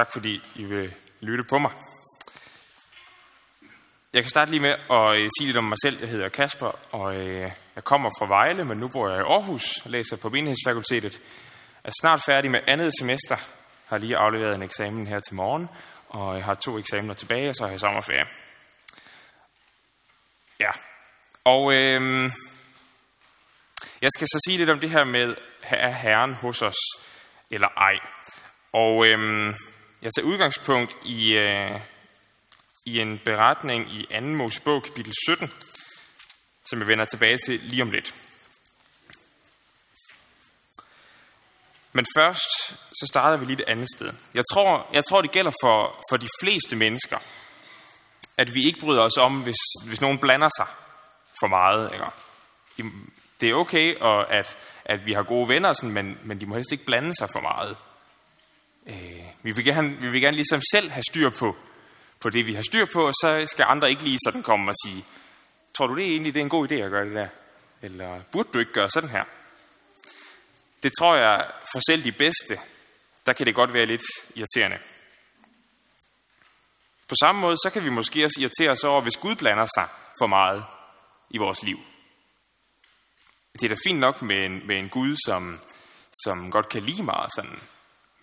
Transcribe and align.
Tak 0.00 0.12
fordi 0.12 0.42
I 0.54 0.64
vil 0.64 0.94
lytte 1.20 1.44
på 1.44 1.58
mig. 1.58 1.72
Jeg 4.12 4.22
kan 4.22 4.30
starte 4.30 4.50
lige 4.50 4.62
med 4.62 4.70
at 4.70 5.16
øh, 5.16 5.28
sige 5.38 5.46
lidt 5.46 5.56
om 5.56 5.64
mig 5.64 5.78
selv. 5.84 6.00
Jeg 6.00 6.08
hedder 6.08 6.28
Kasper, 6.28 6.78
og 6.92 7.14
øh, 7.14 7.50
jeg 7.76 7.84
kommer 7.84 8.10
fra 8.18 8.26
Vejle, 8.26 8.64
men 8.64 8.78
nu 8.78 8.88
bor 8.88 9.08
jeg 9.08 9.18
i 9.18 9.20
Aarhus 9.20 9.64
og 9.84 9.90
læser 9.90 10.16
på 10.16 10.28
Menighedsfakultetet. 10.28 11.20
Jeg 11.84 11.88
er 11.88 11.92
snart 12.00 12.22
færdig 12.30 12.50
med 12.50 12.60
andet 12.68 12.92
semester. 12.98 13.36
Jeg 13.36 13.88
har 13.88 13.98
lige 13.98 14.16
afleveret 14.16 14.54
en 14.54 14.62
eksamen 14.62 15.06
her 15.06 15.20
til 15.20 15.34
morgen, 15.34 15.68
og 16.08 16.36
jeg 16.36 16.44
har 16.44 16.54
to 16.54 16.78
eksamener 16.78 17.14
tilbage, 17.14 17.48
og 17.48 17.54
så 17.54 17.64
har 17.64 17.70
jeg 17.70 17.80
sommerferie. 17.80 18.26
Ja, 20.60 20.70
og 21.44 21.72
øh, 21.72 22.00
jeg 24.02 24.10
skal 24.16 24.26
så 24.26 24.44
sige 24.46 24.58
lidt 24.58 24.70
om 24.70 24.80
det 24.80 24.90
her 24.90 25.04
med, 25.04 25.34
er 25.62 25.92
Herren 25.92 26.34
hos 26.34 26.62
os 26.62 26.80
eller 27.50 27.68
ej? 27.68 27.96
Og 28.72 29.06
øhm, 29.06 29.54
jeg 30.02 30.12
tager 30.12 30.26
udgangspunkt 30.26 30.96
i, 31.04 31.32
øh, 31.32 31.80
i 32.84 32.98
en 32.98 33.18
beretning 33.18 33.92
i 33.92 34.06
2. 34.14 34.20
Mosebog, 34.20 34.82
kapitel 34.82 35.12
17, 35.28 35.52
som 36.66 36.78
jeg 36.78 36.86
vender 36.88 37.04
tilbage 37.04 37.38
til 37.38 37.60
lige 37.60 37.82
om 37.82 37.90
lidt. 37.90 38.14
Men 41.92 42.06
først, 42.18 42.50
så 42.70 43.06
starter 43.08 43.36
vi 43.36 43.44
lige 43.44 43.62
et 43.62 43.68
andet 43.68 43.88
sted. 43.96 44.12
Jeg 44.34 44.44
tror, 44.52 44.86
jeg 44.92 45.04
tror 45.04 45.20
det 45.20 45.32
gælder 45.32 45.52
for, 45.62 46.00
for 46.10 46.16
de 46.16 46.28
fleste 46.42 46.76
mennesker, 46.76 47.18
at 48.38 48.54
vi 48.54 48.64
ikke 48.64 48.80
bryder 48.80 49.02
os 49.02 49.16
om, 49.16 49.42
hvis, 49.42 49.62
hvis 49.86 50.00
nogen 50.00 50.18
blander 50.18 50.48
sig 50.56 50.66
for 51.40 51.48
meget. 51.48 51.92
Ikke? 51.92 52.96
Det 53.40 53.50
er 53.50 53.54
okay, 53.54 53.96
og 54.00 54.38
at, 54.38 54.58
at 54.84 55.06
vi 55.06 55.12
har 55.12 55.22
gode 55.22 55.48
venner, 55.48 55.72
sådan, 55.72 55.94
men, 55.94 56.18
men 56.24 56.40
de 56.40 56.46
må 56.46 56.54
helst 56.54 56.72
ikke 56.72 56.84
blande 56.84 57.14
sig 57.14 57.28
for 57.32 57.40
meget. 57.40 57.76
Øh, 58.86 59.24
vi, 59.42 59.52
vil 59.52 59.64
gerne, 59.64 59.96
vi 60.00 60.08
vil 60.10 60.20
gerne 60.20 60.36
ligesom 60.36 60.60
selv 60.72 60.90
have 60.90 61.02
styr 61.10 61.30
på, 61.30 61.56
på 62.20 62.30
det, 62.30 62.46
vi 62.46 62.54
har 62.54 62.62
styr 62.62 62.86
på, 62.92 63.06
og 63.06 63.12
så 63.12 63.46
skal 63.46 63.64
andre 63.68 63.90
ikke 63.90 64.04
lige 64.04 64.18
sådan 64.24 64.42
komme 64.42 64.70
og 64.70 64.74
sige, 64.84 65.04
tror 65.74 65.86
du 65.86 65.96
det 65.96 66.04
er 66.04 66.10
egentlig, 66.10 66.34
det 66.34 66.40
er 66.40 66.44
en 66.44 66.50
god 66.50 66.72
idé 66.72 66.74
at 66.74 66.90
gøre 66.90 67.04
det 67.04 67.14
der? 67.14 67.28
Eller 67.82 68.20
burde 68.32 68.48
du 68.52 68.58
ikke 68.58 68.72
gøre 68.72 68.90
sådan 68.90 69.10
her? 69.10 69.24
Det 70.82 70.92
tror 70.98 71.16
jeg, 71.16 71.50
for 71.72 71.80
selv 71.90 72.04
de 72.04 72.12
bedste, 72.12 72.58
der 73.26 73.32
kan 73.32 73.46
det 73.46 73.54
godt 73.54 73.74
være 73.74 73.86
lidt 73.86 74.02
irriterende. 74.34 74.78
På 77.08 77.14
samme 77.20 77.40
måde, 77.40 77.56
så 77.56 77.70
kan 77.72 77.84
vi 77.84 77.90
måske 77.90 78.24
også 78.24 78.38
irritere 78.40 78.70
os 78.70 78.84
over, 78.84 79.00
hvis 79.02 79.16
Gud 79.16 79.36
blander 79.36 79.66
sig 79.76 79.88
for 80.20 80.26
meget 80.26 80.64
i 81.30 81.38
vores 81.38 81.62
liv. 81.62 81.78
Det 83.52 83.62
er 83.64 83.68
da 83.68 83.80
fint 83.88 84.00
nok 84.00 84.22
med 84.22 84.44
en, 84.44 84.66
med 84.66 84.78
en 84.78 84.88
Gud, 84.88 85.16
som, 85.26 85.60
som 86.24 86.50
godt 86.50 86.68
kan 86.68 86.82
lide 86.82 87.02
mig 87.02 87.14
og 87.14 87.30
sådan, 87.36 87.58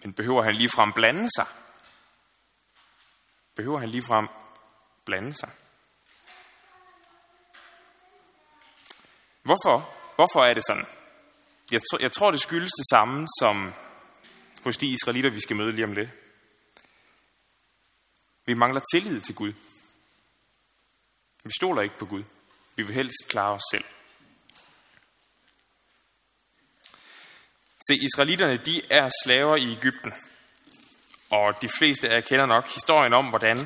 men 0.04 0.14
behøver 0.14 0.44
han 0.44 0.56
ligefrem 0.56 0.94
blande 0.94 1.30
sig? 1.38 1.48
Behøver 3.56 3.80
han 3.80 3.90
ligefrem 3.90 4.28
blande 5.06 5.34
sig? 5.34 5.52
Hvorfor? 9.42 9.94
Hvorfor 10.16 10.42
er 10.42 10.54
det 10.54 10.64
sådan? 10.68 10.86
Jeg, 11.72 11.82
tr- 11.82 12.02
jeg 12.02 12.12
tror, 12.12 12.32
det 12.32 12.42
skyldes 12.42 12.72
det 12.78 12.86
samme 12.92 13.28
som 13.40 13.74
hos 14.64 14.78
de 14.78 14.88
israelitter, 14.88 15.30
vi 15.32 15.40
skal 15.40 15.56
møde 15.56 15.72
lige 15.72 15.86
om 15.86 15.92
lidt. 15.94 16.10
Vi 18.46 18.54
mangler 18.54 18.82
tillid 18.94 19.22
til 19.22 19.36
Gud. 19.36 19.54
Vi 21.44 21.52
stoler 21.58 21.82
ikke 21.82 21.98
på 22.00 22.06
Gud. 22.06 22.24
Vi 22.76 22.84
vil 22.84 22.96
helst 22.96 23.28
klare 23.30 23.54
os 23.54 23.62
selv. 23.72 23.86
Se, 27.88 27.96
israelitterne, 27.96 28.58
de 28.58 28.82
er 28.90 29.10
slaver 29.24 29.56
i 29.56 29.72
Ægypten. 29.72 30.14
Og 31.30 31.62
de 31.62 31.70
fleste 31.78 32.10
af 32.10 32.16
jer 32.16 32.22
kender 32.22 32.46
nok 32.46 32.68
historien 32.68 33.14
om, 33.14 33.26
hvordan, 33.26 33.58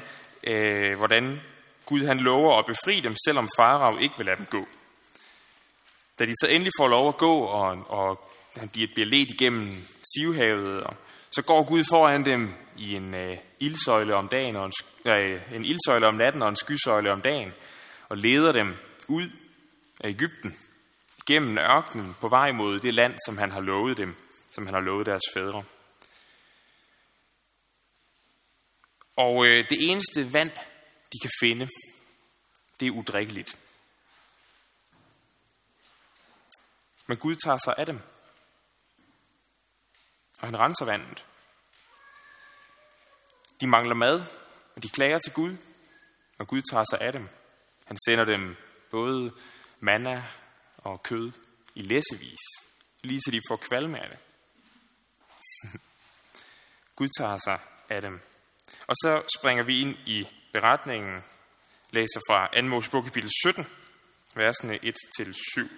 øh, 0.47 0.97
hvordan 0.97 1.41
Gud 1.85 2.05
han 2.05 2.19
lover 2.19 2.59
at 2.59 2.65
befri 2.65 2.99
dem, 2.99 3.15
selvom 3.25 3.49
Farao 3.57 3.97
ikke 3.97 4.13
vil 4.17 4.25
lade 4.25 4.37
dem 4.37 4.45
gå. 4.45 4.65
Da 6.19 6.25
de 6.25 6.33
så 6.41 6.47
endelig 6.47 6.71
får 6.79 6.87
lov 6.87 7.07
at 7.07 7.17
gå, 7.17 7.39
og, 7.39 7.85
og 7.89 8.29
han 8.57 8.69
bliver, 8.69 8.87
bliver 8.93 9.09
ledt 9.09 9.29
igennem 9.29 9.87
Sivhavet, 10.13 10.83
og 10.83 10.95
så 11.31 11.41
går 11.41 11.63
Gud 11.63 11.83
foran 11.89 12.25
dem 12.25 12.53
i 12.77 12.95
en 12.95 13.15
øh, 13.15 13.37
ildsøjle 13.59 14.15
om 14.15 14.27
dagen, 14.27 14.55
og 14.55 14.65
en, 14.65 14.71
øh, 15.11 15.41
en 15.55 15.65
ildsøjle 15.65 16.07
om 16.07 16.15
natten 16.15 16.41
og 16.41 16.49
en 16.49 16.55
skysøjle 16.55 17.11
om 17.11 17.21
dagen, 17.21 17.51
og 18.09 18.17
leder 18.17 18.51
dem 18.51 18.75
ud 19.07 19.29
af 20.03 20.09
Ægypten 20.09 20.55
gennem 21.31 21.57
ørkenen 21.57 22.15
på 22.21 22.27
vej 22.27 22.51
mod 22.51 22.79
det 22.79 22.93
land, 22.93 23.15
som 23.25 23.37
han 23.37 23.51
har 23.51 23.61
lovet 23.61 23.97
dem, 23.97 24.15
som 24.49 24.65
han 24.65 24.73
har 24.73 24.81
lovet 24.81 25.05
deres 25.05 25.23
fædre. 25.33 25.63
Og 29.15 29.45
øh, 29.45 29.69
det 29.69 29.77
eneste 29.89 30.33
vand, 30.33 30.51
de 31.13 31.17
kan 31.21 31.31
finde, 31.43 31.67
det 32.79 32.87
er 32.87 32.91
udrikkeligt. 32.91 33.57
Men 37.07 37.17
Gud 37.17 37.35
tager 37.35 37.57
sig 37.57 37.75
af 37.77 37.85
dem. 37.85 37.99
Og 40.41 40.47
han 40.47 40.59
renser 40.59 40.85
vandet. 40.85 41.25
De 43.61 43.67
mangler 43.67 43.95
mad, 43.95 44.23
og 44.75 44.83
de 44.83 44.89
klager 44.89 45.19
til 45.19 45.33
Gud, 45.33 45.57
og 46.39 46.47
Gud 46.47 46.61
tager 46.71 46.83
sig 46.91 47.01
af 47.01 47.11
dem. 47.11 47.29
Han 47.85 47.97
sender 48.05 48.25
dem 48.25 48.55
både 48.91 49.33
manna 49.79 50.23
og 50.81 51.03
kød 51.03 51.31
i 51.75 51.81
læsevis, 51.81 52.43
lige 53.03 53.21
så 53.25 53.31
de 53.31 53.41
får 53.49 53.55
kvalme 53.69 53.99
af 53.99 54.09
det. 54.09 54.19
Gud 56.95 57.07
tager 57.19 57.37
sig 57.37 57.59
af 57.89 58.01
dem. 58.01 58.19
Og 58.87 58.95
så 58.95 59.23
springer 59.39 59.63
vi 59.63 59.81
ind 59.81 59.95
i 60.05 60.27
beretningen, 60.53 61.23
læser 61.91 62.19
fra 62.29 62.61
2. 62.61 62.67
Mosebog 62.67 63.03
kapitel 63.03 63.31
17, 63.43 63.65
versene 64.35 64.75
1-7. 64.75 65.69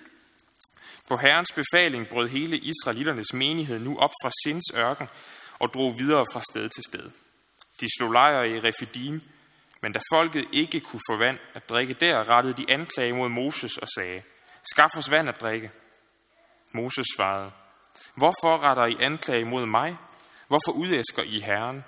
På 1.10 1.18
Herrens 1.18 1.54
befaling 1.54 2.08
brød 2.08 2.30
hele 2.30 2.58
Israelitternes 2.58 3.34
menighed 3.34 3.80
nu 3.80 3.98
op 3.98 4.12
fra 4.24 4.32
Sins 4.44 4.72
ørken 4.76 5.08
og 5.60 5.74
drog 5.74 5.94
videre 5.98 6.26
fra 6.34 6.42
sted 6.52 6.70
til 6.70 6.84
sted. 6.90 7.12
De 7.80 7.88
slog 7.98 8.12
lejre 8.12 8.50
i 8.50 8.60
Refidim, 8.60 9.22
men 9.82 9.92
da 9.92 10.00
folket 10.16 10.48
ikke 10.52 10.80
kunne 10.80 11.02
få 11.10 11.18
vand 11.18 11.40
at 11.54 11.70
drikke 11.70 11.94
der, 11.94 12.32
rettede 12.32 12.54
de 12.54 12.72
anklage 12.72 13.14
mod 13.14 13.30
Moses 13.30 13.78
og 13.78 13.88
sagde, 13.96 14.22
Skaf 14.72 14.98
os 14.98 15.12
vand 15.12 15.30
at 15.30 15.42
drikke. 15.42 15.72
Moses 16.74 17.06
svarede, 17.16 17.52
Hvorfor 18.16 18.64
retter 18.64 18.86
I 18.86 19.04
anklage 19.04 19.46
mod 19.46 19.66
mig? 19.66 19.98
Hvorfor 20.48 20.72
udæsker 20.72 21.24
I 21.24 21.40
Herren? 21.40 21.84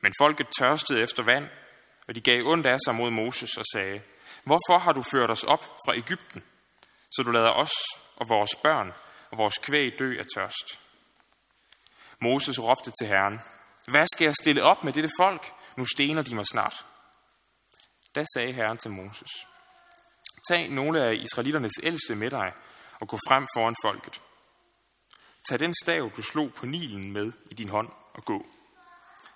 Men 0.00 0.12
folket 0.22 0.46
tørstede 0.58 1.02
efter 1.02 1.22
vand, 1.22 1.48
og 2.08 2.14
de 2.14 2.20
gav 2.20 2.42
ondt 2.44 2.66
af 2.66 2.78
sig 2.84 2.94
mod 2.94 3.10
Moses 3.10 3.56
og 3.56 3.64
sagde, 3.72 4.02
Hvorfor 4.44 4.78
har 4.78 4.92
du 4.92 5.02
ført 5.02 5.30
os 5.30 5.44
op 5.44 5.64
fra 5.64 5.96
Ægypten, 5.96 6.44
så 7.16 7.22
du 7.22 7.30
lader 7.30 7.50
os 7.50 7.72
og 8.16 8.28
vores 8.28 8.50
børn 8.62 8.92
og 9.30 9.38
vores 9.38 9.58
kvæg 9.58 9.98
dø 9.98 10.18
af 10.18 10.24
tørst? 10.36 10.80
Moses 12.20 12.60
råbte 12.60 12.92
til 13.00 13.08
Herren, 13.08 13.40
Hvad 13.86 14.06
skal 14.14 14.24
jeg 14.24 14.34
stille 14.42 14.62
op 14.62 14.84
med 14.84 14.92
dette 14.92 15.10
folk? 15.20 15.52
Nu 15.76 15.84
stener 15.84 16.22
de 16.22 16.34
mig 16.34 16.46
snart. 16.52 16.86
Da 18.14 18.24
sagde 18.34 18.52
Herren 18.52 18.78
til 18.78 18.90
Moses, 18.90 19.30
Tag 20.48 20.70
nogle 20.70 21.04
af 21.04 21.14
israeliternes 21.14 21.72
ældste 21.82 22.14
med 22.14 22.30
dig 22.30 22.52
og 23.00 23.08
gå 23.08 23.16
frem 23.28 23.46
foran 23.56 23.76
folket. 23.84 24.22
Tag 25.48 25.58
den 25.58 25.74
stav, 25.84 26.10
du 26.16 26.22
slog 26.22 26.52
på 26.54 26.66
Nilen 26.66 27.12
med 27.12 27.32
i 27.50 27.54
din 27.54 27.68
hånd 27.68 27.88
og 28.14 28.24
gå. 28.24 28.46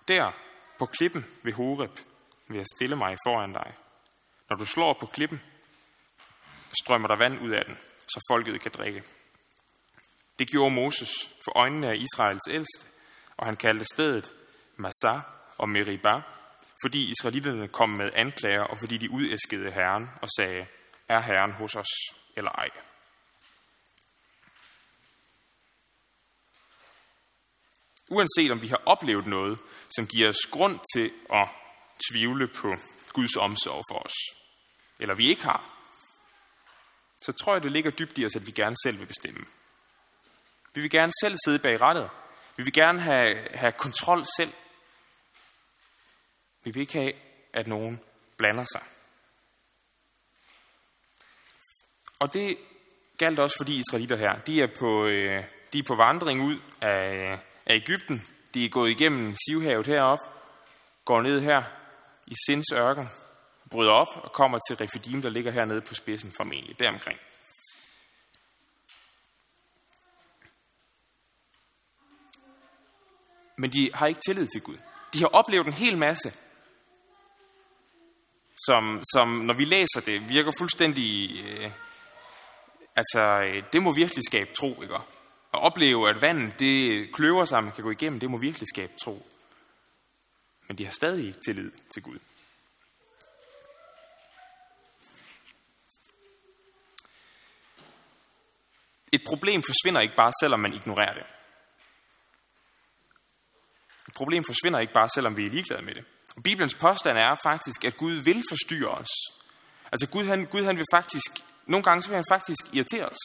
Der, 0.09 0.33
på 0.79 0.87
klippen 0.87 1.27
ved 1.43 1.53
Horeb, 1.53 1.99
vil 2.49 2.57
jeg 2.57 2.67
stille 2.77 2.97
mig 2.97 3.17
foran 3.27 3.53
dig. 3.53 3.75
Når 4.51 4.57
du 4.57 4.65
slår 4.65 4.93
på 5.01 5.07
klippen, 5.07 5.41
strømmer 6.83 7.09
der 7.09 7.17
vand 7.17 7.41
ud 7.41 7.51
af 7.51 7.65
den, 7.65 7.79
så 8.09 8.21
folket 8.33 8.61
kan 8.61 8.73
drikke. 8.73 9.03
Det 10.39 10.51
gjorde 10.51 10.75
Moses 10.75 11.11
for 11.45 11.59
øjnene 11.59 11.89
af 11.89 11.97
Israels 11.97 12.49
ældste, 12.51 12.87
og 13.37 13.47
han 13.47 13.57
kaldte 13.57 13.85
stedet 13.85 14.33
Massa 14.77 15.21
og 15.59 15.69
Meribah, 15.69 16.23
fordi 16.85 17.11
israelitterne 17.11 17.69
kom 17.69 17.89
med 17.89 18.11
anklager, 18.15 18.63
og 18.63 18.79
fordi 18.79 18.97
de 18.99 19.11
udæskede 19.11 19.71
Herren 19.71 20.11
og 20.23 20.29
sagde, 20.39 20.67
er 21.15 21.21
Herren 21.21 21.53
hos 21.53 21.77
os 21.77 21.93
eller 22.37 22.51
ej. 22.51 22.71
Uanset 28.09 28.51
om 28.51 28.63
vi 28.63 28.69
har 28.69 28.83
oplevet 28.87 29.27
noget, 29.27 29.59
som 29.97 30.07
giver 30.07 30.29
os 30.29 30.47
grund 30.51 30.81
til 30.95 31.13
at 31.33 31.49
tvivle 32.11 32.47
på 32.49 32.75
Guds 33.13 33.37
omsorg 33.37 33.83
for 33.91 33.99
os, 33.99 34.17
eller 34.99 35.15
vi 35.15 35.29
ikke 35.29 35.45
har, 35.45 35.77
så 37.23 37.33
tror 37.33 37.53
jeg, 37.53 37.63
det 37.63 37.73
ligger 37.73 37.91
dybt 37.91 38.19
i 38.19 38.27
os, 38.27 38.37
at 38.37 38.47
vi 38.47 38.53
gerne 38.53 38.77
selv 38.85 38.99
vil 38.99 39.07
bestemme. 39.07 39.47
Vi 40.75 40.81
vil 40.81 40.91
gerne 40.91 41.13
selv 41.23 41.37
sidde 41.45 41.59
bag 41.59 41.81
rettet. 41.81 42.11
Vi 42.57 42.63
vil 42.63 42.73
gerne 42.73 43.01
have, 43.01 43.49
have 43.55 43.73
kontrol 43.73 44.25
selv. 44.37 44.53
Vi 46.65 46.71
vil 46.71 46.81
ikke 46.81 46.93
have, 46.93 47.13
at 47.53 47.67
nogen 47.67 48.01
blander 48.37 48.65
sig. 48.65 48.83
Og 52.21 52.35
det 52.35 52.59
galt 53.19 53.41
også 53.41 53.57
for 53.59 53.65
de 53.65 53.75
israelitter 53.75 54.17
her. 54.17 54.41
De 54.47 54.63
er 54.63 54.69
på, 54.79 55.07
øh, 55.07 55.45
de 55.73 55.79
er 55.79 55.83
på 55.83 55.95
vandring 55.95 56.43
ud 56.43 56.57
af, 56.81 57.39
af 57.67 57.75
Ægypten. 57.75 58.27
De 58.55 58.65
er 58.65 58.69
gået 58.69 58.91
igennem 58.91 59.35
Sivhavet 59.35 59.87
herop, 59.87 60.19
går 61.05 61.23
ned 61.23 61.41
her 61.41 61.63
i 62.27 62.35
Sins 62.47 62.67
ørken, 62.75 63.09
bryder 63.71 63.93
op 63.93 64.07
og 64.25 64.33
kommer 64.33 64.59
til 64.69 64.77
Refidim, 64.77 65.23
der 65.23 65.29
ligger 65.29 65.53
hernede 65.53 65.81
på 65.81 65.95
spidsen 65.95 66.33
formentlig, 66.37 66.79
deromkring. 66.79 67.19
Men 73.57 73.71
de 73.71 73.91
har 73.95 74.07
ikke 74.07 74.21
tillid 74.29 74.47
til 74.47 74.61
Gud. 74.61 74.77
De 75.13 75.19
har 75.19 75.29
oplevet 75.29 75.67
en 75.67 75.73
hel 75.73 75.99
masse, 75.99 76.33
som, 78.67 79.03
som 79.15 79.29
når 79.29 79.55
vi 79.55 79.65
læser 79.65 80.01
det, 80.07 80.29
virker 80.29 80.53
fuldstændig... 80.59 81.41
Øh, 81.45 81.71
altså, 82.97 83.21
øh, 83.47 83.63
det 83.73 83.83
må 83.83 83.95
virkelig 83.95 84.25
skabe 84.25 84.51
tro, 84.55 84.83
ikke? 84.83 84.95
At 85.55 85.63
opleve, 85.63 86.09
at 86.09 86.23
vandet 86.23 86.59
det 86.59 87.09
kløver 87.15 87.45
sig, 87.45 87.65
man 87.65 87.73
kan 87.73 87.85
gå 87.85 87.91
igennem, 87.91 88.21
det 88.21 88.31
må 88.31 88.39
virkelig 88.39 88.69
skabe 88.75 88.93
tro. 89.03 89.27
Men 90.69 90.79
de 90.79 90.85
har 90.85 90.93
stadig 90.93 91.27
ikke 91.27 91.41
tillid 91.47 91.71
til 91.95 92.03
Gud. 92.03 92.19
Et 99.13 99.23
problem 99.27 99.63
forsvinder 99.63 100.01
ikke 100.01 100.17
bare, 100.17 100.33
selvom 100.43 100.61
man 100.61 100.75
ignorerer 100.75 101.13
det. 101.13 101.27
Et 104.09 104.15
problem 104.15 104.45
forsvinder 104.45 104.81
ikke 104.81 104.93
bare, 104.93 105.09
selvom 105.15 105.37
vi 105.37 105.47
er 105.47 105.51
ligeglade 105.51 105.83
med 105.83 105.95
det. 105.95 106.05
Og 106.37 106.43
Bibelens 106.43 106.75
påstand 106.75 107.19
er 107.19 107.37
faktisk, 107.47 107.85
at 107.85 107.97
Gud 107.97 108.13
vil 108.13 108.43
forstyrre 108.51 108.89
os. 108.89 109.13
Altså 109.93 110.09
Gud, 110.13 110.25
han, 110.25 110.47
Gud 110.47 110.65
han 110.65 110.77
vil 110.77 110.87
faktisk, 110.95 111.31
nogle 111.71 111.85
gange 111.85 112.03
så 112.03 112.09
vil 112.09 112.17
han 112.17 112.31
faktisk 112.33 112.75
irritere 112.75 113.09
os. 113.09 113.23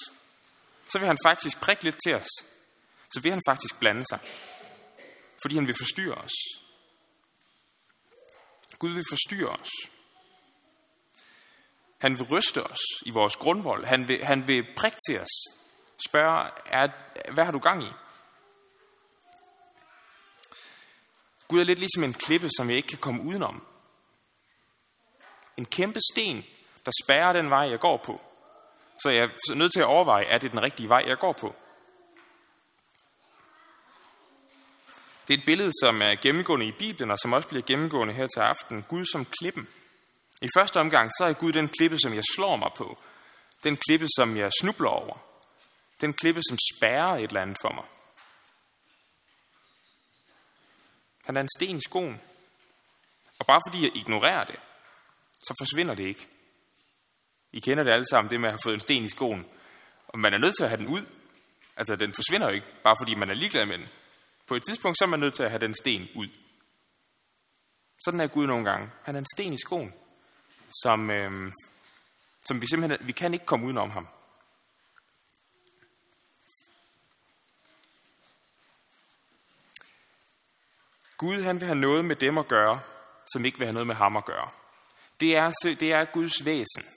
Så 0.87 0.99
vil 0.99 1.07
han 1.07 1.17
faktisk 1.25 1.59
prikke 1.59 1.83
lidt 1.83 1.95
til 2.05 2.15
os. 2.15 2.27
Så 3.13 3.19
vil 3.21 3.31
han 3.31 3.41
faktisk 3.49 3.79
blande 3.79 4.05
sig. 4.09 4.19
Fordi 5.41 5.55
han 5.55 5.67
vil 5.67 5.75
forstyrre 5.79 6.15
os. 6.15 6.31
Gud 8.79 8.91
vil 8.91 9.03
forstyrre 9.09 9.49
os. 9.49 9.69
Han 11.97 12.19
vil 12.19 12.27
ryste 12.27 12.63
os 12.63 12.79
i 13.05 13.11
vores 13.11 13.35
grundvold. 13.35 13.85
Han 13.85 14.07
vil, 14.07 14.25
han 14.25 14.47
vil 14.47 14.67
prikke 14.77 14.97
til 15.09 15.19
os. 15.19 15.33
Spørge, 16.09 16.51
er, 16.65 16.87
hvad 17.33 17.45
har 17.45 17.51
du 17.51 17.59
gang 17.59 17.83
i? 17.83 17.91
Gud 21.47 21.59
er 21.59 21.63
lidt 21.63 21.79
ligesom 21.79 22.03
en 22.03 22.13
klippe, 22.13 22.49
som 22.57 22.69
jeg 22.69 22.77
ikke 22.77 22.87
kan 22.87 22.97
komme 22.97 23.23
udenom. 23.23 23.67
En 25.57 25.65
kæmpe 25.65 25.99
sten, 26.13 26.45
der 26.85 26.91
spærrer 27.03 27.33
den 27.33 27.49
vej, 27.49 27.69
jeg 27.69 27.79
går 27.79 27.97
på. 27.97 28.21
Så 29.03 29.09
jeg 29.09 29.23
er 29.23 29.55
nødt 29.55 29.73
til 29.73 29.79
at 29.79 29.85
overveje, 29.85 30.25
er 30.25 30.37
det 30.37 30.51
den 30.51 30.61
rigtige 30.61 30.89
vej, 30.89 31.03
jeg 31.07 31.17
går 31.17 31.33
på? 31.33 31.55
Det 35.27 35.33
er 35.33 35.37
et 35.37 35.45
billede, 35.45 35.71
som 35.81 36.01
er 36.01 36.15
gennemgående 36.21 36.65
i 36.65 36.71
Bibelen, 36.71 37.11
og 37.11 37.19
som 37.19 37.33
også 37.33 37.49
bliver 37.49 37.63
gennemgående 37.63 38.13
her 38.13 38.27
til 38.27 38.39
aften. 38.39 38.83
Gud 38.83 39.05
som 39.05 39.25
klippen. 39.39 39.67
I 40.41 40.47
første 40.57 40.79
omgang, 40.79 41.11
så 41.11 41.25
er 41.25 41.33
Gud 41.33 41.51
den 41.51 41.67
klippe, 41.67 41.97
som 41.99 42.13
jeg 42.13 42.23
slår 42.35 42.55
mig 42.55 42.71
på. 42.77 42.97
Den 43.63 43.77
klippe, 43.87 44.07
som 44.17 44.37
jeg 44.37 44.51
snubler 44.61 44.89
over. 44.89 45.17
Den 46.01 46.13
klippe, 46.13 46.41
som 46.49 46.57
spærrer 46.73 47.15
et 47.15 47.23
eller 47.23 47.41
andet 47.41 47.57
for 47.61 47.73
mig. 47.73 47.85
Han 51.25 51.37
er 51.37 51.41
en 51.41 51.49
sten 51.57 51.77
i 51.77 51.81
skoen. 51.87 52.21
Og 53.39 53.45
bare 53.45 53.61
fordi 53.67 53.83
jeg 53.83 53.95
ignorerer 53.95 54.43
det, 54.43 54.59
så 55.43 55.53
forsvinder 55.61 55.95
det 55.95 56.03
ikke. 56.03 56.27
I 57.55 57.59
kender 57.59 57.83
det 57.83 57.91
alle 57.91 58.05
sammen, 58.09 58.31
det 58.31 58.39
med 58.39 58.49
at 58.49 58.53
have 58.53 58.59
fået 58.63 58.73
en 58.73 58.79
sten 58.79 59.03
i 59.03 59.09
skoen. 59.09 59.45
Og 60.07 60.19
man 60.19 60.33
er 60.33 60.37
nødt 60.37 60.55
til 60.55 60.63
at 60.63 60.69
have 60.69 60.81
den 60.81 60.87
ud. 60.87 61.05
Altså, 61.77 61.95
den 61.95 62.13
forsvinder 62.13 62.47
jo 62.47 62.53
ikke, 62.53 62.67
bare 62.83 62.95
fordi 62.99 63.15
man 63.15 63.29
er 63.29 63.33
ligeglad 63.33 63.65
med 63.65 63.77
den. 63.77 63.87
På 64.47 64.55
et 64.55 64.63
tidspunkt, 64.63 64.97
så 64.97 65.05
er 65.05 65.09
man 65.09 65.19
nødt 65.19 65.33
til 65.33 65.43
at 65.43 65.49
have 65.49 65.59
den 65.59 65.75
sten 65.75 66.07
ud. 66.15 66.27
Sådan 68.05 68.19
er 68.19 68.27
Gud 68.27 68.47
nogle 68.47 68.65
gange. 68.71 68.89
Han 69.03 69.15
er 69.15 69.19
en 69.19 69.25
sten 69.35 69.53
i 69.53 69.57
skoen, 69.57 69.93
som, 70.83 71.11
øh, 71.11 71.51
som 72.45 72.61
vi 72.61 72.67
simpelthen, 72.67 73.07
vi 73.07 73.11
kan 73.11 73.33
ikke 73.33 73.45
komme 73.45 73.65
udenom 73.65 73.89
ham. 73.89 74.07
Gud 81.17 81.41
han 81.41 81.61
vil 81.61 81.67
have 81.67 81.79
noget 81.79 82.05
med 82.05 82.15
dem 82.15 82.37
at 82.37 82.47
gøre, 82.47 82.79
som 83.33 83.45
ikke 83.45 83.57
vil 83.57 83.67
have 83.67 83.73
noget 83.73 83.87
med 83.87 83.95
ham 83.95 84.17
at 84.17 84.25
gøre. 84.25 84.49
Det 85.19 85.37
er, 85.37 85.51
det 85.63 85.91
er 85.91 86.05
Guds 86.13 86.45
væsen. 86.45 86.94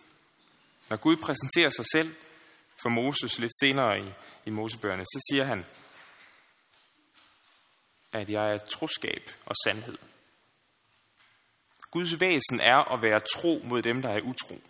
Når 0.91 0.97
Gud 0.97 1.17
præsenterer 1.17 1.71
sig 1.71 1.85
selv 1.93 2.15
for 2.83 2.89
Moses 2.89 3.39
lidt 3.39 3.53
senere 3.61 4.01
i, 4.01 4.13
i 4.45 4.51
Mosebøgerne, 4.51 5.05
så 5.05 5.27
siger 5.31 5.45
han, 5.45 5.67
at 8.13 8.31
jeg 8.31 8.53
er 8.53 8.59
troskab 8.59 9.31
og 9.47 9.55
sandhed. 9.65 9.99
Guds 11.91 12.21
væsen 12.21 12.61
er 12.61 12.93
at 12.93 13.03
være 13.03 13.21
tro 13.21 13.63
mod 13.65 13.83
dem, 13.83 14.03
der 14.03 14.09
er 14.09 14.21
utro. 14.21 14.61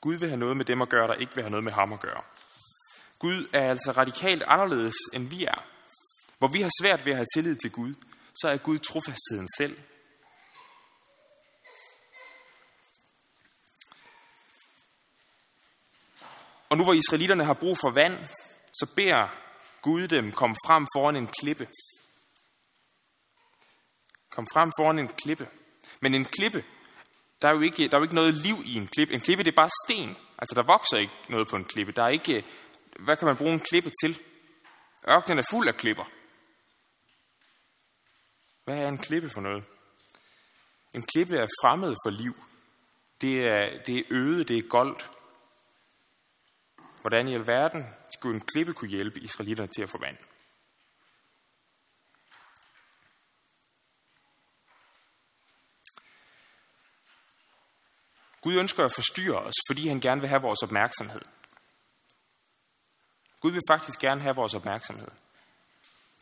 Gud 0.00 0.14
vil 0.14 0.28
have 0.28 0.38
noget 0.38 0.56
med 0.56 0.64
dem 0.64 0.82
at 0.82 0.88
gøre, 0.88 1.06
der 1.06 1.14
ikke 1.14 1.34
vil 1.34 1.44
have 1.44 1.50
noget 1.50 1.64
med 1.64 1.72
ham 1.72 1.92
at 1.92 2.00
gøre. 2.00 2.22
Gud 3.18 3.48
er 3.52 3.70
altså 3.70 3.92
radikalt 3.92 4.42
anderledes, 4.46 4.94
end 5.12 5.28
vi 5.28 5.44
er. 5.44 5.66
Hvor 6.38 6.48
vi 6.48 6.60
har 6.60 6.70
svært 6.82 7.04
ved 7.04 7.12
at 7.12 7.16
have 7.16 7.26
tillid 7.34 7.56
til 7.56 7.72
Gud, 7.72 7.94
så 8.34 8.48
er 8.48 8.56
Gud 8.56 8.78
trofastheden 8.78 9.48
selv. 9.56 9.78
Og 16.74 16.78
nu 16.78 16.84
hvor 16.84 16.92
israelitterne 16.92 17.44
har 17.44 17.54
brug 17.54 17.78
for 17.78 17.90
vand, 17.90 18.18
så 18.72 18.86
beder 18.96 19.22
Gud 19.82 20.08
dem 20.08 20.32
komme 20.32 20.56
frem 20.66 20.86
foran 20.96 21.16
en 21.16 21.26
klippe. 21.40 21.68
Kom 24.30 24.46
frem 24.52 24.72
foran 24.78 24.98
en 24.98 25.08
klippe. 25.08 25.48
Men 26.02 26.14
en 26.14 26.24
klippe, 26.24 26.64
der 27.42 27.48
er 27.48 27.54
jo 27.54 27.60
ikke, 27.60 27.88
der 27.88 27.94
er 27.94 27.98
jo 27.98 28.02
ikke 28.02 28.14
noget 28.14 28.34
liv 28.34 28.56
i 28.64 28.74
en 28.76 28.86
klippe. 28.86 29.14
En 29.14 29.20
klippe, 29.20 29.44
det 29.44 29.50
er 29.50 29.56
bare 29.56 29.70
sten. 29.84 30.16
Altså, 30.38 30.54
der 30.54 30.62
vokser 30.62 30.96
ikke 30.96 31.12
noget 31.28 31.48
på 31.48 31.56
en 31.56 31.64
klippe. 31.64 31.92
Der 31.92 32.02
er 32.02 32.08
ikke, 32.08 32.44
hvad 32.98 33.16
kan 33.16 33.26
man 33.26 33.36
bruge 33.36 33.52
en 33.52 33.66
klippe 33.70 33.90
til? 34.02 34.20
Ørkenen 35.08 35.38
er 35.38 35.50
fuld 35.50 35.68
af 35.68 35.76
klipper. 35.76 36.04
Hvad 38.64 38.78
er 38.78 38.88
en 38.88 38.98
klippe 38.98 39.28
for 39.30 39.40
noget? 39.40 39.64
En 40.94 41.02
klippe 41.02 41.36
er 41.36 41.46
fremmed 41.62 41.96
for 42.04 42.10
liv. 42.10 42.34
Det 43.20 43.34
er, 43.46 43.82
det 43.86 43.98
er 43.98 44.04
øde, 44.10 44.44
det 44.44 44.58
er 44.58 44.68
goldt. 44.68 45.10
Hvordan 47.04 47.28
i 47.28 47.34
alverden 47.34 47.86
skulle 48.14 48.34
en 48.34 48.46
klippe 48.54 48.74
kunne 48.74 48.90
hjælpe 48.90 49.20
israelitterne 49.20 49.68
til 49.76 49.82
at 49.82 49.88
få 49.88 49.98
vand? 49.98 50.16
Gud 58.40 58.56
ønsker 58.56 58.84
at 58.84 58.92
forstyrre 58.94 59.38
os, 59.38 59.54
fordi 59.70 59.88
han 59.88 60.00
gerne 60.00 60.20
vil 60.20 60.28
have 60.28 60.42
vores 60.42 60.62
opmærksomhed. 60.62 61.22
Gud 63.40 63.52
vil 63.52 63.62
faktisk 63.70 64.00
gerne 64.00 64.20
have 64.20 64.36
vores 64.36 64.54
opmærksomhed. 64.54 65.08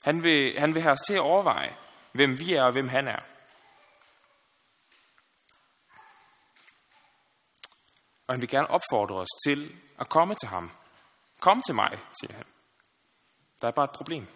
Han 0.04 0.24
vil, 0.24 0.58
han 0.58 0.74
vil 0.74 0.82
have 0.82 0.92
os 0.92 1.02
til 1.06 1.14
at 1.14 1.20
overveje, 1.20 1.76
hvem 2.12 2.38
vi 2.38 2.54
er 2.54 2.62
og 2.62 2.72
hvem 2.72 2.88
han 2.88 3.08
er. 3.08 3.20
Og 8.26 8.34
han 8.34 8.40
vil 8.40 8.48
gerne 8.48 8.70
opfordre 8.70 9.16
os 9.16 9.28
til 9.46 9.80
at 9.98 10.08
komme 10.08 10.34
til 10.34 10.48
ham. 10.48 10.70
Kom 11.42 11.62
til 11.66 11.74
mig, 11.74 11.98
siger 12.20 12.34
han. 12.34 12.46
Der 13.60 13.68
er 13.68 13.72
bare 13.72 13.84
et 13.84 13.96
problem. 13.96 14.26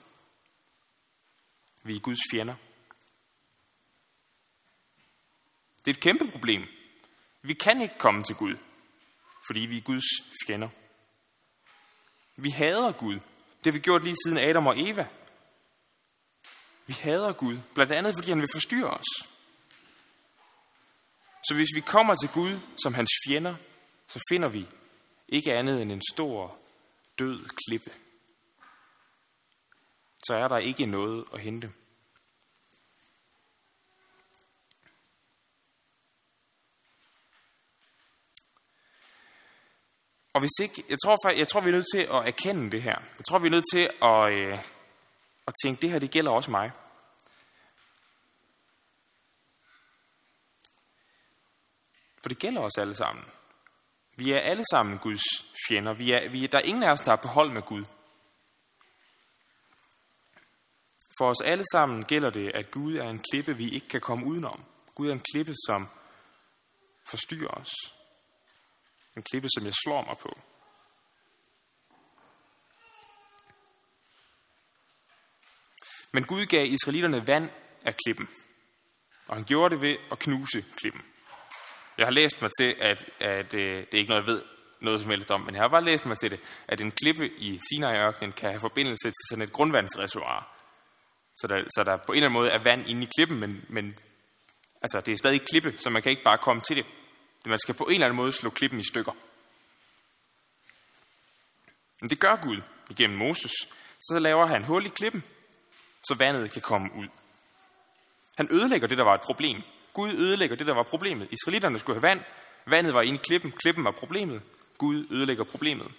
Vi 1.85 1.97
er 1.97 2.01
Guds 2.01 2.19
fjender. 2.33 2.55
Det 5.79 5.91
er 5.91 5.95
et 5.95 6.01
kæmpe 6.01 6.31
problem. 6.33 6.63
Vi 7.43 7.55
kan 7.55 7.83
ikke 7.83 7.99
komme 7.99 8.23
til 8.23 8.35
Gud, 8.35 8.57
fordi 9.47 9.61
vi 9.61 9.77
er 9.77 9.83
Guds 9.83 10.05
fjender. 10.47 10.69
Vi 12.37 12.51
hader 12.51 12.93
Gud. 12.93 13.15
Det 13.15 13.65
har 13.65 13.73
vi 13.73 13.79
gjort 13.79 14.05
lige 14.05 14.17
siden 14.25 14.39
Adam 14.39 14.67
og 14.67 14.81
Eva. 14.81 15.09
Vi 16.87 16.93
hader 16.93 17.33
Gud, 17.33 17.59
blandt 17.75 17.93
andet 17.93 18.15
fordi 18.15 18.29
han 18.29 18.41
vil 18.41 18.55
forstyrre 18.55 18.91
os. 18.91 19.29
Så 21.49 21.55
hvis 21.55 21.75
vi 21.75 21.81
kommer 21.81 22.15
til 22.15 22.31
Gud 22.35 22.61
som 22.83 22.95
hans 22.95 23.11
fjender, 23.27 23.57
så 24.09 24.21
finder 24.31 24.49
vi 24.49 24.67
ikke 25.29 25.55
andet 25.55 25.83
end 25.83 25.93
en 25.93 26.03
stor, 26.13 26.66
død 27.19 27.49
klippe. 27.67 27.91
Så 30.27 30.35
er 30.35 30.49
der 30.49 30.59
ikke 30.59 30.87
noget 30.87 31.25
at 31.33 31.41
hente. 31.41 31.73
Og 40.37 40.41
hvis 40.41 40.59
ikke, 40.63 40.85
jeg 40.89 40.99
tror, 41.05 41.31
jeg 41.31 41.49
tror, 41.49 41.61
vi 41.61 41.69
er 41.69 41.73
nødt 41.73 41.87
til 41.95 42.01
at 42.01 42.27
erkende 42.27 42.71
det 42.71 42.83
her. 42.83 42.99
Jeg 43.19 43.25
tror, 43.29 43.39
vi 43.39 43.47
er 43.47 43.51
nødt 43.51 43.65
til 43.73 43.91
at, 44.03 44.33
øh, 44.33 44.59
at 45.47 45.55
tænke, 45.65 45.83
det 45.83 45.91
her, 45.91 45.99
det 45.99 46.11
gælder 46.11 46.31
også 46.31 46.51
mig. 46.51 46.73
For 52.23 52.29
det 52.29 52.39
gælder 52.39 52.61
os 52.61 52.79
alle 52.79 52.95
sammen. 52.95 53.25
Vi 54.17 54.33
er 54.33 54.41
alle 54.41 54.65
sammen 54.71 54.99
Guds 54.99 55.23
fjender. 55.69 55.93
Vi 55.93 56.11
er, 56.11 56.29
vi, 56.31 56.47
der 56.47 56.59
er 56.59 56.63
ingen 56.63 56.83
af 56.83 56.93
os, 56.93 57.01
der 57.01 57.13
er 57.13 57.23
på 57.23 57.29
hold 57.29 57.51
med 57.51 57.63
Gud. 57.63 57.85
For 61.19 61.29
os 61.31 61.41
alle 61.45 61.65
sammen 61.73 62.05
gælder 62.05 62.31
det, 62.31 62.51
at 62.55 62.71
Gud 62.71 62.95
er 62.95 63.09
en 63.09 63.23
klippe, 63.31 63.57
vi 63.57 63.71
ikke 63.71 63.89
kan 63.89 64.01
komme 64.01 64.27
udenom. 64.27 64.65
Gud 64.95 65.09
er 65.09 65.13
en 65.13 65.25
klippe, 65.33 65.55
som 65.67 65.89
forstyrrer 67.05 67.49
os. 67.49 67.73
En 69.17 69.23
klippe, 69.23 69.49
som 69.57 69.65
jeg 69.65 69.75
slår 69.75 70.05
mig 70.05 70.17
på. 70.19 70.39
Men 76.13 76.25
Gud 76.25 76.47
gav 76.47 76.67
israelitterne 76.67 77.27
vand 77.27 77.51
af 77.83 77.97
klippen, 77.97 78.29
og 79.27 79.37
han 79.37 79.45
gjorde 79.45 79.75
det 79.75 79.83
ved 79.83 79.97
at 80.13 80.19
knuse 80.19 80.65
klippen. 80.77 81.03
Jeg 81.99 82.07
har 82.07 82.11
læst 82.11 82.43
mig 82.43 82.51
til, 82.61 82.77
at, 82.81 83.11
at 83.21 83.55
øh, 83.55 83.85
det 83.85 83.95
er 83.95 83.99
ikke 83.99 84.11
noget, 84.11 84.27
jeg 84.27 84.35
ved 84.35 84.43
noget 84.81 85.01
som 85.01 85.11
helst 85.11 85.31
om, 85.31 85.41
men 85.41 85.55
jeg 85.55 85.63
har 85.63 85.69
bare 85.69 85.85
læst 85.85 86.07
mig 86.07 86.19
til 86.19 86.31
det, 86.31 86.41
at 86.69 86.81
en 86.81 86.91
klippe 86.91 87.31
i 87.39 87.61
Sinai-ørkenen 87.69 88.33
kan 88.33 88.51
have 88.51 88.61
forbindelse 88.61 89.09
til 89.09 89.25
sådan 89.31 89.45
et 89.45 89.53
grundvandsreservoir. 89.53 90.57
Så 91.37 91.47
der, 91.47 91.57
så 91.77 91.85
der 91.85 91.97
på 91.97 92.13
en 92.13 92.17
eller 92.17 92.29
anden 92.29 92.41
måde 92.41 92.51
er 92.51 92.63
vand 92.65 92.89
inde 92.89 93.03
i 93.03 93.09
klippen, 93.17 93.41
men, 93.41 93.65
men 93.69 93.99
altså, 94.83 95.01
det 95.01 95.13
er 95.13 95.17
stadig 95.17 95.43
klippe, 95.51 95.75
så 95.79 95.91
man 95.91 96.03
kan 96.03 96.11
ikke 96.11 96.25
bare 96.25 96.39
komme 96.39 96.63
til 96.63 96.77
det. 96.77 96.87
Man 97.47 97.59
skal 97.59 97.75
på 97.75 97.85
en 97.85 97.95
eller 97.95 98.07
anden 98.07 98.17
måde 98.17 98.33
slå 98.33 98.51
klippen 98.51 98.81
i 98.81 98.85
stykker. 98.85 99.13
Men 102.01 102.11
det 102.11 102.21
gør 102.21 102.37
Gud 102.43 102.63
igennem 102.91 103.19
Moses. 103.19 103.53
Så 104.01 104.19
laver 104.19 104.47
han 104.47 104.65
hul 104.65 104.87
i 104.87 104.89
klippen, 104.89 105.25
så 106.03 106.15
vandet 106.19 106.51
kan 106.51 106.63
komme 106.63 106.91
ud. 106.97 107.09
Han 108.37 108.49
ødelægger 108.51 108.89
det, 108.89 108.99
der 108.99 109.05
var 109.05 109.15
et 109.15 109.21
problem. 109.21 109.63
Gud 109.97 110.13
ødelægger 110.13 110.57
det, 110.57 110.67
der 110.67 110.75
var 110.75 110.83
problemet. 110.83 111.29
Israelitterne 111.33 111.79
skulle 111.79 112.01
have 112.01 112.09
vand. 112.09 112.21
Vandet 112.67 112.95
var 112.95 113.03
inde 113.03 113.19
i 113.19 113.27
klippen. 113.29 113.53
Klippen 113.53 113.85
var 113.85 113.91
problemet. 113.91 114.43
Gud 114.79 115.07
ødelægger 115.11 115.45
problemet. 115.45 115.93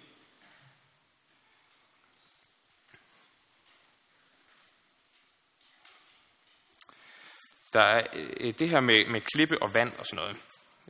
Der 7.74 7.82
er 7.82 8.02
øh, 8.14 8.54
det 8.60 8.70
her 8.70 8.82
med, 8.82 9.08
med 9.08 9.22
klippe 9.22 9.62
og 9.62 9.74
vand 9.74 9.92
og 10.00 10.06
sådan 10.06 10.16
noget, 10.16 10.38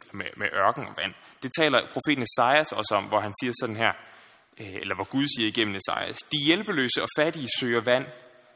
eller 0.02 0.16
med, 0.16 0.26
med 0.38 0.48
ørken 0.54 0.88
og 0.88 0.94
vand, 0.98 1.14
det 1.44 1.52
taler 1.60 1.90
profeten 1.94 2.24
Esajas 2.24 2.72
også 2.72 2.96
om, 2.96 3.04
hvor 3.04 3.20
han 3.20 3.34
siger 3.42 3.54
sådan 3.62 3.76
her, 3.76 3.94
øh, 4.60 4.76
eller 4.82 4.96
hvor 4.96 5.04
Gud 5.04 5.28
siger 5.38 5.48
igennem 5.48 5.76
Esajas, 5.76 6.18
de 6.18 6.38
hjælpeløse 6.46 7.02
og 7.02 7.10
fattige 7.18 7.50
søger 7.60 7.82
vand, 7.82 8.06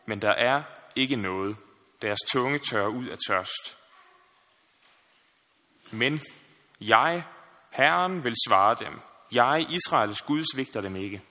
men 0.06 0.22
der 0.22 0.34
er 0.38 0.64
ikke 0.96 1.16
noget. 1.16 1.58
Deres 2.02 2.20
tunge 2.32 2.58
tørrer 2.58 2.88
ud 2.88 3.08
af 3.08 3.18
tørst. 3.28 3.81
Men 5.92 6.22
jeg, 6.82 7.24
Herren, 7.72 8.24
vil 8.24 8.36
svare 8.48 8.76
dem. 8.80 9.00
Jeg, 9.32 9.66
Israels 9.70 10.22
Gud, 10.22 10.44
svigter 10.54 10.82
dem 10.82 10.96
ikke. 10.96 11.22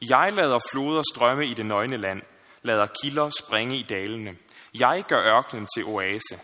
Jeg 0.00 0.32
lader 0.32 0.58
floder 0.72 1.02
strømme 1.14 1.46
i 1.46 1.54
det 1.54 1.66
nøgne 1.66 1.96
land, 1.96 2.22
lader 2.62 2.86
kilder 3.02 3.30
springe 3.40 3.78
i 3.78 3.82
dalene. 3.82 4.36
Jeg 4.74 5.04
gør 5.08 5.36
ørkenen 5.36 5.68
til 5.76 5.84
oase, 5.84 6.40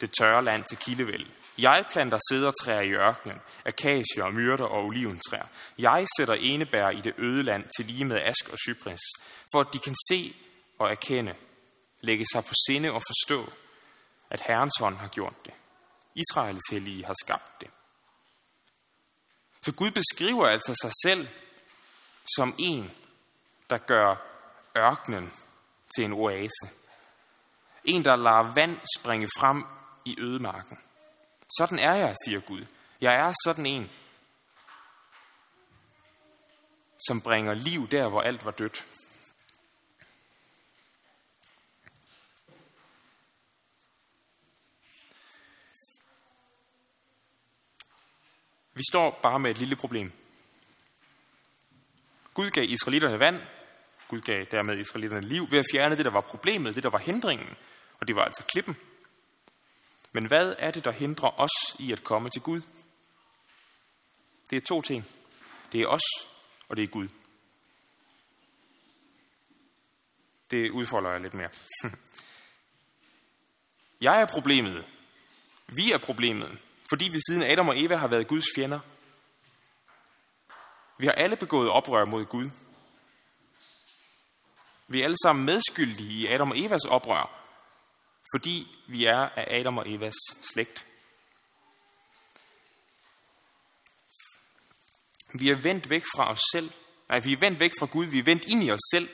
det 0.00 0.10
tørre 0.20 0.44
land 0.44 0.64
til 0.64 0.78
kildevæld. 0.78 1.26
Jeg 1.58 1.84
planter 1.92 2.18
sædertræer 2.30 2.80
i 2.80 2.92
ørkenen, 2.92 3.40
akacier, 3.66 4.30
myrter 4.30 4.64
og 4.64 4.84
oliventræer. 4.84 5.46
Jeg 5.78 6.06
sætter 6.16 6.34
enebær 6.34 6.88
i 6.90 7.00
det 7.00 7.12
øde 7.18 7.42
land 7.42 7.64
til 7.76 7.86
lige 7.86 8.04
med 8.04 8.20
ask 8.20 8.48
og 8.52 8.58
cypris, 8.58 9.00
for 9.52 9.60
at 9.60 9.66
de 9.72 9.78
kan 9.78 9.94
se 10.10 10.34
og 10.78 10.90
erkende, 10.90 11.34
lægge 12.00 12.24
sig 12.32 12.44
på 12.44 12.54
sinde 12.66 12.92
og 12.92 13.02
forstå, 13.02 13.52
at 14.30 14.42
Herrens 14.48 14.78
hånd 14.80 14.96
har 14.96 15.08
gjort 15.08 15.34
det. 15.44 15.54
Israels 16.20 16.70
hellige 16.70 17.04
har 17.04 17.14
skabt 17.24 17.60
det. 17.60 17.70
Så 19.62 19.72
Gud 19.72 19.90
beskriver 19.90 20.46
altså 20.46 20.74
sig 20.82 20.92
selv 21.04 21.28
som 22.36 22.54
en, 22.58 22.90
der 23.70 23.78
gør 23.78 24.16
ørkenen 24.78 25.32
til 25.96 26.04
en 26.04 26.12
oase. 26.12 26.68
En, 27.84 28.04
der 28.04 28.16
lader 28.16 28.54
vand 28.54 28.80
springe 28.98 29.28
frem 29.38 29.64
i 30.04 30.20
ødemarken. 30.20 30.78
Sådan 31.58 31.78
er 31.78 31.94
jeg, 31.94 32.16
siger 32.24 32.40
Gud. 32.40 32.66
Jeg 33.00 33.14
er 33.14 33.34
sådan 33.44 33.66
en, 33.66 33.90
som 37.08 37.20
bringer 37.20 37.54
liv 37.54 37.88
der, 37.88 38.08
hvor 38.08 38.20
alt 38.20 38.44
var 38.44 38.50
dødt. 38.50 38.86
Vi 48.80 48.84
står 48.90 49.20
bare 49.22 49.38
med 49.38 49.50
et 49.50 49.58
lille 49.58 49.76
problem. 49.76 50.12
Gud 52.34 52.50
gav 52.50 52.64
israelitterne 52.64 53.18
vand. 53.18 53.42
Gud 54.08 54.20
gav 54.20 54.46
dermed 54.50 54.78
israelitterne 54.78 55.28
liv 55.28 55.50
ved 55.50 55.58
at 55.58 55.66
fjerne 55.72 55.96
det, 55.96 56.04
der 56.04 56.10
var 56.10 56.20
problemet, 56.20 56.74
det, 56.74 56.82
der 56.82 56.90
var 56.90 56.98
hindringen. 56.98 57.56
Og 58.00 58.08
det 58.08 58.16
var 58.16 58.24
altså 58.24 58.44
klippen. 58.52 58.76
Men 60.12 60.26
hvad 60.26 60.54
er 60.58 60.70
det, 60.70 60.84
der 60.84 60.90
hindrer 60.92 61.40
os 61.40 61.76
i 61.78 61.92
at 61.92 62.04
komme 62.04 62.30
til 62.30 62.42
Gud? 62.42 62.60
Det 64.50 64.56
er 64.56 64.60
to 64.60 64.82
ting. 64.82 65.04
Det 65.72 65.80
er 65.80 65.86
os, 65.86 66.26
og 66.68 66.76
det 66.76 66.82
er 66.82 66.88
Gud. 66.88 67.08
Det 70.50 70.70
udfolder 70.70 71.10
jeg 71.10 71.20
lidt 71.20 71.34
mere. 71.34 71.50
Jeg 74.00 74.20
er 74.20 74.26
problemet. 74.26 74.84
Vi 75.68 75.92
er 75.92 75.98
problemet. 75.98 76.58
Fordi 76.90 77.08
vi 77.08 77.20
siden 77.28 77.42
Adam 77.42 77.68
og 77.68 77.82
Eva 77.82 77.96
har 77.96 78.08
været 78.08 78.28
Guds 78.28 78.44
fjender. 78.56 78.80
Vi 80.98 81.06
har 81.06 81.12
alle 81.12 81.36
begået 81.36 81.70
oprør 81.70 82.04
mod 82.04 82.24
Gud. 82.24 82.50
Vi 84.88 85.00
er 85.00 85.04
alle 85.04 85.16
sammen 85.22 85.44
medskyldige 85.44 86.12
i 86.12 86.26
Adam 86.26 86.50
og 86.50 86.58
Evas 86.58 86.84
oprør, 86.84 87.30
fordi 88.34 88.66
vi 88.88 89.04
er 89.04 89.28
af 89.36 89.58
Adam 89.58 89.78
og 89.78 89.90
Evas 89.90 90.14
slægt. 90.42 90.86
Vi 95.34 95.48
er 95.48 95.62
vendt 95.62 95.90
væk 95.90 96.04
fra 96.16 96.30
os 96.30 96.40
selv. 96.52 96.70
Nej, 97.08 97.18
vi 97.18 97.32
er 97.32 97.40
vendt 97.40 97.60
væk 97.60 97.72
fra 97.78 97.86
Gud. 97.86 98.06
Vi 98.06 98.18
er 98.18 98.22
vendt 98.22 98.44
ind 98.44 98.64
i 98.64 98.70
os 98.70 98.80
selv. 98.94 99.08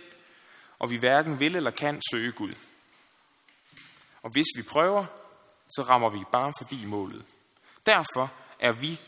Og 0.79 0.91
vi 0.91 0.97
hverken 0.97 1.41
vil 1.41 1.57
eller 1.57 1.71
kan 1.71 2.03
søge 2.11 2.33
Gud. 2.33 2.53
Og 4.23 4.31
hvis 4.31 4.47
vi 4.57 4.63
prøver, 4.63 5.07
så 5.69 5.83
rammer 5.83 6.11
vi 6.11 6.25
bare 6.33 6.53
forbi 6.59 6.85
målet. 6.85 7.25
Derfor 7.87 8.33
er 8.61 8.73
vi 8.73 9.01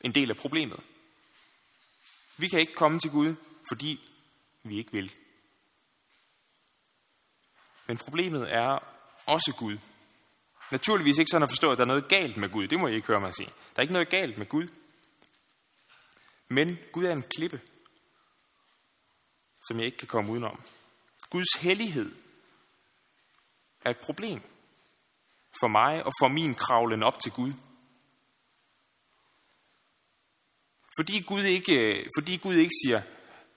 en 0.00 0.14
del 0.14 0.30
af 0.30 0.36
problemet. 0.36 0.80
Vi 2.36 2.48
kan 2.48 2.60
ikke 2.60 2.72
komme 2.72 2.98
til 2.98 3.10
Gud, 3.10 3.34
fordi 3.68 4.00
vi 4.62 4.78
ikke 4.78 4.92
vil. 4.92 5.12
Men 7.86 7.98
problemet 7.98 8.52
er 8.52 8.78
også 9.26 9.54
Gud. 9.58 9.78
Naturligvis 10.72 11.18
ikke 11.18 11.30
sådan 11.30 11.42
at 11.42 11.50
forstå, 11.50 11.72
at 11.72 11.78
der 11.78 11.84
er 11.84 11.88
noget 11.88 12.08
galt 12.08 12.36
med 12.36 12.48
Gud. 12.50 12.68
Det 12.68 12.78
må 12.78 12.88
I 12.88 12.94
ikke 12.94 13.06
høre 13.06 13.20
mig 13.20 13.34
sige. 13.34 13.46
Der 13.46 13.76
er 13.76 13.82
ikke 13.82 13.92
noget 13.92 14.10
galt 14.10 14.38
med 14.38 14.46
Gud. 14.46 14.68
Men 16.48 16.78
Gud 16.92 17.04
er 17.04 17.12
en 17.12 17.24
klippe, 17.36 17.60
som 19.68 19.76
jeg 19.76 19.86
ikke 19.86 19.98
kan 19.98 20.08
komme 20.08 20.32
udenom. 20.32 20.62
Guds 21.30 21.52
hellighed 21.60 22.16
er 23.84 23.90
et 23.90 24.00
problem 24.02 24.40
for 25.60 25.68
mig 25.68 26.04
og 26.04 26.12
for 26.20 26.28
min 26.28 26.54
kravlen 26.54 27.02
op 27.02 27.20
til 27.20 27.32
Gud. 27.32 27.52
Fordi 30.98 31.20
Gud 31.20 31.42
ikke, 31.42 31.74
øh, 31.74 32.06
fordi 32.18 32.36
Gud 32.36 32.54
ikke 32.54 32.74
siger, 32.84 33.02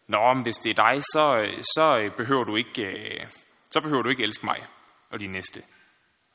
Nå, 0.08 0.34
men 0.34 0.44
hvis 0.44 0.56
det 0.56 0.70
er 0.70 0.92
dig, 0.92 1.04
så, 1.04 1.38
øh, 1.38 1.64
så, 1.64 2.00
øh, 2.00 2.16
behøver 2.18 2.44
du 2.44 2.56
ikke, 2.56 3.28
så 3.72 3.82
behøver 3.82 4.02
du 4.02 4.10
ikke 4.10 4.24
elske 4.24 4.46
mig 4.46 4.64
og 5.10 5.20
de 5.20 5.28
næste. 5.28 5.64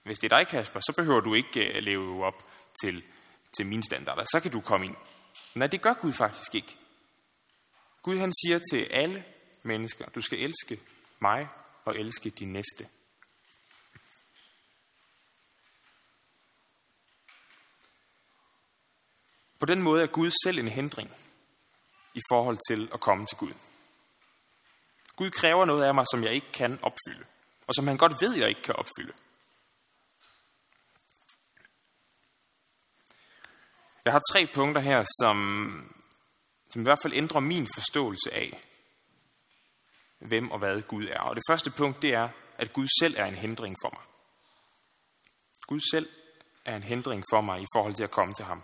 Hvis 0.04 0.18
det 0.18 0.32
er 0.32 0.38
dig, 0.38 0.46
Kasper, 0.48 0.80
så 0.80 0.92
behøver 0.96 1.20
du 1.20 1.34
ikke 1.34 1.80
leve 1.80 2.24
op 2.24 2.44
til, 2.82 3.02
til 3.56 3.66
mine 3.66 3.82
standarder. 3.82 4.22
Så 4.22 4.40
kan 4.42 4.50
du 4.50 4.60
komme 4.60 4.86
ind. 4.86 4.96
Nej, 5.54 5.66
det 5.66 5.82
gør 5.82 5.92
Gud 5.92 6.12
faktisk 6.12 6.54
ikke. 6.54 6.76
Gud 8.02 8.18
han 8.18 8.32
siger 8.32 8.60
til 8.72 8.82
alle 8.90 9.24
mennesker, 9.64 10.04
du 10.14 10.20
skal 10.20 10.38
elske 10.38 10.80
mig 11.20 11.48
og 11.84 11.98
elske 11.98 12.30
din 12.30 12.52
næste. 12.52 12.86
På 19.60 19.66
den 19.66 19.82
måde 19.82 20.02
er 20.02 20.06
Gud 20.06 20.30
selv 20.44 20.58
en 20.58 20.68
hindring 20.68 21.10
i 22.14 22.20
forhold 22.32 22.58
til 22.70 22.90
at 22.94 23.00
komme 23.00 23.26
til 23.26 23.36
Gud. 23.36 23.52
Gud 25.16 25.30
kræver 25.30 25.64
noget 25.64 25.84
af 25.84 25.94
mig, 25.94 26.04
som 26.12 26.24
jeg 26.24 26.32
ikke 26.32 26.52
kan 26.52 26.78
opfylde, 26.82 27.24
og 27.66 27.74
som 27.74 27.86
han 27.86 27.96
godt 27.96 28.20
ved, 28.20 28.34
jeg 28.34 28.48
ikke 28.48 28.62
kan 28.62 28.76
opfylde. 28.76 29.12
Jeg 34.04 34.12
har 34.12 34.22
tre 34.32 34.46
punkter 34.54 34.82
her, 34.82 35.02
som, 35.20 35.36
som 36.68 36.82
i 36.82 36.84
hvert 36.84 36.98
fald 37.02 37.12
ændrer 37.12 37.40
min 37.40 37.66
forståelse 37.74 38.34
af, 38.34 38.62
hvem 40.18 40.50
og 40.50 40.58
hvad 40.58 40.82
Gud 40.82 41.06
er. 41.06 41.20
Og 41.20 41.36
det 41.36 41.42
første 41.50 41.70
punkt, 41.70 42.02
det 42.02 42.10
er, 42.10 42.28
at 42.58 42.72
Gud 42.72 42.88
selv 43.00 43.14
er 43.18 43.26
en 43.26 43.34
hindring 43.34 43.76
for 43.82 43.96
mig. 43.96 44.04
Gud 45.66 45.80
selv 45.92 46.08
er 46.64 46.76
en 46.76 46.82
hindring 46.82 47.24
for 47.32 47.40
mig 47.40 47.62
i 47.62 47.66
forhold 47.76 47.94
til 47.94 48.04
at 48.04 48.10
komme 48.10 48.34
til 48.34 48.44
ham. 48.44 48.62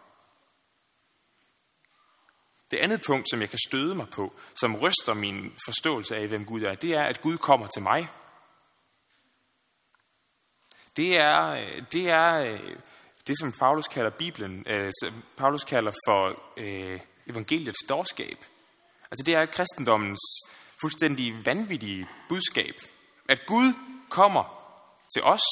Det 2.74 2.82
andet 2.82 3.02
punkt, 3.06 3.30
som 3.30 3.40
jeg 3.40 3.50
kan 3.50 3.58
støde 3.68 3.94
mig 3.94 4.06
på, 4.10 4.32
som 4.54 4.76
ryster 4.76 5.14
min 5.14 5.52
forståelse 5.66 6.16
af, 6.16 6.28
hvem 6.28 6.44
Gud 6.44 6.62
er, 6.62 6.74
det 6.74 6.90
er, 6.90 7.02
at 7.02 7.20
Gud 7.20 7.38
kommer 7.38 7.66
til 7.66 7.82
mig. 7.82 8.08
det 10.96 11.16
er, 11.16 11.54
det 11.92 12.08
er 12.10 12.58
det, 13.26 13.38
som 13.38 13.52
Paulus 13.52 13.88
kalder 13.88 14.10
Bibelen, 14.10 14.64
øh, 14.66 14.92
Paulus 15.36 15.64
kalder 15.64 15.92
for 16.06 16.42
øh, 16.56 17.00
evangeliets 17.26 17.86
dårskab. 17.88 18.38
Altså 19.10 19.22
det 19.26 19.34
er 19.34 19.46
kristendommens 19.46 20.20
fuldstændig 20.80 21.46
vanvittige 21.46 22.08
budskab. 22.28 22.74
At 23.28 23.46
Gud 23.46 23.72
kommer 24.10 24.44
til 25.14 25.22
os. 25.22 25.42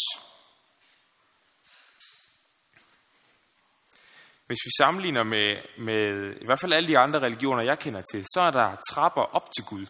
Hvis 4.52 4.66
vi 4.66 4.70
sammenligner 4.78 5.22
med, 5.22 5.56
med 5.78 6.34
i 6.40 6.44
hvert 6.44 6.60
fald 6.60 6.72
alle 6.72 6.88
de 6.88 6.98
andre 6.98 7.20
religioner, 7.20 7.62
jeg 7.62 7.78
kender 7.78 8.02
til, 8.12 8.24
så 8.24 8.40
er 8.40 8.50
der 8.50 8.76
trapper 8.90 9.22
op 9.22 9.48
til 9.56 9.64
Gud. 9.64 9.86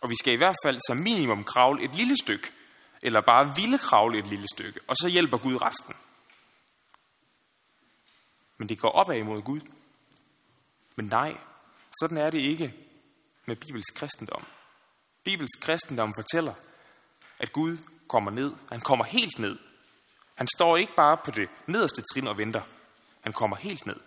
Og 0.00 0.10
vi 0.10 0.14
skal 0.14 0.32
i 0.32 0.36
hvert 0.36 0.56
fald 0.64 0.78
som 0.88 0.96
minimum 0.96 1.44
kravle 1.44 1.84
et 1.84 1.94
lille 1.94 2.16
stykke, 2.22 2.50
eller 3.02 3.20
bare 3.20 3.54
ville 3.56 3.78
kravle 3.78 4.18
et 4.18 4.26
lille 4.26 4.46
stykke, 4.54 4.80
og 4.88 4.96
så 4.96 5.08
hjælper 5.08 5.38
Gud 5.38 5.62
resten. 5.62 5.94
Men 8.56 8.68
det 8.68 8.78
går 8.78 8.90
opad 8.90 9.16
imod 9.16 9.42
Gud. 9.42 9.60
Men 10.96 11.06
nej, 11.06 11.36
sådan 12.00 12.16
er 12.16 12.30
det 12.30 12.40
ikke 12.40 12.74
med 13.46 13.56
Bibels 13.56 13.90
kristendom. 13.94 14.44
Bibels 15.24 15.56
kristendom 15.60 16.12
fortæller, 16.18 16.54
at 17.38 17.52
Gud 17.52 17.78
kommer 18.08 18.30
ned. 18.30 18.52
Han 18.70 18.80
kommer 18.80 19.04
helt 19.04 19.38
ned. 19.38 19.58
Han 20.34 20.48
står 20.56 20.76
ikke 20.76 20.94
bare 20.96 21.16
på 21.24 21.30
det 21.30 21.48
nederste 21.66 22.02
trin 22.02 22.26
og 22.26 22.38
venter. 22.38 22.62
Han 23.28 23.32
kommer 23.32 23.56
helt 23.56 23.86
ned. 23.86 24.00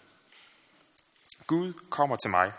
Gud 1.48 1.74
kommer 1.90 2.16
til 2.16 2.30
mig. 2.30 2.54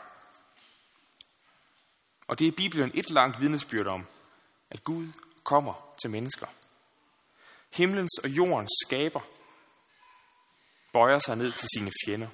Og 2.27 2.39
det 2.39 2.49
er 2.49 2.53
Bibelen 2.53 2.91
et 2.95 3.11
langt 3.11 3.41
vidnesbyrd 3.41 3.87
om, 3.87 4.07
at 4.71 4.85
Gud 4.85 5.09
kommer 5.45 5.95
til 6.01 6.11
mennesker. 6.11 6.47
Himlens 7.71 8.19
og 8.25 8.29
jordens 8.29 8.71
skaber 8.87 9.21
bøjer 10.93 11.19
sig 11.19 11.37
ned 11.37 11.53
til 11.53 11.69
sine 11.75 11.91
fjender. 12.05 12.29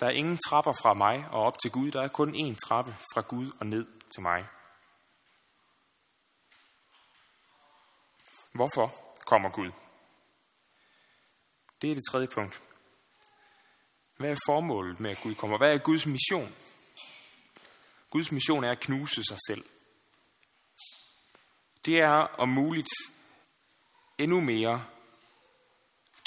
Der 0.00 0.06
er 0.06 0.10
ingen 0.10 0.38
trapper 0.48 0.72
fra 0.72 0.94
mig 0.94 1.28
og 1.30 1.42
op 1.42 1.58
til 1.62 1.70
Gud. 1.70 1.90
Der 1.90 2.02
er 2.02 2.08
kun 2.08 2.34
én 2.34 2.56
trappe 2.68 2.96
fra 3.14 3.20
Gud 3.20 3.52
og 3.60 3.66
ned 3.66 3.86
til 4.14 4.22
mig. 4.22 4.46
Hvorfor 8.52 9.16
kommer 9.24 9.50
Gud? 9.50 9.70
Det 11.82 11.90
er 11.90 11.94
det 11.94 12.04
tredje 12.10 12.28
punkt. 12.28 12.62
Hvad 14.16 14.30
er 14.30 14.36
formålet 14.46 15.00
med, 15.00 15.10
at 15.10 15.20
Gud 15.22 15.34
kommer? 15.34 15.58
Hvad 15.58 15.74
er 15.74 15.78
Guds 15.78 16.06
mission? 16.06 16.54
Guds 18.10 18.32
mission 18.32 18.64
er 18.64 18.70
at 18.70 18.80
knuse 18.80 19.24
sig 19.24 19.38
selv. 19.48 19.64
Det 21.84 22.00
er 22.00 22.14
om 22.14 22.48
muligt 22.48 22.88
endnu 24.18 24.40
mere 24.40 24.84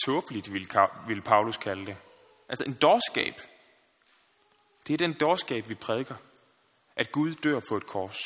tåbeligt, 0.05 0.53
vil 1.07 1.21
Paulus 1.25 1.57
kalde 1.57 1.85
det. 1.85 1.97
Altså 2.49 2.63
en 2.63 2.73
dårskab. 2.73 3.41
Det 4.87 4.93
er 4.93 4.97
den 4.97 5.13
dårskab, 5.13 5.69
vi 5.69 5.75
prædiker. 5.75 6.15
At 6.95 7.11
Gud 7.11 7.33
dør 7.35 7.59
på 7.69 7.77
et 7.77 7.87
kors. 7.87 8.19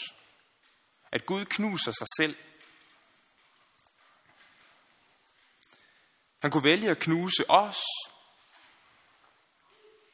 At 1.12 1.26
Gud 1.26 1.46
knuser 1.46 1.92
sig 1.92 2.08
selv. 2.18 2.36
Han 6.42 6.52
kunne 6.52 6.64
vælge 6.64 6.90
at 6.90 7.00
knuse 7.00 7.50
os. 7.50 7.78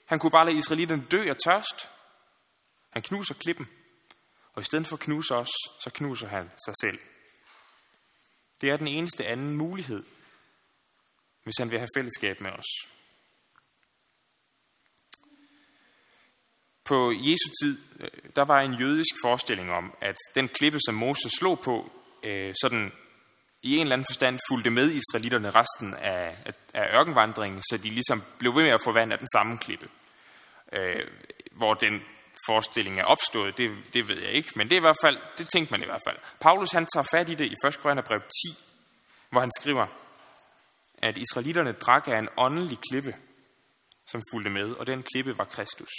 Han 0.05 0.19
kunne 0.19 0.31
bare 0.31 0.45
lade 0.45 0.57
israelitterne 0.57 1.05
dø 1.11 1.29
af 1.29 1.35
tørst. 1.45 1.89
Han 2.89 3.01
knuser 3.01 3.33
klippen. 3.33 3.67
Og 4.53 4.61
i 4.61 4.65
stedet 4.65 4.87
for 4.87 4.95
at 4.95 4.99
knuse 4.99 5.35
os, 5.35 5.51
så 5.79 5.89
knuser 5.93 6.27
han 6.27 6.51
sig 6.65 6.73
selv. 6.81 6.99
Det 8.61 8.69
er 8.69 8.77
den 8.77 8.87
eneste 8.87 9.25
anden 9.25 9.57
mulighed, 9.57 10.03
hvis 11.43 11.55
han 11.59 11.71
vil 11.71 11.79
have 11.79 11.89
fællesskab 11.97 12.41
med 12.41 12.51
os. 12.51 12.65
På 16.83 17.11
Jesu 17.11 17.49
tid, 17.63 17.77
øh, 17.99 18.09
der 18.35 18.45
var 18.45 18.61
en 18.61 18.73
jødisk 18.73 19.15
forestilling 19.23 19.71
om, 19.71 19.93
at 20.01 20.15
den 20.35 20.49
klippe, 20.49 20.79
som 20.85 20.95
Moses 20.95 21.31
slog 21.39 21.59
på, 21.59 21.91
øh, 22.23 22.53
sådan 22.61 22.91
i 23.63 23.75
en 23.75 23.81
eller 23.81 23.93
anden 23.93 24.05
forstand 24.09 24.39
fulgte 24.49 24.69
med 24.69 24.91
israelitterne 24.91 25.51
resten 25.51 25.93
af, 25.93 26.35
af 26.73 26.99
ørkenvandringen, 26.99 27.61
så 27.61 27.77
de 27.77 27.89
ligesom 27.89 28.23
blev 28.39 28.55
ved 28.55 28.63
med 28.63 28.71
at 28.71 28.83
få 28.83 28.91
vand 28.91 29.13
af 29.13 29.19
den 29.19 29.27
samme 29.35 29.57
klippe. 29.57 29.87
Øh, 30.73 31.07
hvor 31.51 31.73
den 31.73 32.01
forestilling 32.47 32.99
er 32.99 33.03
opstået, 33.03 33.57
det, 33.57 33.69
det 33.93 34.07
ved 34.07 34.19
jeg 34.19 34.31
ikke, 34.31 34.51
men 34.55 34.69
det, 34.69 34.75
er 34.75 34.79
i 34.79 34.87
hvert 34.87 35.03
fald, 35.03 35.17
det 35.37 35.47
tænkte 35.49 35.73
man 35.73 35.81
i 35.81 35.85
hvert 35.85 36.01
fald. 36.07 36.17
Paulus 36.39 36.71
han 36.71 36.85
tager 36.85 37.07
fat 37.11 37.29
i 37.29 37.35
det 37.35 37.45
i 37.45 37.55
1. 37.67 37.79
Korintherbrev 37.79 38.21
10, 38.21 38.27
hvor 39.29 39.39
han 39.39 39.51
skriver, 39.59 39.87
at 40.97 41.17
israelitterne 41.17 41.71
drak 41.71 42.07
af 42.07 42.19
en 42.19 42.29
åndelig 42.37 42.77
klippe, 42.89 43.13
som 44.05 44.21
fulgte 44.33 44.49
med, 44.49 44.71
og 44.79 44.87
den 44.87 45.03
klippe 45.13 45.37
var 45.37 45.45
Kristus. 45.45 45.91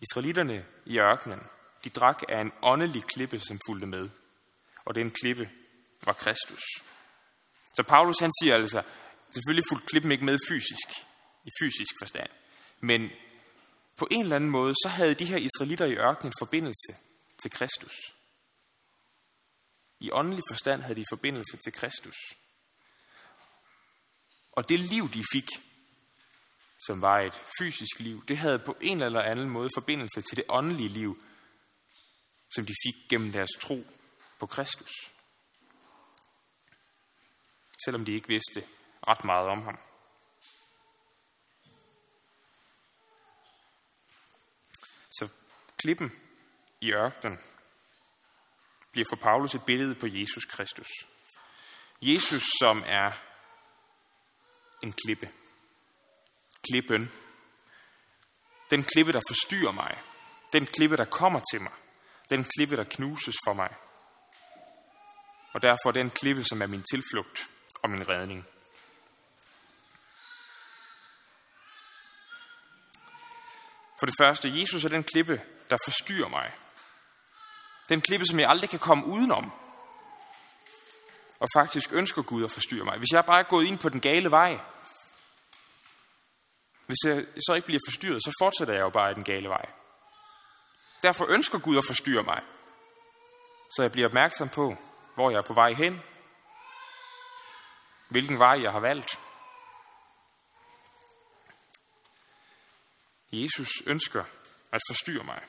Israelitterne 0.00 0.64
i 0.86 0.98
ørkenen, 0.98 1.40
de 1.84 1.90
drak 1.90 2.22
af 2.28 2.40
en 2.40 2.52
åndelig 2.62 3.04
klippe, 3.04 3.40
som 3.40 3.58
fulgte 3.68 3.86
med, 3.86 4.08
og 4.84 4.94
den 4.94 5.10
klippe 5.10 5.50
var 6.06 6.12
Kristus. 6.12 6.62
Så 7.76 7.82
Paulus 7.88 8.18
han 8.18 8.32
siger 8.42 8.54
altså, 8.54 8.82
selvfølgelig 9.34 9.64
fulgte 9.70 9.86
klippen 9.86 10.12
ikke 10.12 10.24
med 10.24 10.38
fysisk, 10.48 10.88
i 11.44 11.50
fysisk 11.62 11.92
forstand, 12.02 12.30
men 12.80 13.10
på 13.96 14.08
en 14.10 14.20
eller 14.20 14.36
anden 14.36 14.50
måde, 14.50 14.74
så 14.74 14.88
havde 14.88 15.14
de 15.14 15.24
her 15.24 15.36
israelitter 15.36 15.86
i 15.86 15.94
ørkenen 15.94 16.32
forbindelse 16.40 16.96
til 17.42 17.50
Kristus. 17.50 17.94
I 20.00 20.10
åndelig 20.10 20.42
forstand 20.50 20.82
havde 20.82 21.00
de 21.00 21.04
forbindelse 21.12 21.56
til 21.56 21.72
Kristus. 21.72 22.16
Og 24.52 24.68
det 24.68 24.80
liv, 24.80 25.10
de 25.10 25.24
fik, 25.32 25.48
som 26.86 27.02
var 27.02 27.20
et 27.20 27.34
fysisk 27.58 28.00
liv, 28.00 28.26
det 28.26 28.38
havde 28.38 28.58
på 28.58 28.76
en 28.80 29.02
eller 29.02 29.22
anden 29.22 29.50
måde 29.50 29.70
forbindelse 29.74 30.20
til 30.20 30.36
det 30.36 30.44
åndelige 30.48 30.88
liv, 30.88 31.22
som 32.54 32.66
de 32.66 32.74
fik 32.86 33.08
gennem 33.10 33.32
deres 33.32 33.50
tro 33.60 33.86
på 34.38 34.46
Kristus. 34.46 34.90
Selvom 37.84 38.04
de 38.04 38.12
ikke 38.12 38.28
vidste 38.28 38.66
ret 39.08 39.24
meget 39.24 39.48
om 39.48 39.62
ham. 39.62 39.78
Så 45.10 45.28
klippen 45.76 46.12
i 46.80 46.92
ørkenen 46.92 47.38
bliver 48.92 49.06
for 49.10 49.16
Paulus 49.16 49.54
et 49.54 49.64
billede 49.66 49.94
på 49.94 50.06
Jesus 50.06 50.44
Kristus. 50.44 50.88
Jesus, 52.02 52.42
som 52.60 52.82
er 52.86 53.12
en 54.82 54.92
klippe. 54.92 55.32
Klippen. 56.70 57.12
Den 58.70 58.84
klippe, 58.84 59.12
der 59.12 59.20
forstyrrer 59.28 59.72
mig. 59.72 59.98
Den 60.52 60.66
klippe, 60.66 60.96
der 60.96 61.04
kommer 61.04 61.40
til 61.52 61.60
mig. 61.60 61.72
Den 62.30 62.44
klippe, 62.44 62.76
der 62.76 62.84
knuses 62.84 63.36
for 63.46 63.52
mig. 63.52 63.74
Og 65.52 65.62
derfor 65.62 65.90
den 65.90 66.10
klippe, 66.10 66.44
som 66.44 66.62
er 66.62 66.66
min 66.66 66.84
tilflugt 66.92 67.48
og 67.82 67.90
min 67.90 68.10
redning. 68.10 68.46
For 73.98 74.06
det 74.06 74.14
første, 74.20 74.60
Jesus 74.60 74.84
er 74.84 74.88
den 74.88 75.04
klippe, 75.04 75.42
der 75.70 75.76
forstyrrer 75.84 76.28
mig. 76.28 76.52
Den 77.88 78.00
klippe, 78.00 78.26
som 78.26 78.40
jeg 78.40 78.48
aldrig 78.48 78.70
kan 78.70 78.78
komme 78.78 79.06
udenom. 79.06 79.52
Og 81.40 81.48
faktisk 81.56 81.92
ønsker 81.92 82.22
Gud 82.22 82.44
at 82.44 82.50
forstyrre 82.50 82.84
mig. 82.84 82.98
Hvis 82.98 83.12
jeg 83.12 83.24
bare 83.24 83.38
er 83.38 83.48
gået 83.48 83.66
ind 83.66 83.78
på 83.78 83.88
den 83.88 84.00
gale 84.00 84.30
vej, 84.30 84.60
hvis 86.86 86.98
jeg 87.06 87.26
så 87.46 87.54
ikke 87.54 87.66
bliver 87.66 87.80
forstyrret, 87.88 88.22
så 88.22 88.32
fortsætter 88.42 88.74
jeg 88.74 88.82
jo 88.82 88.90
bare 88.90 89.10
i 89.10 89.14
den 89.14 89.24
gale 89.24 89.48
vej. 89.48 89.66
Derfor 91.02 91.26
ønsker 91.28 91.58
Gud 91.58 91.78
at 91.78 91.84
forstyrre 91.86 92.22
mig, 92.22 92.40
så 93.76 93.82
jeg 93.82 93.92
bliver 93.92 94.08
opmærksom 94.08 94.48
på, 94.48 94.76
hvor 95.14 95.30
jeg 95.30 95.38
er 95.38 95.46
på 95.46 95.54
vej 95.54 95.72
hen, 95.72 96.00
hvilken 98.16 98.38
vej 98.38 98.62
jeg 98.62 98.72
har 98.72 98.80
valgt. 98.80 99.10
Jesus 103.32 103.68
ønsker 103.86 104.24
at 104.72 104.80
forstyrre 104.90 105.24
mig. 105.24 105.42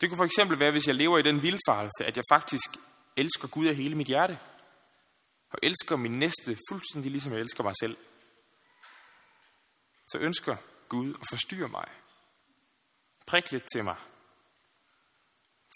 Det 0.00 0.08
kunne 0.08 0.16
for 0.16 0.24
eksempel 0.24 0.60
være, 0.60 0.70
hvis 0.72 0.86
jeg 0.86 0.94
lever 0.94 1.18
i 1.18 1.22
den 1.22 1.42
vildfarelse, 1.42 2.04
at 2.04 2.16
jeg 2.16 2.24
faktisk 2.32 2.70
elsker 3.16 3.48
Gud 3.48 3.66
af 3.66 3.76
hele 3.76 3.94
mit 3.94 4.06
hjerte, 4.06 4.38
og 5.50 5.58
elsker 5.62 5.96
min 5.96 6.18
næste 6.18 6.56
fuldstændig 6.70 7.10
ligesom 7.10 7.32
jeg 7.32 7.40
elsker 7.40 7.62
mig 7.64 7.74
selv 7.80 7.96
så 10.06 10.18
ønsker 10.18 10.56
Gud 10.88 11.14
at 11.14 11.26
forstyrre 11.30 11.68
mig. 11.68 11.88
Prik 13.26 13.52
lidt 13.52 13.64
til 13.74 13.84
mig. 13.84 13.96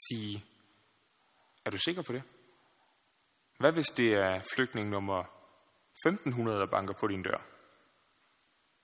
Sige, 0.09 0.45
er 1.65 1.71
du 1.71 1.79
sikker 1.79 2.03
på 2.03 2.13
det? 2.13 2.23
Hvad 3.61 3.73
hvis 3.73 3.87
det 3.87 4.15
er 4.15 4.43
flygtning 4.55 4.89
nummer 4.89 5.25
1500, 6.07 6.59
der 6.59 6.67
banker 6.67 6.95
på 6.95 7.07
din 7.07 7.23
dør? 7.23 7.43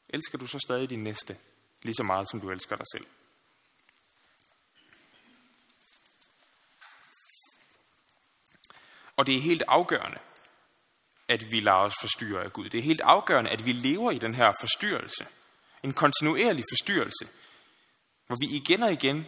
Elsker 0.09 0.39
du 0.39 0.47
så 0.47 0.59
stadig 0.59 0.91
din 0.91 1.03
næste, 1.03 1.37
lige 1.83 1.95
så 1.95 2.03
meget 2.03 2.31
som 2.31 2.41
du 2.41 2.51
elsker 2.51 2.77
dig 2.77 2.87
selv? 2.95 3.07
Og 9.17 9.27
det 9.27 9.37
er 9.37 9.41
helt 9.41 9.63
afgørende, 9.69 10.19
at 11.29 11.51
vi 11.51 11.61
lader 11.61 11.77
os 11.77 11.95
forstyrre 12.01 12.45
af 12.45 12.53
Gud. 12.53 12.69
Det 12.69 12.79
er 12.79 12.83
helt 12.83 13.01
afgørende, 13.01 13.51
at 13.51 13.65
vi 13.65 13.73
lever 13.73 14.11
i 14.11 14.19
den 14.19 14.35
her 14.35 14.53
forstyrrelse. 14.61 15.27
En 15.83 15.93
kontinuerlig 15.93 16.65
forstyrrelse, 16.73 17.29
hvor 18.27 18.37
vi 18.41 18.57
igen 18.57 18.83
og 18.83 18.93
igen 18.93 19.27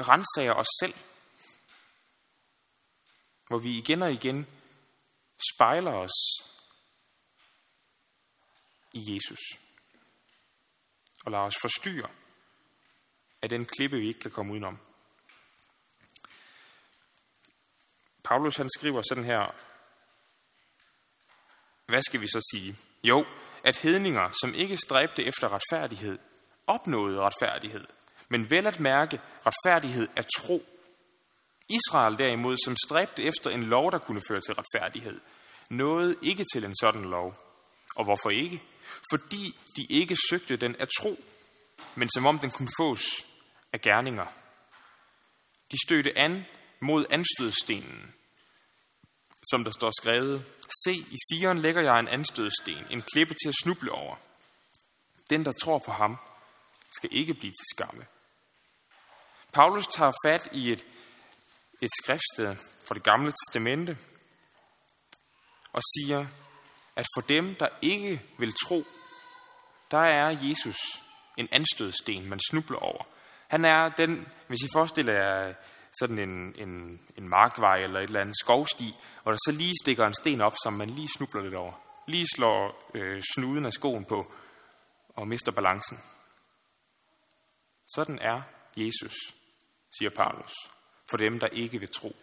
renser 0.00 0.52
os 0.52 0.66
selv. 0.80 0.94
Hvor 3.48 3.58
vi 3.58 3.78
igen 3.78 4.02
og 4.02 4.12
igen 4.12 4.46
spejler 5.54 5.92
os 5.92 6.16
i 8.92 9.14
Jesus. 9.14 9.38
Og 11.24 11.32
lader 11.32 11.44
os 11.44 11.56
forstyrre 11.60 12.10
af 13.42 13.48
den 13.48 13.66
klippe, 13.66 13.96
vi 13.96 14.08
ikke 14.08 14.20
kan 14.20 14.30
komme 14.30 14.52
udenom. 14.52 14.78
Paulus 18.24 18.56
han 18.56 18.68
skriver 18.78 19.02
sådan 19.08 19.24
her, 19.24 19.54
hvad 21.86 22.02
skal 22.02 22.20
vi 22.20 22.26
så 22.26 22.48
sige? 22.52 22.76
Jo, 23.04 23.26
at 23.64 23.76
hedninger, 23.76 24.30
som 24.40 24.54
ikke 24.54 24.76
stræbte 24.76 25.24
efter 25.24 25.48
retfærdighed, 25.48 26.18
opnåede 26.66 27.20
retfærdighed, 27.20 27.84
men 28.28 28.50
vel 28.50 28.66
at 28.66 28.80
mærke 28.80 29.20
retfærdighed 29.46 30.08
af 30.16 30.24
tro. 30.38 30.77
Israel 31.68 32.18
derimod, 32.18 32.56
som 32.64 32.76
stræbte 32.86 33.22
efter 33.22 33.50
en 33.50 33.62
lov, 33.62 33.92
der 33.92 33.98
kunne 33.98 34.22
føre 34.28 34.40
til 34.40 34.54
retfærdighed, 34.54 35.20
nåede 35.70 36.16
ikke 36.22 36.44
til 36.52 36.64
en 36.64 36.74
sådan 36.80 37.04
lov. 37.04 37.34
Og 37.96 38.04
hvorfor 38.04 38.30
ikke? 38.30 38.62
Fordi 39.12 39.56
de 39.76 39.84
ikke 39.90 40.16
søgte 40.30 40.56
den 40.56 40.76
af 40.76 40.86
tro, 41.00 41.16
men 41.94 42.08
som 42.14 42.26
om 42.26 42.38
den 42.38 42.50
kunne 42.50 42.70
fås 42.80 43.26
af 43.72 43.80
gerninger. 43.80 44.26
De 45.72 45.76
stødte 45.86 46.18
an 46.18 46.46
mod 46.80 47.06
anstødstenen, 47.10 48.14
som 49.50 49.64
der 49.64 49.70
står 49.70 49.90
skrevet, 50.00 50.44
Se, 50.84 50.92
i 50.92 51.16
Sion 51.26 51.58
lægger 51.58 51.82
jeg 51.82 52.00
en 52.00 52.08
anstødsten, 52.08 52.86
en 52.90 53.02
klippe 53.02 53.34
til 53.34 53.48
at 53.48 53.54
snuble 53.62 53.92
over. 53.92 54.16
Den, 55.30 55.44
der 55.44 55.52
tror 55.52 55.78
på 55.78 55.92
ham, 55.92 56.16
skal 56.96 57.10
ikke 57.12 57.34
blive 57.34 57.52
til 57.52 57.66
skamme. 57.76 58.06
Paulus 59.52 59.86
tager 59.86 60.12
fat 60.26 60.48
i 60.52 60.72
et, 60.72 60.86
et 61.82 61.90
skriftsted 62.02 62.56
fra 62.56 62.94
det 62.94 63.02
gamle 63.02 63.32
testamente 63.32 63.98
og 65.72 65.82
siger, 65.96 66.26
at 66.96 67.06
for 67.16 67.20
dem, 67.20 67.54
der 67.54 67.68
ikke 67.82 68.22
vil 68.38 68.54
tro, 68.66 68.84
der 69.90 69.98
er 69.98 70.28
Jesus 70.28 70.76
en 71.36 71.48
anstødsten, 71.52 72.28
man 72.28 72.40
snubler 72.50 72.78
over. 72.78 73.02
Han 73.48 73.64
er 73.64 73.88
den, 73.88 74.28
hvis 74.46 74.62
I 74.62 74.68
forestiller 74.74 75.12
jer 75.12 75.54
sådan 76.00 76.18
en, 76.18 76.54
en, 76.56 77.00
en 77.16 77.28
markvej 77.28 77.76
eller 77.76 78.00
et 78.00 78.04
eller 78.04 78.20
andet 78.20 78.38
skovsti, 78.40 78.94
hvor 79.22 79.32
der 79.32 79.38
så 79.46 79.52
lige 79.52 79.74
stikker 79.82 80.06
en 80.06 80.14
sten 80.14 80.40
op, 80.40 80.54
som 80.62 80.72
man 80.72 80.90
lige 80.90 81.08
snubler 81.16 81.42
lidt 81.42 81.54
over. 81.54 81.72
Lige 82.06 82.26
slår 82.36 82.90
øh, 82.94 83.22
snuden 83.34 83.66
af 83.66 83.72
skoen 83.72 84.04
på 84.04 84.34
og 85.08 85.28
mister 85.28 85.52
balancen. 85.52 85.98
Sådan 87.94 88.18
er 88.18 88.42
Jesus, 88.76 89.14
siger 89.98 90.10
Paulus, 90.16 90.52
for 91.10 91.16
dem, 91.16 91.40
der 91.40 91.46
ikke 91.46 91.78
vil 91.78 91.88
tro. 91.88 92.16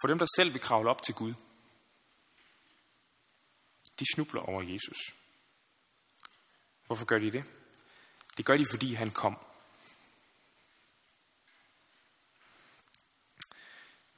For 0.00 0.08
dem, 0.08 0.18
der 0.18 0.26
selv 0.36 0.52
vil 0.52 0.60
kravle 0.60 0.90
op 0.90 1.02
til 1.02 1.14
Gud, 1.14 1.34
de 3.98 4.04
snubler 4.14 4.40
over 4.40 4.62
Jesus. 4.62 4.98
Hvorfor 6.86 7.04
gør 7.04 7.18
de 7.18 7.32
det? 7.32 7.44
Det 8.36 8.46
gør 8.46 8.56
de, 8.56 8.66
fordi 8.70 8.94
han 8.94 9.10
kom. 9.10 9.38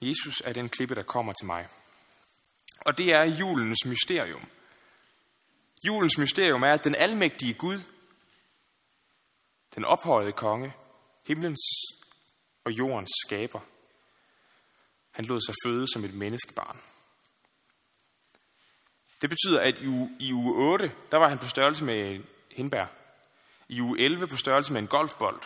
Jesus 0.00 0.40
er 0.40 0.52
den 0.52 0.68
klippe, 0.68 0.94
der 0.94 1.02
kommer 1.02 1.32
til 1.32 1.46
mig. 1.46 1.68
Og 2.86 2.98
det 2.98 3.12
er 3.12 3.22
julens 3.40 3.84
mysterium. 3.86 4.42
Julens 5.86 6.18
mysterium 6.18 6.62
er, 6.62 6.72
at 6.72 6.84
den 6.84 6.94
almægtige 6.94 7.54
Gud, 7.54 7.78
den 9.74 9.84
ophøjede 9.84 10.32
konge, 10.32 10.72
himlens 11.24 11.60
og 12.64 12.72
jordens 12.72 13.10
skaber, 13.26 13.60
han 15.10 15.24
lod 15.24 15.40
sig 15.40 15.54
føde 15.66 15.86
som 15.92 16.04
et 16.04 16.14
menneskebarn. 16.14 16.80
Det 19.22 19.30
betyder, 19.30 19.60
at 19.60 19.78
i 19.78 19.86
uge, 19.86 20.10
i 20.18 20.32
uge 20.32 20.72
8, 20.72 20.92
der 21.10 21.18
var 21.18 21.28
han 21.28 21.38
på 21.38 21.48
størrelse 21.48 21.84
med 21.84 22.14
en 22.14 22.26
hindbær. 22.50 22.86
I 23.68 23.80
uge 23.80 24.04
11 24.04 24.26
på 24.26 24.36
størrelse 24.36 24.72
med 24.72 24.80
en 24.80 24.86
golfbold. 24.86 25.40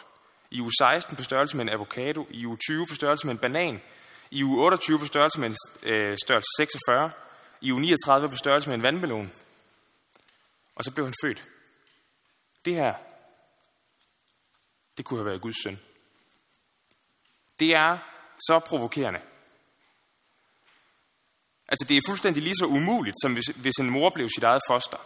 I 0.50 0.60
uge 0.60 0.72
16 0.78 1.16
på 1.16 1.22
størrelse 1.22 1.56
med 1.56 1.64
en 1.64 1.72
avocado. 1.72 2.26
I 2.30 2.46
uge 2.46 2.56
20 2.56 2.86
på 2.86 2.94
størrelse 2.94 3.26
med 3.26 3.34
en 3.34 3.38
banan. 3.38 3.82
I 4.30 4.44
uge 4.44 4.64
28 4.64 4.98
på 4.98 5.06
størrelse 5.06 5.40
med 5.40 5.48
en 5.48 5.56
øh, 5.82 6.16
størrelse 6.24 6.46
46. 6.58 7.10
I 7.64 7.72
uge 7.72 7.80
39 7.80 8.28
på 8.28 8.36
størrelse 8.36 8.68
med 8.68 8.76
en 8.76 8.82
vandmelon. 8.82 9.32
Og 10.74 10.84
så 10.84 10.90
blev 10.94 11.06
han 11.06 11.14
født. 11.24 11.48
Det 12.64 12.74
her, 12.74 12.94
det 14.96 15.04
kunne 15.04 15.18
have 15.18 15.26
været 15.26 15.40
Guds 15.40 15.62
søn. 15.62 15.80
Det 17.58 17.70
er 17.70 17.98
så 18.48 18.58
provokerende. 18.66 19.20
Altså 21.68 21.86
det 21.88 21.96
er 21.96 22.00
fuldstændig 22.08 22.42
lige 22.42 22.56
så 22.58 22.66
umuligt, 22.66 23.16
som 23.22 23.32
hvis, 23.32 23.46
hvis 23.46 23.78
en 23.80 23.90
mor 23.90 24.10
blev 24.14 24.28
sit 24.28 24.44
eget 24.44 24.62
foster. 24.70 24.98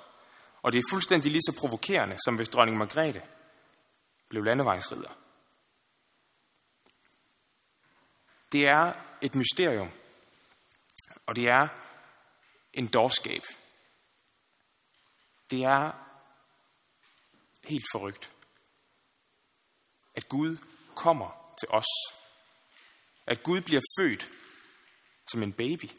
Og 0.62 0.72
det 0.72 0.78
er 0.78 0.90
fuldstændig 0.90 1.32
lige 1.32 1.42
så 1.42 1.56
provokerende, 1.60 2.16
som 2.24 2.36
hvis 2.36 2.48
dronning 2.48 2.78
Margrethe 2.78 3.22
blev 4.28 4.44
landevejsridder. 4.44 5.12
Det 8.52 8.62
er 8.62 8.92
et 9.22 9.34
mysterium, 9.34 9.90
og 11.26 11.36
det 11.36 11.44
er 11.44 11.87
en 12.78 12.86
dårskab. 12.86 13.42
Det 15.50 15.64
er 15.64 15.92
helt 17.64 17.84
forrygt, 17.92 18.30
at 20.14 20.28
Gud 20.28 20.56
kommer 20.94 21.54
til 21.60 21.68
os. 21.70 21.86
At 23.26 23.42
Gud 23.42 23.60
bliver 23.60 23.80
født 23.98 24.28
som 25.32 25.42
en 25.42 25.52
baby. 25.52 25.90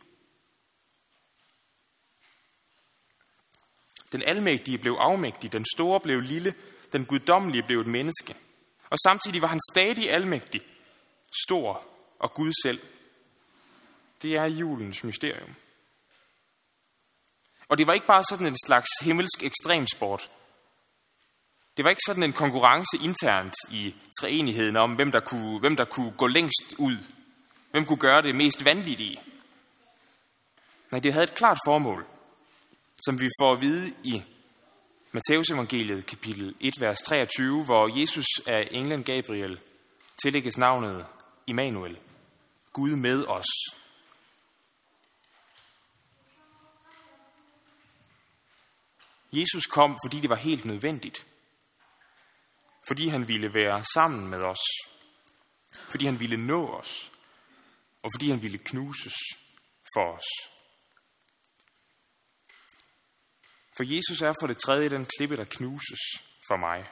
Den 4.11 4.21
almægtige 4.21 4.77
blev 4.77 4.93
afmægtig, 4.93 5.51
den 5.51 5.65
store 5.75 5.99
blev 5.99 6.21
lille, 6.21 6.55
den 6.91 7.05
guddommelige 7.05 7.63
blev 7.63 7.79
et 7.79 7.87
menneske. 7.87 8.35
Og 8.89 8.97
samtidig 9.03 9.41
var 9.41 9.47
han 9.47 9.59
stadig 9.73 10.11
almægtig, 10.11 10.61
stor 11.45 11.85
og 12.19 12.33
Gud 12.33 12.53
selv. 12.63 12.81
Det 14.21 14.35
er 14.35 14.45
julens 14.45 15.03
mysterium. 15.03 15.55
Og 17.69 17.77
det 17.77 17.87
var 17.87 17.93
ikke 17.93 18.07
bare 18.07 18.23
sådan 18.23 18.47
en 18.47 18.57
slags 18.65 18.89
himmelsk 19.01 19.43
ekstremsport. 19.43 20.31
Det 21.77 21.83
var 21.83 21.89
ikke 21.89 22.01
sådan 22.07 22.23
en 22.23 22.33
konkurrence 22.33 22.97
internt 23.03 23.53
i 23.71 23.95
treenigheden 24.21 24.77
om, 24.77 24.95
hvem 24.95 25.11
der 25.11 25.19
kunne, 25.19 25.59
hvem 25.59 25.75
der 25.75 25.85
kunne 25.85 26.11
gå 26.11 26.27
længst 26.27 26.75
ud. 26.77 26.97
Hvem 27.71 27.85
kunne 27.85 27.99
gøre 27.99 28.21
det 28.21 28.35
mest 28.35 28.65
vanvittige. 28.65 29.21
Nej, 30.91 30.99
det 30.99 31.13
havde 31.13 31.23
et 31.23 31.35
klart 31.35 31.57
formål– 31.67 32.05
som 33.05 33.21
vi 33.21 33.27
får 33.41 33.53
at 33.53 33.61
vide 33.61 33.93
i 34.03 34.23
Matteus 35.11 35.49
evangeliet 35.49 36.05
kapitel 36.05 36.55
1, 36.59 36.73
vers 36.79 37.01
23, 37.01 37.65
hvor 37.65 37.99
Jesus 37.99 38.25
af 38.47 38.67
englen 38.71 39.03
Gabriel 39.03 39.59
tillægges 40.23 40.57
navnet 40.57 41.05
Immanuel, 41.47 41.97
Gud 42.73 42.95
med 42.95 43.25
os. 43.25 43.45
Jesus 49.31 49.65
kom, 49.65 49.97
fordi 50.05 50.19
det 50.19 50.29
var 50.29 50.35
helt 50.35 50.65
nødvendigt. 50.65 51.27
Fordi 52.87 53.07
han 53.07 53.27
ville 53.27 53.53
være 53.53 53.85
sammen 53.93 54.29
med 54.29 54.43
os. 54.43 54.59
Fordi 55.89 56.05
han 56.05 56.19
ville 56.19 56.37
nå 56.37 56.67
os. 56.67 57.11
Og 58.03 58.09
fordi 58.15 58.29
han 58.29 58.41
ville 58.41 58.57
knuses 58.57 59.15
for 59.95 60.13
os. 60.13 60.49
For 63.77 63.83
Jesus 63.83 64.21
er 64.21 64.33
for 64.41 64.47
det 64.47 64.57
tredje 64.57 64.89
den 64.89 65.05
klippe, 65.17 65.37
der 65.37 65.45
knuses 65.49 65.99
for 66.47 66.57
mig. 66.57 66.89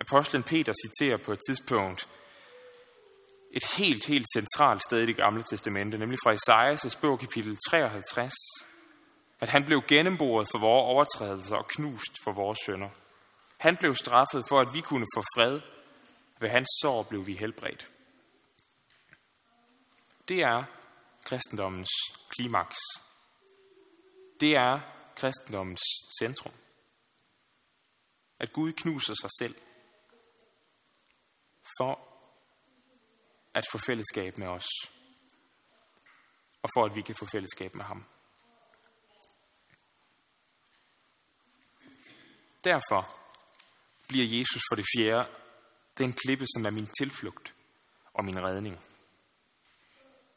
Apostlen 0.00 0.42
Peter 0.42 0.72
citerer 0.84 1.16
på 1.16 1.32
et 1.32 1.40
tidspunkt 1.48 2.08
et 3.50 3.64
helt, 3.78 4.06
helt 4.06 4.26
centralt 4.36 4.82
sted 4.84 5.02
i 5.02 5.06
det 5.06 5.16
gamle 5.16 5.42
testamente, 5.42 5.98
nemlig 5.98 6.18
fra 6.24 6.32
Esajas 6.32 6.96
bog 6.96 7.18
kapitel 7.18 7.56
53, 7.70 8.32
at 9.40 9.48
han 9.48 9.64
blev 9.64 9.82
gennemboret 9.88 10.48
for 10.52 10.58
vores 10.58 10.82
overtrædelser 10.82 11.56
og 11.56 11.68
knust 11.68 12.12
for 12.24 12.32
vores 12.32 12.58
sønder. 12.66 12.88
Han 13.58 13.76
blev 13.76 13.94
straffet 13.94 14.44
for, 14.48 14.60
at 14.60 14.74
vi 14.74 14.80
kunne 14.80 15.06
få 15.16 15.22
fred. 15.36 15.60
Ved 16.40 16.48
hans 16.48 16.68
sår 16.82 17.02
blev 17.02 17.26
vi 17.26 17.36
helbredt. 17.36 17.92
Det 20.28 20.40
er 20.40 20.64
kristendommens 21.24 21.90
klimaks 22.30 22.76
Det 24.40 24.52
er 24.56 24.80
kristendommens 25.16 25.82
centrum. 26.20 26.54
At 28.38 28.52
Gud 28.52 28.72
knuser 28.72 29.14
sig 29.20 29.30
selv 29.38 29.54
for 31.78 32.00
at 33.54 33.64
få 33.72 33.78
fællesskab 33.78 34.38
med 34.38 34.46
os. 34.46 34.66
Og 36.62 36.68
for 36.76 36.84
at 36.84 36.94
vi 36.94 37.02
kan 37.02 37.14
få 37.14 37.26
fællesskab 37.26 37.74
med 37.74 37.84
ham. 37.84 38.04
Derfor 42.66 43.16
bliver 44.08 44.38
Jesus 44.38 44.62
for 44.70 44.76
det 44.76 44.86
fjerde 44.96 45.28
den 45.98 46.12
klippe, 46.12 46.46
som 46.54 46.66
er 46.66 46.70
min 46.70 46.88
tilflugt 46.98 47.54
og 48.14 48.24
min 48.24 48.42
redning. 48.42 48.80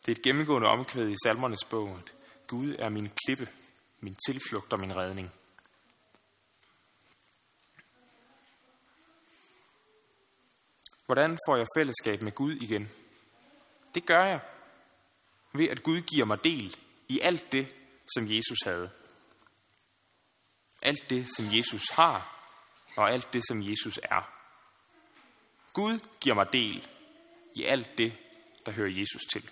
Det 0.06 0.12
er 0.12 0.16
et 0.16 0.22
gennemgående 0.22 0.68
omkvæd 0.68 1.10
i 1.10 1.16
salmernes 1.24 1.66
bog, 1.70 1.90
at 1.90 2.14
Gud 2.48 2.76
er 2.80 2.90
min 2.90 3.12
klippe, 3.26 3.50
min 4.00 4.18
tilflugt 4.28 4.74
og 4.74 4.80
min 4.80 4.96
redning. 4.96 5.32
Hvordan 11.06 11.38
får 11.48 11.56
jeg 11.56 11.68
fællesskab 11.78 12.22
med 12.22 12.32
Gud 12.32 12.56
igen? 12.56 12.90
Det 13.96 14.06
gør 14.06 14.26
jeg 14.26 14.40
ved, 15.54 15.70
at 15.70 15.84
Gud 15.84 16.02
giver 16.02 16.26
mig 16.26 16.44
del 16.44 16.78
i 17.08 17.20
alt 17.20 17.52
det, 17.52 17.76
som 18.16 18.32
Jesus 18.32 18.58
havde. 18.66 18.99
Alt 20.82 21.10
det, 21.10 21.28
som 21.38 21.46
Jesus 21.56 21.90
har, 21.90 22.36
og 22.98 23.12
alt 23.12 23.34
det, 23.34 23.48
som 23.48 23.70
Jesus 23.70 24.00
er. 24.04 24.34
Gud 25.74 26.00
giver 26.22 26.36
mig 26.36 26.54
del 26.54 26.88
i 27.56 27.64
alt 27.64 27.98
det, 27.98 28.18
der 28.66 28.72
hører 28.72 28.90
Jesus 28.90 29.22
til. 29.34 29.52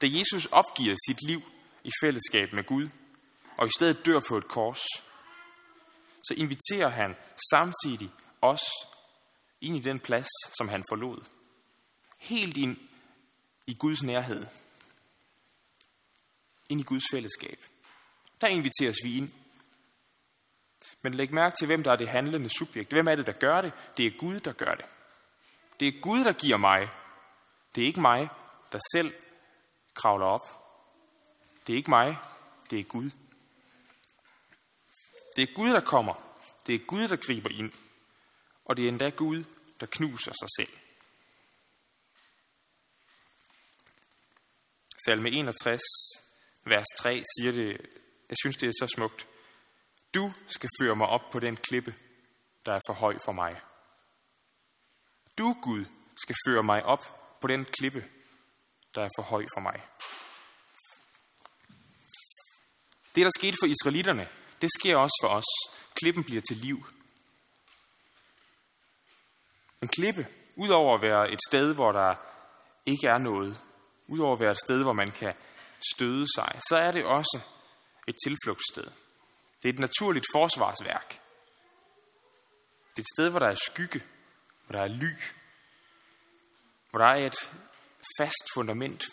Da 0.00 0.06
Jesus 0.10 0.46
opgiver 0.46 0.96
sit 1.08 1.18
liv 1.26 1.42
i 1.84 1.90
fællesskab 2.04 2.52
med 2.52 2.64
Gud, 2.64 2.88
og 3.58 3.66
i 3.66 3.70
stedet 3.70 4.06
dør 4.06 4.20
på 4.28 4.36
et 4.38 4.48
kors, 4.48 4.82
så 6.28 6.34
inviterer 6.36 6.88
han 6.88 7.16
samtidig 7.50 8.10
os 8.40 8.62
ind 9.60 9.76
i 9.76 9.80
den 9.80 10.00
plads, 10.00 10.28
som 10.58 10.68
han 10.68 10.84
forlod. 10.88 11.24
Helt 12.18 12.56
ind 12.56 12.76
i 13.66 13.74
Guds 13.74 14.02
nærhed. 14.02 14.46
Ind 16.72 16.80
i 16.80 16.84
Guds 16.84 17.04
fællesskab. 17.10 17.58
Der 18.40 18.46
inviteres 18.46 18.96
vi 19.04 19.16
ind. 19.16 19.30
Men 21.02 21.14
læg 21.14 21.34
mærke 21.34 21.56
til, 21.58 21.66
hvem 21.66 21.82
der 21.82 21.92
er 21.92 21.96
det 21.96 22.08
handlende 22.08 22.48
subjekt. 22.48 22.90
Hvem 22.90 23.06
er 23.10 23.14
det, 23.14 23.26
der 23.26 23.32
gør 23.32 23.60
det? 23.60 23.72
Det 23.96 24.06
er 24.06 24.18
Gud, 24.18 24.40
der 24.40 24.52
gør 24.52 24.74
det. 24.74 24.84
Det 25.80 25.88
er 25.88 26.00
Gud, 26.00 26.24
der 26.24 26.32
giver 26.32 26.58
mig. 26.58 26.88
Det 27.74 27.82
er 27.82 27.86
ikke 27.86 28.00
mig, 28.00 28.28
der 28.72 28.78
selv 28.92 29.14
kravler 29.94 30.26
op. 30.26 30.46
Det 31.66 31.72
er 31.72 31.76
ikke 31.76 31.90
mig, 31.90 32.16
det 32.70 32.78
er 32.78 32.84
Gud. 32.84 33.10
Det 35.36 35.48
er 35.48 35.54
Gud, 35.54 35.70
der 35.70 35.80
kommer. 35.80 36.38
Det 36.66 36.74
er 36.74 36.86
Gud, 36.86 37.08
der 37.08 37.16
griber 37.16 37.50
ind. 37.50 37.72
Og 38.64 38.76
det 38.76 38.84
er 38.84 38.88
endda 38.88 39.08
Gud, 39.08 39.44
der 39.80 39.86
knuser 39.86 40.32
sig 40.32 40.48
selv. 40.58 40.78
Salme 45.06 45.30
61, 45.30 45.80
vers 46.64 46.86
3 46.98 47.22
siger 47.38 47.52
det, 47.52 47.68
jeg 48.28 48.36
synes 48.42 48.56
det 48.56 48.68
er 48.68 48.72
så 48.80 48.86
smukt. 48.94 49.28
Du 50.14 50.32
skal 50.46 50.70
føre 50.80 50.96
mig 50.96 51.06
op 51.06 51.30
på 51.32 51.40
den 51.40 51.56
klippe, 51.56 51.94
der 52.66 52.72
er 52.72 52.80
for 52.88 52.94
høj 52.94 53.16
for 53.24 53.32
mig. 53.32 53.60
Du, 55.38 55.56
Gud, 55.62 55.84
skal 56.16 56.36
føre 56.46 56.62
mig 56.62 56.84
op 56.84 57.04
på 57.40 57.48
den 57.48 57.64
klippe, 57.64 58.04
der 58.94 59.02
er 59.02 59.08
for 59.18 59.22
høj 59.22 59.46
for 59.54 59.60
mig. 59.60 59.82
Det, 63.14 63.24
der 63.24 63.30
skete 63.38 63.56
for 63.60 63.66
israelitterne, 63.66 64.28
det 64.60 64.70
sker 64.80 64.96
også 64.96 65.18
for 65.22 65.28
os. 65.28 65.78
Klippen 65.94 66.24
bliver 66.24 66.42
til 66.48 66.56
liv. 66.56 66.86
En 69.82 69.88
klippe, 69.88 70.26
udover 70.56 70.94
at 70.94 71.02
være 71.02 71.32
et 71.32 71.38
sted, 71.48 71.74
hvor 71.74 71.92
der 71.92 72.14
ikke 72.86 73.06
er 73.08 73.18
noget, 73.18 73.60
udover 74.06 74.32
at 74.32 74.40
være 74.40 74.50
et 74.50 74.58
sted, 74.64 74.82
hvor 74.82 74.92
man 74.92 75.10
kan 75.10 75.34
støde 75.94 76.26
sig, 76.36 76.60
så 76.68 76.76
er 76.76 76.90
det 76.90 77.04
også 77.04 77.40
et 78.08 78.16
tilflugtssted. 78.24 78.84
Det 79.62 79.68
er 79.68 79.72
et 79.72 79.78
naturligt 79.78 80.26
forsvarsværk. 80.32 81.08
Det 82.90 82.98
er 82.98 83.02
et 83.02 83.14
sted, 83.16 83.28
hvor 83.30 83.38
der 83.38 83.48
er 83.48 83.54
skygge, 83.54 84.02
hvor 84.66 84.72
der 84.72 84.82
er 84.82 84.88
ly, 84.88 85.10
hvor 86.90 86.98
der 86.98 87.06
er 87.06 87.26
et 87.26 87.50
fast 88.20 88.44
fundament. 88.54 89.04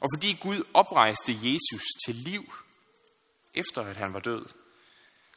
Og 0.00 0.08
fordi 0.16 0.38
Gud 0.42 0.64
oprejste 0.74 1.32
Jesus 1.32 1.82
til 2.06 2.14
liv, 2.14 2.52
efter 3.54 3.82
at 3.82 3.96
han 3.96 4.14
var 4.14 4.20
død, 4.20 4.46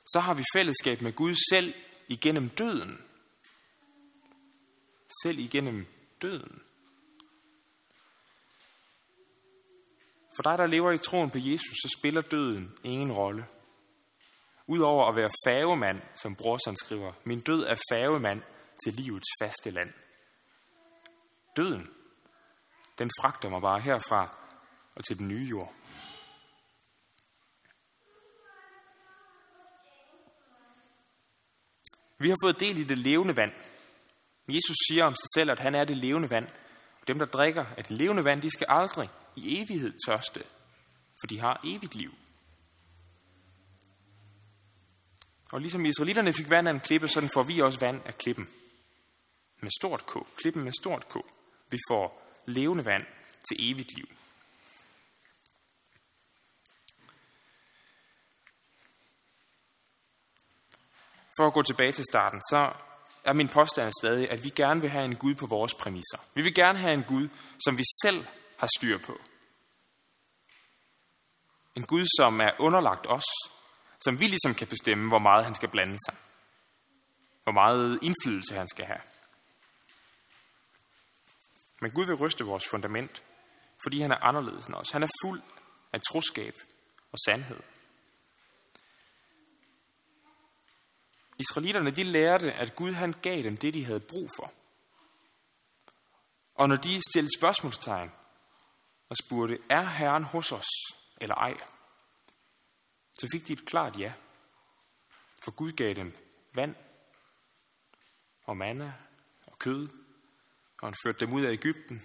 så 0.05 0.19
har 0.19 0.33
vi 0.33 0.43
fællesskab 0.55 1.01
med 1.01 1.13
Gud 1.13 1.35
selv 1.51 1.73
igennem 2.07 2.49
døden. 2.49 3.05
Selv 5.23 5.39
igennem 5.39 5.87
døden. 6.21 6.61
For 10.35 10.43
dig, 10.43 10.57
der 10.57 10.65
lever 10.67 10.91
i 10.91 10.97
troen 10.97 11.29
på 11.29 11.37
Jesus, 11.37 11.75
så 11.81 11.95
spiller 11.97 12.21
døden 12.21 12.77
ingen 12.83 13.11
rolle. 13.11 13.45
Udover 14.67 15.09
at 15.09 15.15
være 15.15 15.29
fagemand, 15.47 16.01
som 16.13 16.35
brorsan 16.35 16.75
skriver, 16.75 17.13
min 17.25 17.41
død 17.41 17.63
er 17.63 17.75
fagemand 17.91 18.41
til 18.85 18.93
livets 18.93 19.27
faste 19.41 19.71
land. 19.71 19.93
Døden, 21.57 21.89
den 22.99 23.09
fragter 23.21 23.49
mig 23.49 23.61
bare 23.61 23.79
herfra 23.79 24.37
og 24.95 25.05
til 25.05 25.17
den 25.17 25.27
nye 25.27 25.47
jord. 25.47 25.73
Vi 32.17 32.29
har 32.29 32.37
fået 32.43 32.59
del 32.59 32.77
i 32.77 32.83
det 32.83 32.97
levende 32.97 33.37
vand. 33.37 33.51
Jesus 34.53 34.75
siger 34.87 35.05
om 35.05 35.15
sig 35.15 35.27
selv, 35.35 35.51
at 35.51 35.59
han 35.59 35.75
er 35.75 35.83
det 35.83 35.97
levende 35.97 36.29
vand. 36.29 36.47
Og 37.01 37.07
dem, 37.07 37.19
der 37.19 37.25
drikker 37.25 37.65
af 37.77 37.83
det 37.83 37.97
levende 37.97 38.25
vand, 38.25 38.41
de 38.41 38.49
skal 38.51 38.67
aldrig 38.69 39.09
i 39.35 39.61
evighed 39.61 39.93
tørste, 40.07 40.43
for 41.21 41.27
de 41.29 41.39
har 41.39 41.61
evigt 41.63 41.95
liv. 41.95 42.13
Og 45.51 45.61
ligesom 45.61 45.85
israelitterne 45.85 46.33
fik 46.33 46.49
vand 46.49 46.67
af 46.67 46.73
en 46.73 46.79
klippe, 46.79 47.07
sådan 47.07 47.29
får 47.29 47.43
vi 47.43 47.61
også 47.61 47.79
vand 47.79 48.01
af 48.05 48.17
klippen. 48.17 48.49
Med 49.61 49.71
stort 49.81 50.05
K. 50.05 50.13
Klippen 50.37 50.63
med 50.63 50.71
stort 50.81 51.09
K. 51.09 51.15
Vi 51.69 51.77
får 51.89 52.33
levende 52.45 52.85
vand 52.85 53.05
til 53.49 53.71
evigt 53.71 53.95
liv. 53.95 54.07
For 61.39 61.47
at 61.47 61.53
gå 61.53 61.63
tilbage 61.63 61.91
til 61.91 62.05
starten, 62.05 62.41
så 62.41 62.73
er 63.23 63.33
min 63.33 63.49
påstand 63.49 63.91
stadig, 64.01 64.31
at 64.31 64.43
vi 64.43 64.49
gerne 64.49 64.81
vil 64.81 64.89
have 64.89 65.05
en 65.05 65.15
Gud 65.15 65.35
på 65.35 65.45
vores 65.45 65.73
præmisser. 65.73 66.17
Vi 66.35 66.41
vil 66.41 66.53
gerne 66.53 66.79
have 66.79 66.93
en 66.93 67.03
Gud, 67.03 67.29
som 67.65 67.77
vi 67.77 67.83
selv 68.03 68.25
har 68.57 68.69
styr 68.77 68.97
på. 68.97 69.19
En 71.75 71.85
Gud, 71.85 72.05
som 72.17 72.41
er 72.41 72.51
underlagt 72.59 73.05
os, 73.09 73.23
som 74.03 74.19
vi 74.19 74.27
ligesom 74.27 74.53
kan 74.53 74.67
bestemme, 74.67 75.07
hvor 75.07 75.19
meget 75.19 75.45
han 75.45 75.55
skal 75.55 75.69
blande 75.69 75.97
sig. 76.05 76.15
Hvor 77.43 77.51
meget 77.51 77.99
indflydelse 78.01 78.55
han 78.55 78.67
skal 78.67 78.85
have. 78.85 79.01
Men 81.81 81.91
Gud 81.91 82.05
vil 82.05 82.15
ryste 82.15 82.43
vores 82.43 82.63
fundament, 82.71 83.23
fordi 83.83 84.01
han 84.01 84.11
er 84.11 84.25
anderledes 84.25 84.65
end 84.65 84.75
os. 84.75 84.91
Han 84.91 85.03
er 85.03 85.07
fuld 85.23 85.41
af 85.93 85.99
troskab 86.11 86.55
og 87.11 87.19
sandhed. 87.25 87.59
Israelitterne 91.41 91.91
de 91.91 92.03
lærte, 92.03 92.53
at 92.53 92.75
Gud 92.75 92.91
han 92.91 93.15
gav 93.21 93.43
dem 93.43 93.57
det, 93.57 93.73
de 93.73 93.85
havde 93.85 93.99
brug 93.99 94.29
for. 94.37 94.51
Og 96.55 96.69
når 96.69 96.75
de 96.75 97.01
stillede 97.09 97.39
spørgsmålstegn 97.39 98.11
og 99.09 99.17
spurgte, 99.17 99.59
er 99.69 99.81
Herren 99.81 100.23
hos 100.23 100.51
os 100.51 100.67
eller 101.21 101.35
ej, 101.35 101.57
så 103.13 103.27
fik 103.33 103.47
de 103.47 103.53
et 103.53 103.65
klart 103.65 103.99
ja. 103.99 104.13
For 105.43 105.51
Gud 105.51 105.71
gav 105.71 105.93
dem 105.93 106.17
vand 106.53 106.75
og 108.43 108.57
manna 108.57 108.93
og 109.45 109.59
kød, 109.59 109.87
og 110.81 110.87
han 110.87 110.95
førte 111.05 111.25
dem 111.25 111.33
ud 111.33 111.41
af 111.41 111.51
Ægypten. 111.51 112.01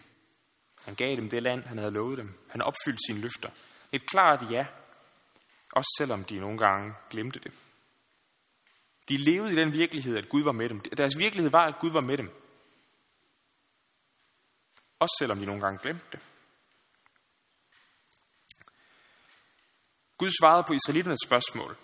Han 0.85 0.94
gav 0.94 1.16
dem 1.16 1.31
det 1.31 1.42
land, 1.42 1.62
han 1.64 1.79
havde 1.79 1.90
lovet 1.90 2.18
dem. 2.18 2.38
Han 2.49 2.62
opfyldte 2.62 3.03
sine 3.07 3.20
løfter. 3.20 3.51
Et 3.92 4.07
klart 4.07 4.51
ja, 4.51 4.66
også 5.72 5.94
selvom 5.99 6.25
de 6.25 6.40
nogle 6.40 6.59
gange 6.59 6.94
glemte 7.11 7.40
det. 7.40 7.53
De 9.08 9.16
levede 9.16 9.52
i 9.52 9.56
den 9.56 9.72
virkelighed, 9.72 10.16
at 10.16 10.28
Gud 10.28 10.42
var 10.42 10.52
med 10.52 10.68
dem. 10.68 10.80
Deres 10.80 11.18
virkelighed 11.18 11.50
var, 11.50 11.66
at 11.66 11.78
Gud 11.80 11.90
var 11.90 12.00
med 12.00 12.18
dem. 12.18 12.30
Også 14.98 15.16
selvom 15.18 15.38
de 15.38 15.46
nogle 15.46 15.60
gange 15.62 15.78
glemte 15.78 16.06
det. 16.12 16.20
Gud 20.18 20.30
svarede 20.40 20.64
på 20.66 20.72
israeliternes 20.72 21.20
spørgsmål. 21.26 21.76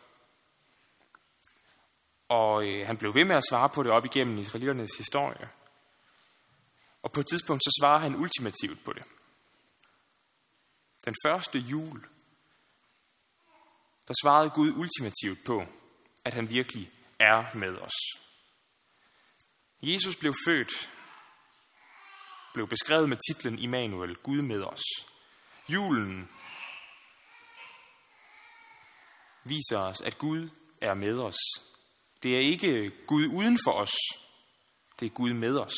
Og 2.29 2.67
øh, 2.67 2.87
han 2.87 2.97
blev 2.97 3.15
ved 3.15 3.25
med 3.25 3.37
at 3.37 3.45
svare 3.51 3.69
på 3.69 3.83
det 3.83 3.93
op 3.93 4.05
igennem 4.05 4.39
israeliternes 4.39 4.97
historie. 4.97 5.49
Og 7.03 7.13
på 7.13 7.21
et 7.21 7.27
tidspunkt 7.27 7.63
så 7.65 7.79
svarer 7.81 7.99
han 7.99 8.17
ultimativt 8.17 8.85
på 8.85 8.93
det. 8.93 9.05
Den 11.05 11.15
første 11.27 11.59
jul, 11.59 12.07
der 14.09 14.15
svarede 14.23 14.51
Gud 14.51 14.73
ultimativt 14.73 15.45
på, 15.47 15.67
at 16.25 16.35
han 16.35 16.51
virkelig 16.51 16.91
er 17.23 17.57
med 17.57 17.79
os. 17.79 17.93
Jesus 19.83 20.17
blev 20.17 20.35
født, 20.47 20.91
blev 22.55 22.69
beskrevet 22.69 23.09
med 23.09 23.19
titlen 23.29 23.59
Immanuel, 23.59 24.17
Gud 24.17 24.43
med 24.43 24.63
os. 24.63 24.83
Julen 25.69 26.31
viser 29.45 29.79
os, 29.79 30.01
at 30.01 30.19
Gud 30.19 30.49
er 30.81 30.95
med 30.95 31.19
os. 31.19 31.39
Det 32.23 32.35
er 32.37 32.41
ikke 32.41 32.93
Gud 33.07 33.27
uden 33.27 33.59
for 33.65 33.73
os, 33.73 33.93
det 35.01 35.07
er 35.07 35.11
Gud 35.11 35.33
med 35.33 35.59
os. 35.59 35.75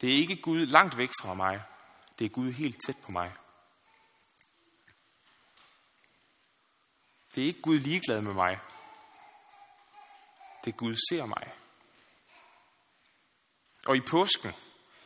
Det 0.00 0.10
er 0.10 0.14
ikke 0.14 0.36
Gud 0.36 0.66
langt 0.66 0.96
væk 0.96 1.10
fra 1.22 1.34
mig, 1.34 1.62
det 2.18 2.24
er 2.24 2.28
Gud 2.28 2.52
helt 2.52 2.76
tæt 2.86 2.96
på 3.04 3.12
mig. 3.12 3.32
Det 7.34 7.42
er 7.42 7.46
ikke 7.46 7.62
Gud 7.62 7.78
ligeglad 7.78 8.20
med 8.20 8.34
mig. 8.34 8.60
Det 10.64 10.76
Gud 10.76 10.94
ser 11.10 11.26
mig. 11.26 11.52
Og 13.86 13.96
i 13.96 14.00
påsken, 14.00 14.52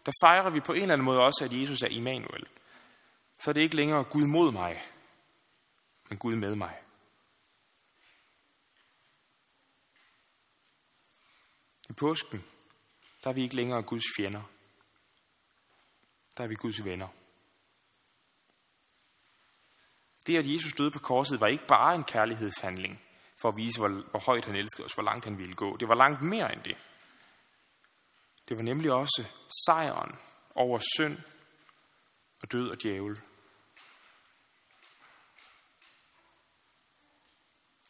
der 0.06 0.12
fejrer 0.22 0.50
vi 0.50 0.60
på 0.60 0.72
en 0.72 0.82
eller 0.82 0.94
anden 0.94 1.04
måde 1.04 1.20
også, 1.20 1.44
at 1.44 1.60
Jesus 1.60 1.82
er 1.82 1.88
Immanuel. 1.88 2.46
Så 3.38 3.50
er 3.50 3.52
det 3.52 3.60
ikke 3.60 3.76
længere 3.76 4.04
Gud 4.04 4.26
mod 4.26 4.52
mig, 4.52 4.82
men 6.08 6.18
Gud 6.18 6.34
med 6.34 6.54
mig. 6.54 6.82
I 11.88 11.92
påsken, 11.92 12.44
der 13.24 13.30
er 13.30 13.34
vi 13.34 13.42
ikke 13.42 13.56
længere 13.56 13.82
Guds 13.82 14.04
fjender. 14.16 14.42
Der 16.36 16.44
er 16.44 16.48
vi 16.48 16.54
Guds 16.54 16.84
venner. 16.84 17.08
Det, 20.26 20.36
at 20.36 20.52
Jesus 20.52 20.72
døde 20.72 20.90
på 20.90 20.98
korset, 20.98 21.40
var 21.40 21.46
ikke 21.46 21.66
bare 21.66 21.94
en 21.94 22.04
kærlighedshandling 22.04 23.05
for 23.36 23.48
at 23.48 23.56
vise, 23.56 23.78
hvor, 23.78 23.88
hvor 23.88 24.20
højt 24.26 24.44
han 24.44 24.56
elskede 24.56 24.84
os, 24.84 24.94
hvor 24.94 25.02
langt 25.02 25.24
han 25.24 25.38
ville 25.38 25.54
gå. 25.54 25.76
Det 25.76 25.88
var 25.88 25.94
langt 25.94 26.22
mere 26.22 26.52
end 26.52 26.62
det. 26.62 26.76
Det 28.48 28.56
var 28.56 28.62
nemlig 28.62 28.92
også 28.92 29.24
sejren 29.66 30.18
over 30.54 30.78
synd 30.96 31.18
og 32.42 32.52
død 32.52 32.70
og 32.70 32.82
djævel. 32.82 33.20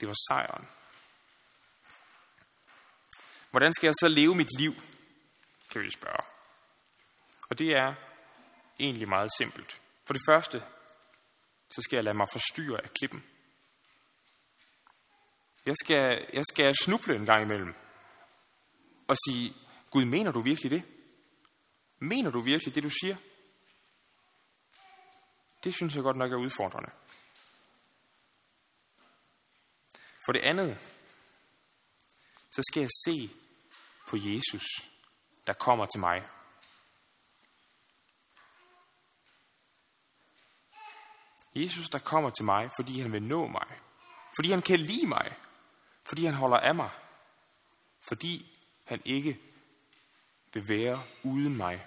Det 0.00 0.08
var 0.08 0.14
sejren. 0.28 0.68
Hvordan 3.50 3.72
skal 3.72 3.86
jeg 3.86 3.94
så 4.00 4.08
leve 4.08 4.34
mit 4.34 4.58
liv, 4.58 4.74
kan 5.70 5.82
vi 5.82 5.90
spørge. 5.90 6.24
Og 7.50 7.58
det 7.58 7.70
er 7.72 7.94
egentlig 8.78 9.08
meget 9.08 9.30
simpelt. 9.38 9.80
For 10.06 10.12
det 10.12 10.22
første, 10.28 10.60
så 11.70 11.82
skal 11.82 11.96
jeg 11.96 12.04
lade 12.04 12.16
mig 12.16 12.26
forstyrre 12.32 12.82
af 12.82 12.90
klippen. 12.90 13.24
Jeg 15.66 15.74
skal, 15.84 16.26
jeg 16.32 16.44
skal 16.52 16.74
snuble 16.82 17.16
en 17.16 17.26
gang 17.26 17.42
imellem 17.42 17.74
og 19.08 19.16
sige, 19.28 19.52
Gud, 19.90 20.04
mener 20.04 20.32
du 20.32 20.40
virkelig 20.40 20.70
det? 20.70 20.90
Mener 21.98 22.30
du 22.30 22.40
virkelig 22.40 22.74
det, 22.74 22.82
du 22.82 22.90
siger? 22.90 23.16
Det 25.64 25.74
synes 25.74 25.94
jeg 25.94 26.02
godt 26.02 26.16
nok 26.16 26.32
er 26.32 26.36
udfordrende. 26.36 26.90
For 30.26 30.32
det 30.32 30.40
andet, 30.40 30.78
så 32.50 32.62
skal 32.70 32.80
jeg 32.80 32.90
se 33.06 33.30
på 34.08 34.16
Jesus, 34.16 34.62
der 35.46 35.52
kommer 35.52 35.86
til 35.86 36.00
mig. 36.00 36.28
Jesus, 41.54 41.88
der 41.88 41.98
kommer 41.98 42.30
til 42.30 42.44
mig, 42.44 42.70
fordi 42.76 43.00
han 43.00 43.12
vil 43.12 43.22
nå 43.22 43.46
mig. 43.46 43.80
Fordi 44.36 44.50
han 44.50 44.62
kan 44.62 44.80
lide 44.80 45.06
mig. 45.06 45.36
Fordi 46.08 46.24
han 46.24 46.34
holder 46.34 46.56
af 46.56 46.74
mig. 46.74 46.90
Fordi 48.08 48.58
han 48.84 49.02
ikke 49.04 49.40
vil 50.52 50.68
være 50.68 51.02
uden 51.22 51.56
mig. 51.56 51.86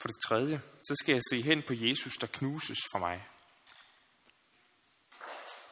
For 0.00 0.08
det 0.08 0.16
tredje, 0.28 0.60
så 0.82 0.94
skal 1.02 1.12
jeg 1.12 1.22
se 1.30 1.42
hen 1.42 1.62
på 1.62 1.74
Jesus, 1.74 2.14
der 2.16 2.26
knuses 2.26 2.78
for 2.92 2.98
mig. 2.98 3.26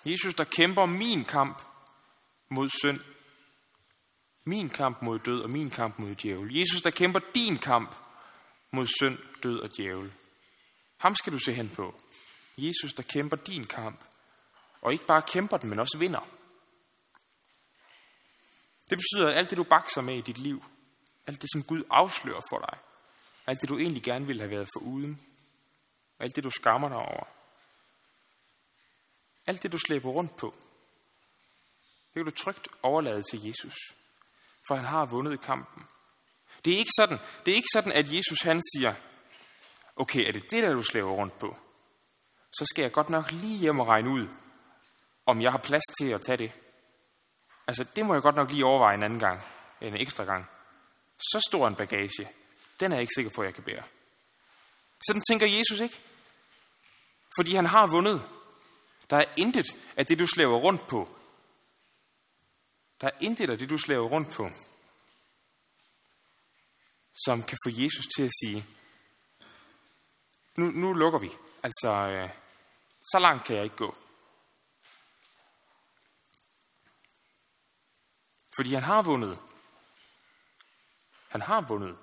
Jesus, 0.05 0.35
der 0.35 0.45
kæmper 0.45 0.87
min 0.87 1.25
kamp 1.25 1.63
mod 2.49 2.69
synd. 2.69 3.01
Min 4.45 4.71
kamp 4.71 5.03
mod 5.03 5.19
død 5.19 5.41
og 5.43 5.51
min 5.51 5.71
kamp 5.71 5.99
mod 5.99 6.15
djævel. 6.15 6.57
Jesus, 6.57 6.83
der 6.83 6.91
kæmper 6.91 7.21
din 7.35 7.59
kamp 7.59 7.95
mod 8.71 8.87
synd, 8.87 9.19
død 9.43 9.61
og 9.61 9.77
djævel. 9.77 10.13
Ham 10.97 11.15
skal 11.15 11.33
du 11.33 11.39
se 11.39 11.53
hen 11.53 11.69
på. 11.69 11.95
Jesus, 12.59 12.93
der 12.93 13.03
kæmper 13.03 13.37
din 13.37 13.67
kamp. 13.67 14.05
Og 14.81 14.93
ikke 14.93 15.07
bare 15.07 15.23
kæmper 15.23 15.57
den, 15.57 15.71
men 15.71 15.81
også 15.81 15.97
vinder. 15.99 16.29
Det 18.91 18.99
betyder, 18.99 19.31
at 19.31 19.39
alt 19.39 19.51
det, 19.51 19.59
du 19.59 19.65
bakser 19.65 20.01
med 20.01 20.17
i 20.17 20.21
dit 20.21 20.39
liv, 20.39 20.65
alt 21.27 21.43
det, 21.43 21.51
som 21.53 21.63
Gud 21.63 21.83
afslører 21.91 22.41
for 22.51 22.59
dig, 22.59 22.79
alt 23.47 23.61
det, 23.61 23.69
du 23.69 23.79
egentlig 23.79 24.03
gerne 24.03 24.27
ville 24.27 24.43
have 24.43 24.51
været 24.51 24.69
for 24.75 24.81
uden, 24.81 25.21
alt 26.19 26.37
det, 26.37 26.45
du 26.45 26.51
skammer 26.51 26.89
dig 26.89 26.97
over, 26.97 27.25
alt 29.47 29.63
det, 29.63 29.73
du 29.73 29.79
slæber 29.79 30.11
rundt 30.11 30.37
på, 30.37 30.55
det 32.07 32.15
kan 32.15 32.25
du 32.25 32.31
trygt 32.31 32.69
overlade 32.83 33.23
til 33.23 33.47
Jesus, 33.47 33.75
for 34.69 34.75
han 34.75 34.85
har 34.85 35.07
vundet 35.07 35.41
kampen. 35.41 35.87
Det 36.65 36.75
er 36.75 36.79
ikke 36.79 36.91
sådan, 36.97 37.19
det 37.47 37.53
er 37.53 37.57
ikke 37.57 37.69
sådan 37.73 37.93
at 37.93 38.13
Jesus 38.13 38.43
han 38.43 38.63
siger, 38.75 38.95
okay, 39.97 40.29
er 40.29 40.33
det 40.33 40.51
det, 40.51 40.63
der 40.63 40.75
du 40.75 40.83
slæber 40.83 41.11
rundt 41.11 41.39
på? 41.39 41.57
Så 42.53 42.65
skal 42.65 42.83
jeg 42.83 42.93
godt 42.93 43.09
nok 43.09 43.33
lige 43.33 43.59
hjem 43.59 43.81
og 43.81 43.89
regne 43.89 44.11
ud, 44.11 44.29
om 45.27 45.43
jeg 45.43 45.51
har 45.51 45.59
plads 45.59 45.83
til 46.01 46.11
at 46.11 46.23
tage 46.23 46.37
det. 46.37 46.61
Altså, 47.67 47.85
det 47.97 48.07
må 48.07 48.13
jeg 48.13 48.23
godt 48.23 48.37
nok 48.37 48.51
lige 48.51 48.65
overveje 48.65 48.95
en 48.95 49.03
anden 49.03 49.19
gang, 49.19 49.43
en 49.81 50.01
ekstra 50.01 50.25
gang. 50.25 50.51
Så 51.19 51.47
stor 51.49 51.69
en 51.69 51.75
bagage, 51.75 52.29
den 52.81 52.93
er 52.93 52.97
jeg 52.97 53.01
ikke 53.01 53.15
sikker 53.17 53.31
på, 53.31 53.41
at 53.41 53.47
jeg 53.47 53.55
kan 53.55 53.65
bære. 53.65 53.83
Sådan 55.07 55.23
tænker 55.29 55.47
Jesus 55.47 55.81
ikke. 55.81 56.01
Fordi 57.39 57.55
han 57.55 57.67
har 57.67 57.87
vundet. 57.87 58.29
Der 59.11 59.17
er 59.17 59.25
intet 59.37 59.67
af 59.97 60.07
det, 60.07 60.19
du 60.19 60.27
slæver 60.27 60.59
rundt 60.59 60.87
på. 60.87 61.09
Der 63.01 63.07
er 63.07 63.19
intet 63.21 63.51
af 63.51 63.59
det, 63.59 63.71
du 63.71 63.79
slæver 63.79 64.09
rundt 64.09 64.33
på, 64.33 64.51
som 67.25 67.43
kan 67.43 67.59
få 67.67 67.71
Jesus 67.71 68.07
til 68.17 68.23
at 68.23 68.31
sige, 68.43 68.65
nu, 70.59 70.65
nu 70.71 70.93
lukker 70.93 71.19
vi. 71.19 71.31
Altså, 71.69 71.89
øh, 71.89 72.31
så 73.03 73.19
langt 73.19 73.45
kan 73.45 73.57
jeg 73.57 73.65
ikke 73.65 73.77
gå. 73.77 73.95
Fordi 78.57 78.75
han 78.75 78.83
har 78.83 79.03
vundet. 79.03 79.39
Han 81.29 81.41
har 81.41 81.61
vundet. 81.61 81.99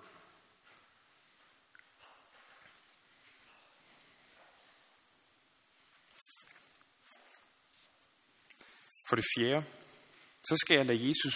For 9.09 9.15
det 9.15 9.25
fjerde, 9.37 9.65
så 10.43 10.57
skal 10.57 10.75
jeg 10.77 10.85
lade 10.85 11.07
Jesus 11.07 11.35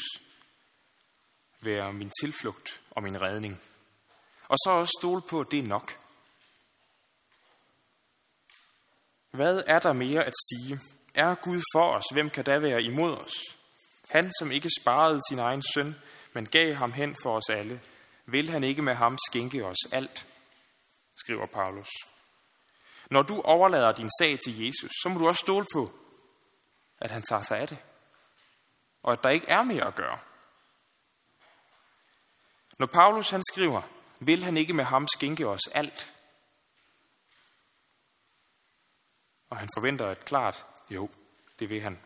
være 1.62 1.94
min 1.94 2.12
tilflugt 2.22 2.82
og 2.92 3.04
min 3.04 3.22
redning. 3.22 3.62
Og 4.48 4.58
så 4.58 4.70
også 4.70 4.98
stole 5.00 5.22
på, 5.22 5.42
at 5.42 5.52
det 5.52 5.60
er 5.60 5.64
nok. 5.64 6.09
Hvad 9.32 9.64
er 9.68 9.80
der 9.80 9.94
mere 9.94 10.24
at 10.24 10.34
sige? 10.50 10.80
Er 11.14 11.36
Gud 11.36 11.62
for 11.74 11.96
os? 11.96 12.04
Hvem 12.14 12.30
kan 12.30 12.44
da 12.44 12.60
være 12.60 12.84
imod 12.84 13.18
os? 13.18 13.34
Han, 14.10 14.32
som 14.40 14.52
ikke 14.52 14.70
sparede 14.82 15.20
sin 15.30 15.40
egen 15.40 15.64
søn, 15.74 15.96
men 16.34 16.46
gav 16.46 16.74
ham 16.74 16.92
hen 16.92 17.16
for 17.24 17.36
os 17.38 17.50
alle, 17.50 17.82
vil 18.26 18.50
han 18.50 18.64
ikke 18.64 18.82
med 18.82 18.96
ham 18.96 19.18
skænke 19.30 19.66
os 19.66 19.78
alt, 19.92 20.28
skriver 21.16 21.46
Paulus. 21.46 21.90
Når 23.12 23.22
du 23.22 23.42
overlader 23.42 23.92
din 23.92 24.10
sag 24.22 24.40
til 24.40 24.66
Jesus, 24.66 24.92
så 25.04 25.10
må 25.10 25.20
du 25.20 25.28
også 25.28 25.40
stole 25.40 25.66
på, 25.74 25.92
at 27.02 27.12
han 27.12 27.22
tager 27.22 27.42
sig 27.42 27.58
af 27.58 27.68
det, 27.68 27.78
og 29.04 29.12
at 29.12 29.24
der 29.24 29.30
ikke 29.30 29.50
er 29.50 29.64
mere 29.64 29.88
at 29.88 29.96
gøre. 29.96 30.20
Når 32.80 32.88
Paulus 32.88 33.30
han 33.30 33.44
skriver, 33.52 33.82
vil 34.20 34.44
han 34.44 34.58
ikke 34.58 34.74
med 34.74 34.86
ham 34.86 35.08
skænke 35.08 35.48
os 35.48 35.68
alt, 35.74 36.14
og 39.50 39.58
han 39.58 39.70
forventer 39.78 40.08
et 40.08 40.26
klart, 40.26 40.66
jo, 40.90 41.10
det 41.60 41.70
vil 41.70 41.82
han, 41.82 42.00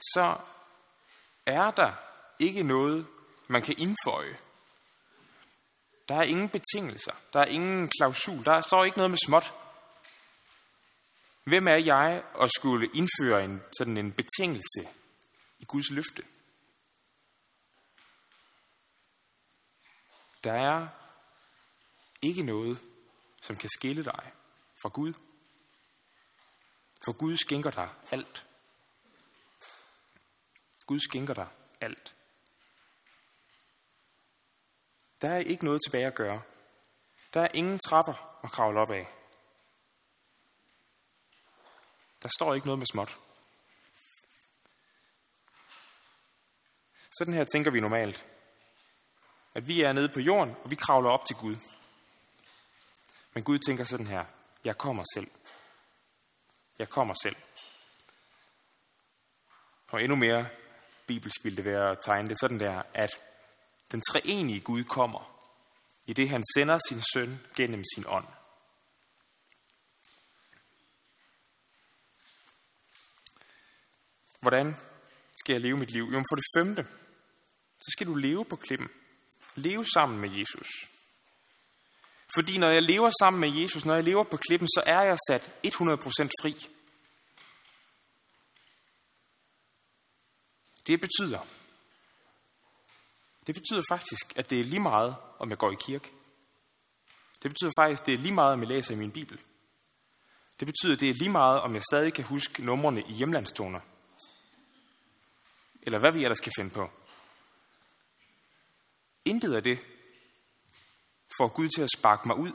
så 0.00 0.40
er 1.46 1.70
der 1.70 1.92
ikke 2.38 2.62
noget, 2.62 3.06
man 3.48 3.62
kan 3.62 3.74
indføje. 3.78 4.38
Der 6.08 6.14
er 6.14 6.22
ingen 6.22 6.48
betingelser. 6.48 7.12
Der 7.32 7.40
er 7.40 7.44
ingen 7.44 7.90
klausul. 7.98 8.44
Der 8.44 8.60
står 8.60 8.84
ikke 8.84 8.96
noget 8.96 9.10
med 9.10 9.18
småt. 9.26 9.54
Hvem 11.44 11.66
er 11.66 11.76
jeg 11.76 12.24
at 12.40 12.50
skulle 12.56 12.90
indføre 12.94 13.44
en, 13.44 13.62
sådan 13.78 13.96
en 13.96 14.12
betingelse 14.12 14.88
i 15.58 15.64
Guds 15.64 15.90
løfte. 15.90 16.22
Der 20.44 20.52
er 20.52 20.88
ikke 22.22 22.42
noget, 22.42 22.78
som 23.42 23.56
kan 23.56 23.70
skille 23.70 24.04
dig 24.04 24.32
fra 24.82 24.88
Gud. 24.88 25.12
For 27.04 27.12
Gud 27.12 27.36
skænker 27.36 27.70
dig 27.70 27.88
alt. 28.10 28.46
Gud 30.86 31.00
skænker 31.00 31.34
dig 31.34 31.48
alt. 31.80 32.14
Der 35.20 35.30
er 35.30 35.38
ikke 35.38 35.64
noget 35.64 35.80
tilbage 35.86 36.06
at 36.06 36.14
gøre. 36.14 36.42
Der 37.34 37.40
er 37.40 37.48
ingen 37.54 37.78
trapper 37.78 38.40
at 38.44 38.52
kravle 38.52 38.80
op 38.80 38.90
af. 38.90 39.08
Der 42.22 42.28
står 42.38 42.54
ikke 42.54 42.66
noget 42.66 42.78
med 42.78 42.86
småt. 42.86 43.20
Sådan 47.18 47.34
her 47.34 47.44
tænker 47.44 47.70
vi 47.70 47.80
normalt. 47.80 48.26
At 49.54 49.68
vi 49.68 49.82
er 49.82 49.92
nede 49.92 50.08
på 50.08 50.20
jorden, 50.20 50.54
og 50.64 50.70
vi 50.70 50.74
kravler 50.74 51.10
op 51.10 51.26
til 51.26 51.36
Gud. 51.36 51.56
Men 53.34 53.44
Gud 53.44 53.58
tænker 53.58 53.84
sådan 53.84 54.06
her. 54.06 54.24
Jeg 54.64 54.78
kommer 54.78 55.04
selv. 55.14 55.30
Jeg 56.78 56.88
kommer 56.88 57.14
selv. 57.22 57.36
Og 59.88 60.02
endnu 60.02 60.16
mere 60.16 60.48
bibelsk 61.06 61.44
ville 61.44 61.56
det 61.56 61.64
være 61.64 61.90
at 61.90 61.98
tegne 62.04 62.28
det 62.28 62.40
sådan 62.40 62.60
der, 62.60 62.82
at 62.94 63.10
den 63.92 64.00
treenige 64.00 64.60
Gud 64.60 64.84
kommer, 64.84 65.48
i 66.06 66.12
det 66.12 66.28
han 66.28 66.44
sender 66.54 66.78
sin 66.88 67.02
søn 67.12 67.40
gennem 67.56 67.82
sin 67.94 68.04
ånd. 68.06 68.26
Hvordan 74.40 74.76
skal 75.40 75.52
jeg 75.54 75.60
leve 75.60 75.76
mit 75.76 75.90
liv? 75.90 76.04
Jo, 76.12 76.22
for 76.30 76.36
det 76.36 76.44
femte, 76.58 76.86
så 77.76 77.88
skal 77.92 78.06
du 78.06 78.14
leve 78.14 78.44
på 78.44 78.56
klippen. 78.56 78.88
Leve 79.54 79.84
sammen 79.86 80.20
med 80.20 80.30
Jesus. 80.30 80.91
Fordi 82.34 82.58
når 82.58 82.70
jeg 82.70 82.82
lever 82.82 83.10
sammen 83.20 83.40
med 83.40 83.60
Jesus, 83.60 83.84
når 83.84 83.94
jeg 83.94 84.04
lever 84.04 84.24
på 84.24 84.36
klippen, 84.36 84.68
så 84.68 84.82
er 84.86 85.02
jeg 85.02 85.18
sat 85.28 85.42
100% 85.66 86.30
fri. 86.42 86.56
Det 90.86 91.00
betyder, 91.00 91.46
det 93.46 93.54
betyder 93.54 93.82
faktisk, 93.88 94.36
at 94.36 94.50
det 94.50 94.60
er 94.60 94.64
lige 94.64 94.80
meget, 94.80 95.16
om 95.38 95.50
jeg 95.50 95.58
går 95.58 95.72
i 95.72 95.76
kirke. 95.86 96.10
Det 97.42 97.50
betyder 97.50 97.72
faktisk, 97.80 98.02
at 98.02 98.06
det 98.06 98.14
er 98.14 98.18
lige 98.18 98.34
meget, 98.34 98.52
om 98.52 98.60
jeg 98.60 98.68
læser 98.68 98.94
i 98.94 98.98
min 98.98 99.12
bibel. 99.12 99.38
Det 100.60 100.66
betyder, 100.66 100.92
at 100.92 101.00
det 101.00 101.10
er 101.10 101.14
lige 101.14 101.30
meget, 101.30 101.60
om 101.60 101.74
jeg 101.74 101.82
stadig 101.90 102.14
kan 102.14 102.24
huske 102.24 102.64
numrene 102.64 103.02
i 103.02 103.12
hjemlandstoner. 103.12 103.80
Eller 105.82 105.98
hvad 105.98 106.12
vi 106.12 106.22
ellers 106.22 106.38
skal 106.38 106.52
finde 106.56 106.70
på. 106.70 106.90
Intet 109.24 109.54
af 109.54 109.62
det 109.62 109.86
får 111.38 111.48
Gud 111.48 111.68
til 111.68 111.82
at 111.82 111.88
sparke 111.98 112.28
mig 112.28 112.36
ud. 112.36 112.52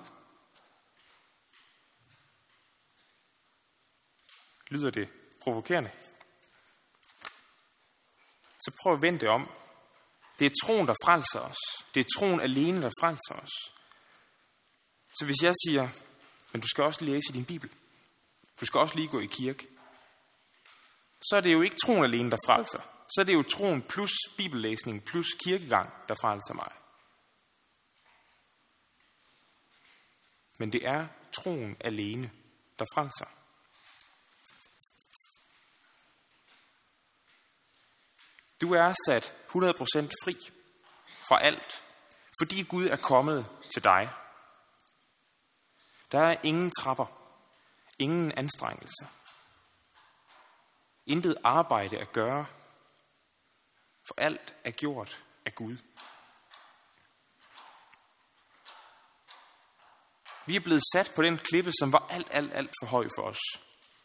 Lyder 4.70 4.90
det 4.90 5.10
provokerende? 5.42 5.92
Så 8.60 8.72
prøv 8.84 8.94
at 8.94 9.02
vende 9.02 9.20
det 9.20 9.30
om. 9.30 9.50
Det 10.40 10.46
er 10.46 10.56
troen, 10.64 10.88
der 10.88 10.94
frelser 11.06 11.40
os. 11.40 11.58
Det 11.96 12.00
er 12.00 12.10
troen 12.20 12.40
alene, 12.40 12.82
der 12.82 12.92
frelser 13.02 13.44
os. 13.44 13.74
Så 15.20 15.26
hvis 15.26 15.42
jeg 15.44 15.54
siger, 15.66 15.90
men 16.52 16.62
du 16.62 16.68
skal 16.68 16.84
også 16.84 17.06
læse 17.06 17.34
din 17.34 17.46
bibel. 17.46 17.72
Du 18.62 18.66
skal 18.66 18.80
også 18.80 18.96
lige 18.96 19.08
gå 19.08 19.20
i 19.20 19.26
kirke. 19.26 19.68
Så 21.22 21.38
er 21.38 21.42
det 21.42 21.54
jo 21.54 21.62
ikke 21.62 21.76
troen 21.86 22.04
alene, 22.04 22.32
der 22.32 22.38
frelser. 22.46 22.82
Så 22.82 23.22
er 23.22 23.26
det 23.26 23.34
jo 23.34 23.44
troen 23.44 23.82
plus 23.82 24.12
bibellæsning 24.38 25.06
plus 25.06 25.28
kirkegang, 25.46 25.94
der 26.08 26.16
frelser 26.22 26.54
mig. 26.54 26.72
Men 30.58 30.72
det 30.72 30.86
er 30.86 31.08
troen 31.32 31.78
alene, 31.80 32.32
der 32.80 32.86
frelser. 32.96 33.26
Du 38.62 38.74
er 38.74 38.94
sat 39.06 39.24
100% 39.24 39.54
fri 40.24 40.38
fra 41.28 41.42
alt, 41.42 41.84
fordi 42.42 42.64
Gud 42.64 42.86
er 42.86 42.96
kommet 42.96 43.50
til 43.74 43.84
dig. 43.84 44.10
Der 46.12 46.20
er 46.20 46.38
ingen 46.44 46.72
trapper, 46.72 47.06
ingen 48.00 48.32
anstrengelse, 48.32 49.08
intet 51.06 51.38
arbejde 51.44 51.98
at 51.98 52.12
gøre, 52.12 52.46
for 54.08 54.16
alt 54.18 54.56
er 54.64 54.72
gjort 54.72 55.26
af 55.46 55.56
Gud. 55.56 55.78
Vi 60.48 60.56
er 60.56 60.60
blevet 60.60 60.84
sat 60.94 61.12
på 61.16 61.22
den 61.22 61.38
klippe, 61.38 61.72
som 61.80 61.94
var 61.94 62.08
alt, 62.10 62.28
alt, 62.32 62.54
alt 62.54 62.72
for 62.82 62.88
høj 62.88 63.08
for 63.18 63.24
os 63.24 63.40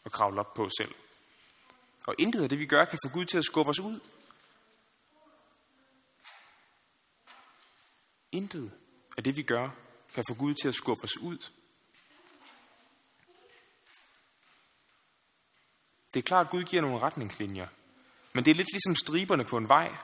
at 0.05 0.11
kravle 0.11 0.39
op 0.39 0.53
på 0.53 0.69
selv. 0.77 0.95
Og 2.07 2.15
intet 2.19 2.43
af 2.43 2.49
det, 2.49 2.59
vi 2.59 2.65
gør, 2.65 2.85
kan 2.85 2.99
få 3.05 3.09
Gud 3.13 3.25
til 3.25 3.37
at 3.37 3.45
skubbe 3.45 3.69
os 3.69 3.79
ud. 3.79 3.99
Intet 8.31 8.71
af 9.17 9.23
det, 9.23 9.37
vi 9.37 9.43
gør, 9.43 9.69
kan 10.13 10.23
få 10.29 10.35
Gud 10.35 10.53
til 10.53 10.67
at 10.67 10.75
skubbe 10.75 11.03
os 11.03 11.17
ud. 11.17 11.37
Det 16.13 16.19
er 16.19 16.23
klart, 16.23 16.45
at 16.45 16.51
Gud 16.51 16.63
giver 16.63 16.81
nogle 16.81 16.99
retningslinjer. 16.99 17.67
Men 18.33 18.45
det 18.45 18.51
er 18.51 18.55
lidt 18.55 18.71
ligesom 18.71 18.95
striberne 18.95 19.45
på 19.45 19.57
en 19.57 19.69
vej. 19.69 19.95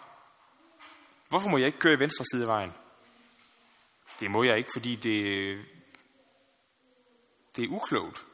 Hvorfor 1.28 1.50
må 1.50 1.58
jeg 1.58 1.68
ikke 1.68 1.80
køre 1.80 1.94
i 1.94 2.00
venstre 2.00 2.26
side 2.26 2.42
af 2.42 2.48
vejen? 2.48 2.72
Det 4.20 4.32
må 4.32 4.44
jeg 4.44 4.58
ikke, 4.58 4.70
fordi 4.74 4.96
det, 4.96 5.66
det 7.60 7.66
er 7.66 7.76
uklogt. 7.76 8.26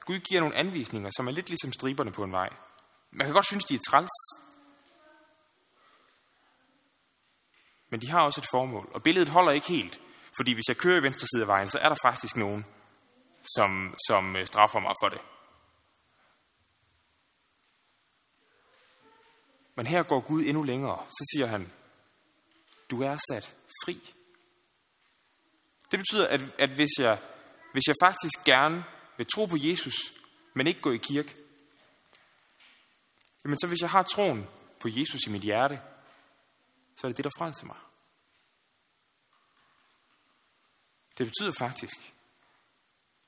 Gud 0.00 0.18
giver 0.18 0.40
nogle 0.40 0.56
anvisninger, 0.56 1.10
som 1.16 1.28
er 1.28 1.32
lidt 1.32 1.48
ligesom 1.48 1.72
striberne 1.72 2.12
på 2.12 2.24
en 2.24 2.32
vej. 2.32 2.48
Man 3.10 3.26
kan 3.26 3.34
godt 3.34 3.46
synes, 3.46 3.64
de 3.64 3.74
er 3.74 3.78
træls. 3.88 4.10
Men 7.90 8.00
de 8.00 8.10
har 8.10 8.20
også 8.20 8.40
et 8.40 8.48
formål. 8.50 8.90
Og 8.94 9.02
billedet 9.02 9.28
holder 9.28 9.52
ikke 9.52 9.68
helt. 9.68 10.00
Fordi 10.36 10.52
hvis 10.52 10.68
jeg 10.68 10.76
kører 10.76 11.00
i 11.00 11.02
venstre 11.02 11.26
side 11.26 11.42
af 11.42 11.48
vejen, 11.48 11.68
så 11.68 11.78
er 11.78 11.88
der 11.88 11.96
faktisk 12.04 12.36
nogen, 12.36 12.66
som, 13.56 13.94
som 14.06 14.36
øh, 14.36 14.46
straffer 14.46 14.80
mig 14.80 14.94
for 15.02 15.08
det. 15.08 15.20
Men 19.74 19.86
her 19.86 20.02
går 20.02 20.20
Gud 20.20 20.44
endnu 20.44 20.62
længere. 20.62 21.06
Så 21.10 21.32
siger 21.34 21.46
han, 21.46 21.72
du 22.90 23.02
er 23.02 23.16
sat 23.30 23.56
fri. 23.84 24.17
Det 25.90 25.98
betyder, 25.98 26.28
at, 26.28 26.42
at 26.58 26.74
hvis, 26.74 26.90
jeg, 26.98 27.22
hvis 27.72 27.86
jeg 27.86 27.94
faktisk 28.02 28.34
gerne 28.44 28.84
vil 29.16 29.26
tro 29.34 29.46
på 29.46 29.56
Jesus, 29.58 29.94
men 30.54 30.66
ikke 30.66 30.80
gå 30.80 30.92
i 30.92 30.96
kirke, 30.96 31.36
jamen 33.44 33.58
så 33.58 33.66
hvis 33.66 33.80
jeg 33.80 33.90
har 33.90 34.02
troen 34.02 34.48
på 34.80 34.88
Jesus 34.88 35.26
i 35.26 35.30
mit 35.30 35.42
hjerte, 35.42 35.80
så 36.96 37.06
er 37.06 37.08
det 37.08 37.16
det, 37.16 37.24
der 37.24 37.30
frelser 37.38 37.66
mig. 37.66 37.76
Det 41.18 41.26
betyder 41.26 41.52
faktisk, 41.58 42.14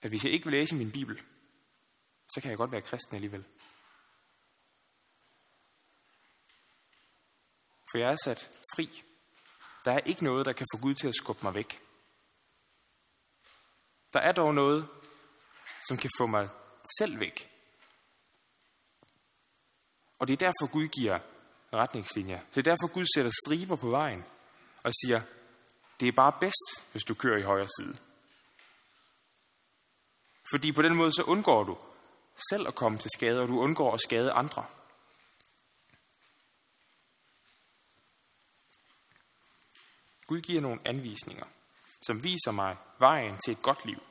at 0.03 0.11
hvis 0.11 0.25
jeg 0.25 0.33
ikke 0.33 0.45
vil 0.45 0.53
læse 0.53 0.75
min 0.75 0.93
bibel, 0.93 1.23
så 2.35 2.41
kan 2.41 2.51
jeg 2.51 2.59
godt 2.59 2.73
være 2.73 2.83
kristen 2.83 3.15
alligevel. 3.15 3.45
For 7.91 7.99
jeg 7.99 8.13
er 8.13 8.17
sat 8.25 8.51
fri. 8.77 9.03
Der 9.85 9.93
er 9.93 9.99
ikke 9.99 10.25
noget, 10.25 10.47
der 10.47 10.53
kan 10.53 10.67
få 10.75 10.81
Gud 10.81 10.95
til 10.95 11.09
at 11.09 11.15
skubbe 11.15 11.43
mig 11.43 11.55
væk. 11.55 11.90
Der 14.13 14.21
er 14.21 14.33
dog 14.33 14.55
noget, 14.55 14.89
som 15.89 15.97
kan 15.97 16.11
få 16.19 16.27
mig 16.27 16.49
selv 16.99 17.21
væk. 17.21 17.51
Og 20.19 20.29
det 20.29 20.33
er 20.33 20.47
derfor 20.47 20.73
Gud 20.73 20.89
giver 20.89 21.19
retningslinjer. 21.73 22.41
Det 22.55 22.59
er 22.59 22.63
derfor 22.63 22.87
Gud 22.87 23.07
sætter 23.15 23.33
striber 23.45 23.77
på 23.77 23.91
vejen 23.91 24.25
og 24.85 24.93
siger, 25.05 25.21
det 26.01 26.09
er 26.09 26.13
bare 26.13 26.33
bedst, 26.41 26.93
hvis 26.93 27.03
du 27.05 27.15
kører 27.15 27.39
i 27.39 27.43
højre 27.43 27.69
side. 27.79 27.97
Fordi 30.53 30.73
på 30.73 30.83
den 30.83 30.97
måde 30.97 31.13
så 31.13 31.23
undgår 31.23 31.65
du 31.65 31.79
selv 32.51 32.69
at 32.69 32.75
komme 32.75 32.99
til 32.99 33.11
skade, 33.17 33.41
og 33.41 33.49
du 33.49 33.61
undgår 33.61 33.95
at 33.95 34.01
skade 34.01 34.33
andre. 34.33 34.67
Gud 40.27 40.41
giver 40.41 40.61
nogle 40.61 40.81
anvisninger, 40.85 41.47
som 42.03 42.25
viser 42.25 42.51
mig 42.51 42.77
vejen 42.99 43.39
til 43.45 43.53
et 43.53 43.63
godt 43.63 43.85
liv. 43.87 44.03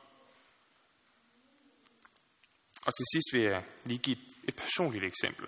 Og 2.86 2.94
til 2.94 3.06
sidst 3.14 3.28
vil 3.32 3.42
jeg 3.42 3.64
lige 3.84 3.98
give 3.98 4.16
et 4.44 4.56
personligt 4.56 5.04
eksempel, 5.04 5.46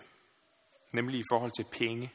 nemlig 0.95 1.21
i 1.21 1.25
forhold 1.33 1.53
til 1.57 1.79
penge. 1.79 2.13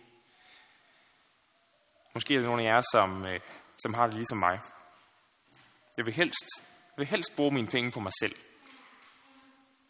Måske 2.14 2.36
er 2.36 2.40
der 2.40 2.46
nogle 2.46 2.64
af 2.64 2.74
jer, 2.74 2.82
som, 2.92 3.28
øh, 3.28 3.40
som 3.78 3.94
har 3.94 4.06
det 4.06 4.16
ligesom 4.16 4.38
mig. 4.38 4.60
Jeg 5.98 6.06
vil 6.06 6.14
helst, 6.14 6.46
jeg 6.58 6.98
vil 6.98 7.08
helst 7.08 7.36
bruge 7.36 7.54
mine 7.54 7.68
penge 7.68 7.92
på 7.92 8.00
mig 8.00 8.12
selv. 8.20 8.36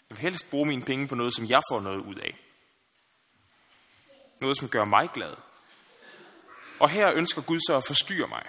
Jeg 0.10 0.18
vil 0.18 0.18
helst 0.18 0.50
bruge 0.50 0.68
mine 0.68 0.82
penge 0.82 1.08
på 1.08 1.16
noget, 1.16 1.36
som 1.36 1.46
jeg 1.46 1.62
får 1.72 1.80
noget 1.80 2.00
ud 2.00 2.16
af. 2.16 2.38
Noget, 4.42 4.58
som 4.58 4.70
gør 4.70 4.86
mig 4.86 5.10
glad. 5.14 5.36
Og 6.80 6.90
her 6.90 7.14
ønsker 7.16 7.42
Gud 7.42 7.60
så 7.68 7.78
at 7.78 7.88
forstyrre 7.88 8.28
mig. 8.28 8.44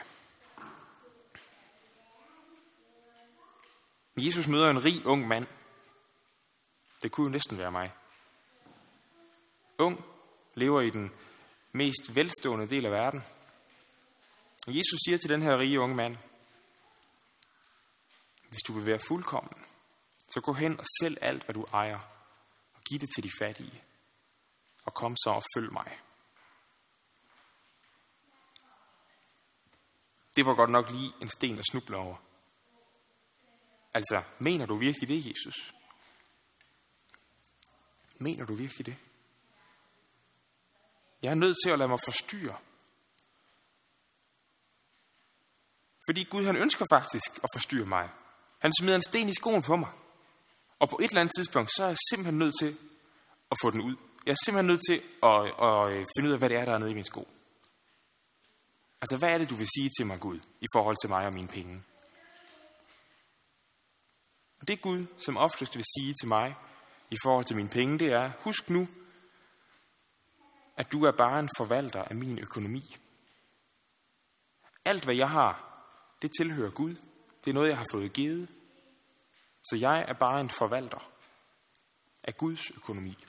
Jesus 4.26 4.46
møder 4.46 4.70
en 4.70 4.84
rig 4.84 5.06
ung 5.06 5.28
mand. 5.28 5.46
Det 7.02 7.12
kunne 7.12 7.26
jo 7.26 7.30
næsten 7.30 7.58
være 7.58 7.72
mig. 7.72 7.92
Ung, 9.78 10.04
lever 10.54 10.80
i 10.80 10.90
den 10.90 11.12
mest 11.72 12.14
velstående 12.14 12.68
del 12.68 12.86
af 12.86 12.92
verden. 12.92 13.22
Og 14.66 14.76
Jesus 14.76 14.98
siger 15.06 15.18
til 15.18 15.30
den 15.30 15.42
her 15.42 15.58
rige 15.58 15.80
unge 15.80 15.96
mand, 15.96 16.16
hvis 18.48 18.60
du 18.66 18.72
vil 18.72 18.86
være 18.86 18.98
fuldkommen, 19.08 19.64
så 20.28 20.40
gå 20.40 20.52
hen 20.52 20.78
og 20.80 20.84
sælg 21.00 21.18
alt, 21.20 21.44
hvad 21.44 21.54
du 21.54 21.64
ejer, 21.72 21.98
og 22.74 22.80
giv 22.80 22.98
det 22.98 23.08
til 23.14 23.24
de 23.24 23.30
fattige. 23.38 23.82
Og 24.84 24.94
kom 24.94 25.16
så 25.16 25.30
og 25.30 25.42
følg 25.56 25.72
mig. 25.72 25.98
Det 30.36 30.46
var 30.46 30.54
godt 30.54 30.70
nok 30.70 30.90
lige 30.90 31.12
en 31.20 31.28
sten 31.28 31.58
at 31.58 31.64
snuble 31.70 31.96
over. 31.96 32.16
Altså, 33.94 34.22
mener 34.38 34.66
du 34.66 34.76
virkelig 34.76 35.08
det, 35.08 35.26
Jesus? 35.26 35.74
Mener 38.18 38.46
du 38.46 38.54
virkelig 38.54 38.86
det? 38.86 38.96
Jeg 41.22 41.30
er 41.30 41.34
nødt 41.34 41.56
til 41.64 41.70
at 41.70 41.78
lade 41.78 41.88
mig 41.88 41.98
forstyrre. 42.04 42.56
Fordi 46.08 46.24
Gud 46.24 46.44
han 46.44 46.56
ønsker 46.56 46.84
faktisk 46.92 47.38
at 47.44 47.48
forstyrre 47.54 47.86
mig. 47.86 48.10
Han 48.58 48.72
smider 48.80 48.96
en 48.96 49.02
sten 49.02 49.28
i 49.28 49.34
skoen 49.34 49.62
på 49.62 49.76
mig. 49.76 49.90
Og 50.78 50.88
på 50.88 50.98
et 51.00 51.04
eller 51.04 51.20
andet 51.20 51.34
tidspunkt, 51.38 51.70
så 51.76 51.84
er 51.84 51.88
jeg 51.88 51.96
simpelthen 52.10 52.38
nødt 52.38 52.54
til 52.60 52.76
at 53.50 53.56
få 53.62 53.70
den 53.70 53.80
ud. 53.80 53.96
Jeg 54.26 54.32
er 54.32 54.36
simpelthen 54.44 54.66
nødt 54.66 54.80
til 54.90 54.98
at, 55.22 55.40
at 55.68 55.92
øh, 55.92 56.06
finde 56.16 56.28
ud 56.28 56.32
af, 56.32 56.38
hvad 56.38 56.48
det 56.48 56.56
er, 56.56 56.64
der 56.64 56.74
er 56.74 56.78
nede 56.78 56.90
i 56.90 56.94
min 56.94 57.04
sko. 57.04 57.28
Altså, 59.00 59.16
hvad 59.16 59.28
er 59.28 59.38
det, 59.38 59.50
du 59.50 59.54
vil 59.54 59.68
sige 59.76 59.90
til 59.98 60.06
mig, 60.06 60.20
Gud, 60.20 60.38
i 60.60 60.66
forhold 60.74 60.96
til 61.02 61.10
mig 61.10 61.26
og 61.26 61.32
mine 61.34 61.48
penge? 61.48 61.82
Og 64.68 64.72
det 64.72 64.82
Gud, 64.82 65.06
som 65.18 65.36
oftest 65.36 65.76
vil 65.76 65.84
sige 65.98 66.14
til 66.20 66.28
mig 66.28 66.56
i 67.10 67.16
forhold 67.24 67.44
til 67.44 67.56
mine 67.56 67.68
penge, 67.68 67.98
det 67.98 68.08
er, 68.12 68.30
husk 68.40 68.70
nu, 68.70 68.88
at 70.76 70.92
du 70.92 71.04
er 71.04 71.12
bare 71.12 71.40
en 71.40 71.48
forvalter 71.56 72.02
af 72.02 72.16
min 72.16 72.38
økonomi. 72.38 72.96
Alt, 74.84 75.04
hvad 75.04 75.14
jeg 75.14 75.30
har, 75.30 75.84
det 76.22 76.30
tilhører 76.38 76.70
Gud. 76.70 76.94
Det 77.44 77.50
er 77.50 77.54
noget, 77.54 77.68
jeg 77.68 77.78
har 77.78 77.86
fået 77.92 78.12
givet. 78.12 78.48
Så 79.64 79.76
jeg 79.76 80.04
er 80.08 80.12
bare 80.12 80.40
en 80.40 80.50
forvalter 80.50 81.10
af 82.22 82.36
Guds 82.36 82.70
økonomi. 82.70 83.24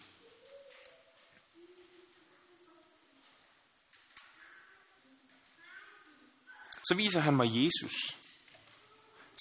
Så 6.84 6.96
viser 6.96 7.20
han 7.20 7.36
mig 7.36 7.48
Jesus, 7.64 8.18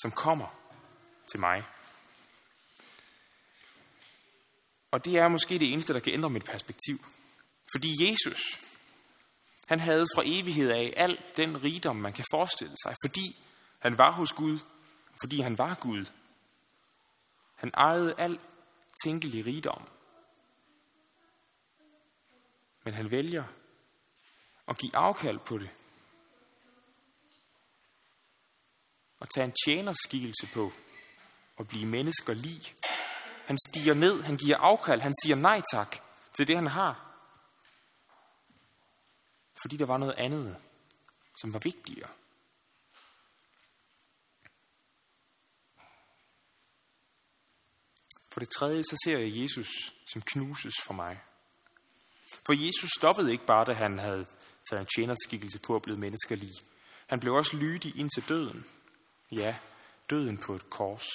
som 0.02 0.10
kommer 0.10 0.48
til 1.32 1.40
mig. 1.40 1.77
Og 4.90 5.04
det 5.04 5.18
er 5.18 5.28
måske 5.28 5.58
det 5.58 5.72
eneste, 5.72 5.92
der 5.92 6.00
kan 6.00 6.12
ændre 6.12 6.30
mit 6.30 6.44
perspektiv. 6.44 6.98
Fordi 7.74 8.10
Jesus, 8.10 8.60
han 9.68 9.80
havde 9.80 10.06
fra 10.14 10.22
evighed 10.26 10.70
af 10.70 10.94
al 10.96 11.20
den 11.36 11.62
rigdom, 11.62 11.96
man 11.96 12.12
kan 12.12 12.24
forestille 12.32 12.74
sig, 12.82 12.94
fordi 13.06 13.44
han 13.78 13.98
var 13.98 14.10
hos 14.10 14.32
Gud, 14.32 14.58
fordi 15.22 15.40
han 15.40 15.58
var 15.58 15.74
Gud. 15.74 16.04
Han 17.54 17.70
ejede 17.74 18.14
al 18.18 18.38
tænkelig 19.04 19.46
rigdom. 19.46 19.88
Men 22.84 22.94
han 22.94 23.10
vælger 23.10 23.44
at 24.68 24.78
give 24.78 24.96
afkald 24.96 25.38
på 25.38 25.58
det. 25.58 25.70
Og 29.20 29.28
tage 29.34 29.44
en 29.44 29.54
tjenerskikkelse 29.64 30.48
på 30.54 30.72
og 31.56 31.68
blive 31.68 31.86
mennesker 31.86 32.34
lig. 32.34 32.74
Han 33.48 33.58
stiger 33.68 33.94
ned, 33.94 34.22
han 34.22 34.36
giver 34.36 34.56
afkald, 34.56 35.00
han 35.00 35.14
siger 35.24 35.36
nej 35.36 35.62
tak 35.72 35.96
til 36.36 36.48
det, 36.48 36.56
han 36.56 36.66
har. 36.66 36.92
Fordi 39.62 39.76
der 39.76 39.86
var 39.86 39.96
noget 39.96 40.14
andet, 40.14 40.56
som 41.40 41.52
var 41.52 41.58
vigtigere. 41.58 42.08
For 48.32 48.40
det 48.40 48.48
tredje, 48.50 48.82
så 48.82 48.96
ser 49.04 49.18
jeg 49.18 49.36
Jesus 49.42 49.68
som 50.12 50.22
knuses 50.22 50.74
for 50.86 50.94
mig. 50.94 51.20
For 52.46 52.66
Jesus 52.66 52.90
stoppede 52.98 53.32
ikke 53.32 53.46
bare, 53.46 53.64
da 53.64 53.72
han 53.72 53.98
havde 53.98 54.26
taget 54.70 54.80
en 54.80 54.88
tjenerskikkelse 54.96 55.58
på 55.58 55.74
og 55.74 55.82
blevet 55.82 56.00
menneskerlig. 56.00 56.52
Han 57.06 57.20
blev 57.20 57.34
også 57.34 57.56
lydig 57.56 57.96
ind 57.96 58.10
til 58.14 58.28
døden. 58.28 58.66
Ja, 59.32 59.56
døden 60.10 60.38
på 60.38 60.54
et 60.54 60.70
kors. 60.70 61.06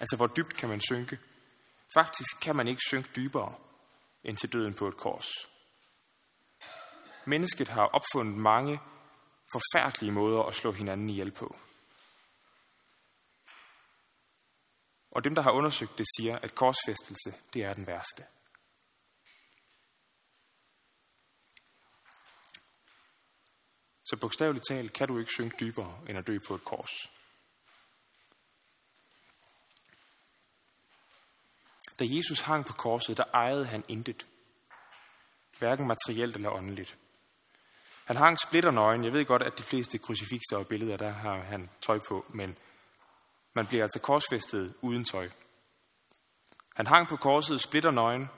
Altså, 0.00 0.16
hvor 0.16 0.26
dybt 0.26 0.54
kan 0.54 0.68
man 0.68 0.80
synke? 0.80 1.18
Faktisk 1.94 2.40
kan 2.40 2.56
man 2.56 2.68
ikke 2.68 2.82
synke 2.88 3.08
dybere 3.16 3.54
end 4.24 4.36
til 4.36 4.52
døden 4.52 4.74
på 4.74 4.88
et 4.88 4.96
kors. 4.96 5.28
Mennesket 7.26 7.68
har 7.68 7.86
opfundet 7.86 8.36
mange 8.36 8.80
forfærdelige 9.52 10.12
måder 10.12 10.42
at 10.42 10.54
slå 10.54 10.72
hinanden 10.72 11.10
ihjel 11.10 11.30
på. 11.30 11.56
Og 15.10 15.24
dem, 15.24 15.34
der 15.34 15.42
har 15.42 15.50
undersøgt 15.50 15.98
det, 15.98 16.06
siger, 16.16 16.38
at 16.38 16.54
korsfæstelse, 16.54 17.34
det 17.54 17.64
er 17.64 17.74
den 17.74 17.86
værste. 17.86 18.24
Så 24.04 24.16
bogstaveligt 24.20 24.66
talt 24.68 24.92
kan 24.92 25.08
du 25.08 25.18
ikke 25.18 25.32
synke 25.32 25.56
dybere 25.60 26.00
end 26.08 26.18
at 26.18 26.26
dø 26.26 26.38
på 26.48 26.54
et 26.54 26.64
kors. 26.64 27.17
Da 31.98 32.04
Jesus 32.08 32.40
hang 32.40 32.66
på 32.66 32.72
korset, 32.72 33.16
der 33.16 33.24
ejede 33.34 33.66
han 33.66 33.84
intet. 33.88 34.26
Hverken 35.58 35.86
materielt 35.86 36.36
eller 36.36 36.50
åndeligt. 36.50 36.96
Han 38.04 38.16
hang 38.16 38.38
splitternøgen. 38.46 39.04
Jeg 39.04 39.12
ved 39.12 39.24
godt, 39.24 39.42
at 39.42 39.58
de 39.58 39.62
fleste 39.62 39.98
krucifixer 39.98 40.56
og 40.56 40.66
billeder, 40.66 40.96
der 40.96 41.10
har 41.10 41.38
han 41.38 41.70
tøj 41.80 41.98
på, 41.98 42.26
men 42.28 42.56
man 43.52 43.66
bliver 43.66 43.84
altså 43.84 43.98
korsfæstet 43.98 44.74
uden 44.80 45.04
tøj. 45.04 45.30
Han 46.74 46.86
hang 46.86 47.08
på 47.08 47.16
korset 47.16 47.60
splitternøgen. 47.60 48.28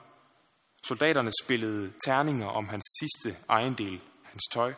Soldaterne 0.85 1.31
spillede 1.43 1.93
terninger 2.07 2.47
om 2.47 2.69
hans 2.69 2.85
sidste 3.01 3.45
ejendel, 3.49 4.01
hans 4.23 4.43
tøj. 4.53 4.75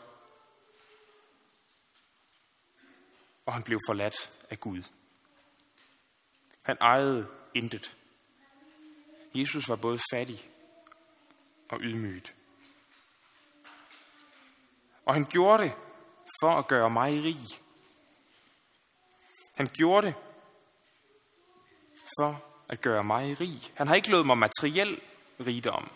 Og 3.47 3.53
han 3.53 3.63
blev 3.63 3.79
forladt 3.89 4.37
af 4.51 4.61
Gud. 4.61 4.83
Han 6.63 6.77
ejede 6.81 7.29
intet. 7.55 7.97
Jesus 9.35 9.69
var 9.69 9.77
både 9.77 10.01
fattig 10.13 10.51
og 11.69 11.81
ydmygt. 11.81 12.37
Og 15.07 15.15
han 15.15 15.25
gjorde 15.25 15.63
det 15.63 15.73
for 16.43 16.51
at 16.59 16.69
gøre 16.69 16.91
mig 16.91 17.25
rig. 17.25 17.47
Han 19.57 19.67
gjorde 19.67 20.07
det 20.07 20.15
for 22.19 22.45
at 22.69 22.81
gøre 22.81 23.05
mig 23.05 23.41
rig. 23.41 23.73
Han 23.75 23.87
har 23.87 23.95
ikke 23.95 24.11
lovet 24.11 24.27
mig 24.27 24.39
materiel 24.39 25.01
rigdom, 25.41 25.91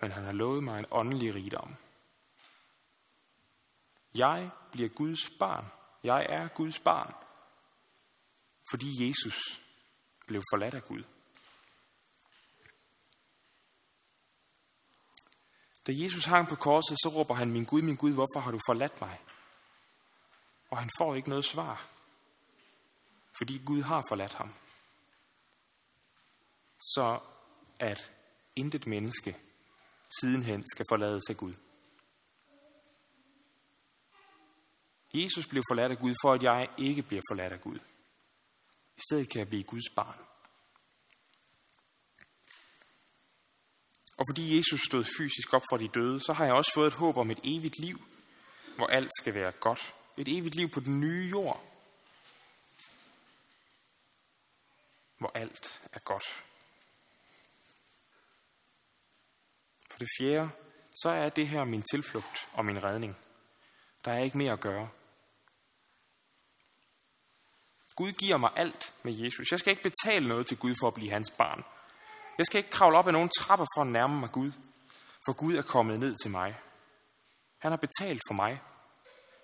men 0.00 0.12
han 0.12 0.24
har 0.24 0.32
lovet 0.32 0.64
mig 0.64 0.78
en 0.78 0.86
åndelig 0.90 1.34
rigdom. 1.34 1.76
Jeg 4.14 4.50
bliver 4.72 4.88
Guds 4.88 5.30
barn. 5.38 5.66
Jeg 6.04 6.26
er 6.28 6.48
Guds 6.48 6.78
barn, 6.78 7.14
fordi 8.70 9.08
Jesus 9.08 9.60
blev 10.26 10.42
forladt 10.52 10.74
af 10.74 10.84
Gud. 10.84 11.02
Da 15.88 15.92
Jesus 15.92 16.24
hang 16.24 16.48
på 16.48 16.54
korset, 16.54 16.96
så 17.02 17.08
råber 17.08 17.34
han, 17.34 17.50
min 17.50 17.64
Gud, 17.64 17.82
min 17.82 17.96
Gud, 17.96 18.12
hvorfor 18.12 18.40
har 18.40 18.50
du 18.50 18.60
forladt 18.68 19.00
mig? 19.00 19.20
Og 20.70 20.78
han 20.78 20.90
får 20.98 21.14
ikke 21.14 21.28
noget 21.28 21.44
svar, 21.44 21.86
fordi 23.38 23.62
Gud 23.64 23.82
har 23.82 24.04
forladt 24.08 24.34
ham. 24.34 24.54
Så 26.78 27.20
at 27.78 28.10
intet 28.56 28.86
menneske 28.86 29.36
sidenhen 30.20 30.64
skal 30.74 30.86
forlade 30.90 31.20
sig 31.26 31.36
Gud. 31.36 31.54
Jesus 35.14 35.46
blev 35.46 35.62
forladt 35.70 35.92
af 35.92 35.98
Gud, 35.98 36.14
for 36.22 36.32
at 36.32 36.42
jeg 36.42 36.68
ikke 36.78 37.02
bliver 37.02 37.22
forladt 37.30 37.52
af 37.52 37.60
Gud. 37.60 37.78
I 38.96 39.00
stedet 39.08 39.30
kan 39.30 39.38
jeg 39.38 39.48
blive 39.48 39.64
Guds 39.64 39.90
barn. 39.96 40.27
Og 44.18 44.24
fordi 44.30 44.56
Jesus 44.56 44.80
stod 44.80 45.04
fysisk 45.18 45.54
op 45.54 45.62
fra 45.70 45.78
de 45.78 45.88
døde, 45.88 46.20
så 46.20 46.32
har 46.32 46.44
jeg 46.44 46.54
også 46.54 46.70
fået 46.74 46.86
et 46.86 46.94
håb 46.94 47.16
om 47.16 47.30
et 47.30 47.40
evigt 47.44 47.78
liv, 47.78 48.02
hvor 48.76 48.86
alt 48.86 49.10
skal 49.20 49.34
være 49.34 49.52
godt. 49.52 49.94
Et 50.16 50.38
evigt 50.38 50.54
liv 50.54 50.68
på 50.68 50.80
den 50.80 51.00
nye 51.00 51.28
jord, 51.30 51.64
hvor 55.18 55.30
alt 55.34 55.82
er 55.92 55.98
godt. 55.98 56.44
For 59.90 59.98
det 59.98 60.08
fjerde, 60.20 60.50
så 61.02 61.10
er 61.10 61.28
det 61.28 61.48
her 61.48 61.64
min 61.64 61.82
tilflugt 61.82 62.48
og 62.52 62.64
min 62.64 62.84
redning. 62.84 63.16
Der 64.04 64.12
er 64.12 64.18
ikke 64.18 64.38
mere 64.38 64.52
at 64.52 64.60
gøre. 64.60 64.88
Gud 67.96 68.12
giver 68.12 68.36
mig 68.36 68.50
alt 68.56 68.94
med 69.02 69.12
Jesus. 69.12 69.50
Jeg 69.50 69.58
skal 69.58 69.70
ikke 69.70 69.82
betale 69.82 70.28
noget 70.28 70.46
til 70.46 70.58
Gud 70.58 70.74
for 70.80 70.88
at 70.88 70.94
blive 70.94 71.10
hans 71.10 71.30
barn. 71.30 71.64
Jeg 72.38 72.46
skal 72.46 72.58
ikke 72.58 72.70
kravle 72.70 72.98
op 72.98 73.06
ad 73.06 73.12
nogen 73.12 73.30
trapper 73.38 73.66
for 73.74 73.82
at 73.82 73.86
nærme 73.86 74.20
mig 74.20 74.32
Gud, 74.32 74.52
for 75.26 75.32
Gud 75.32 75.54
er 75.54 75.62
kommet 75.62 76.00
ned 76.00 76.16
til 76.22 76.30
mig. 76.30 76.60
Han 77.58 77.72
har 77.72 77.76
betalt 77.76 78.20
for 78.28 78.34
mig. 78.34 78.62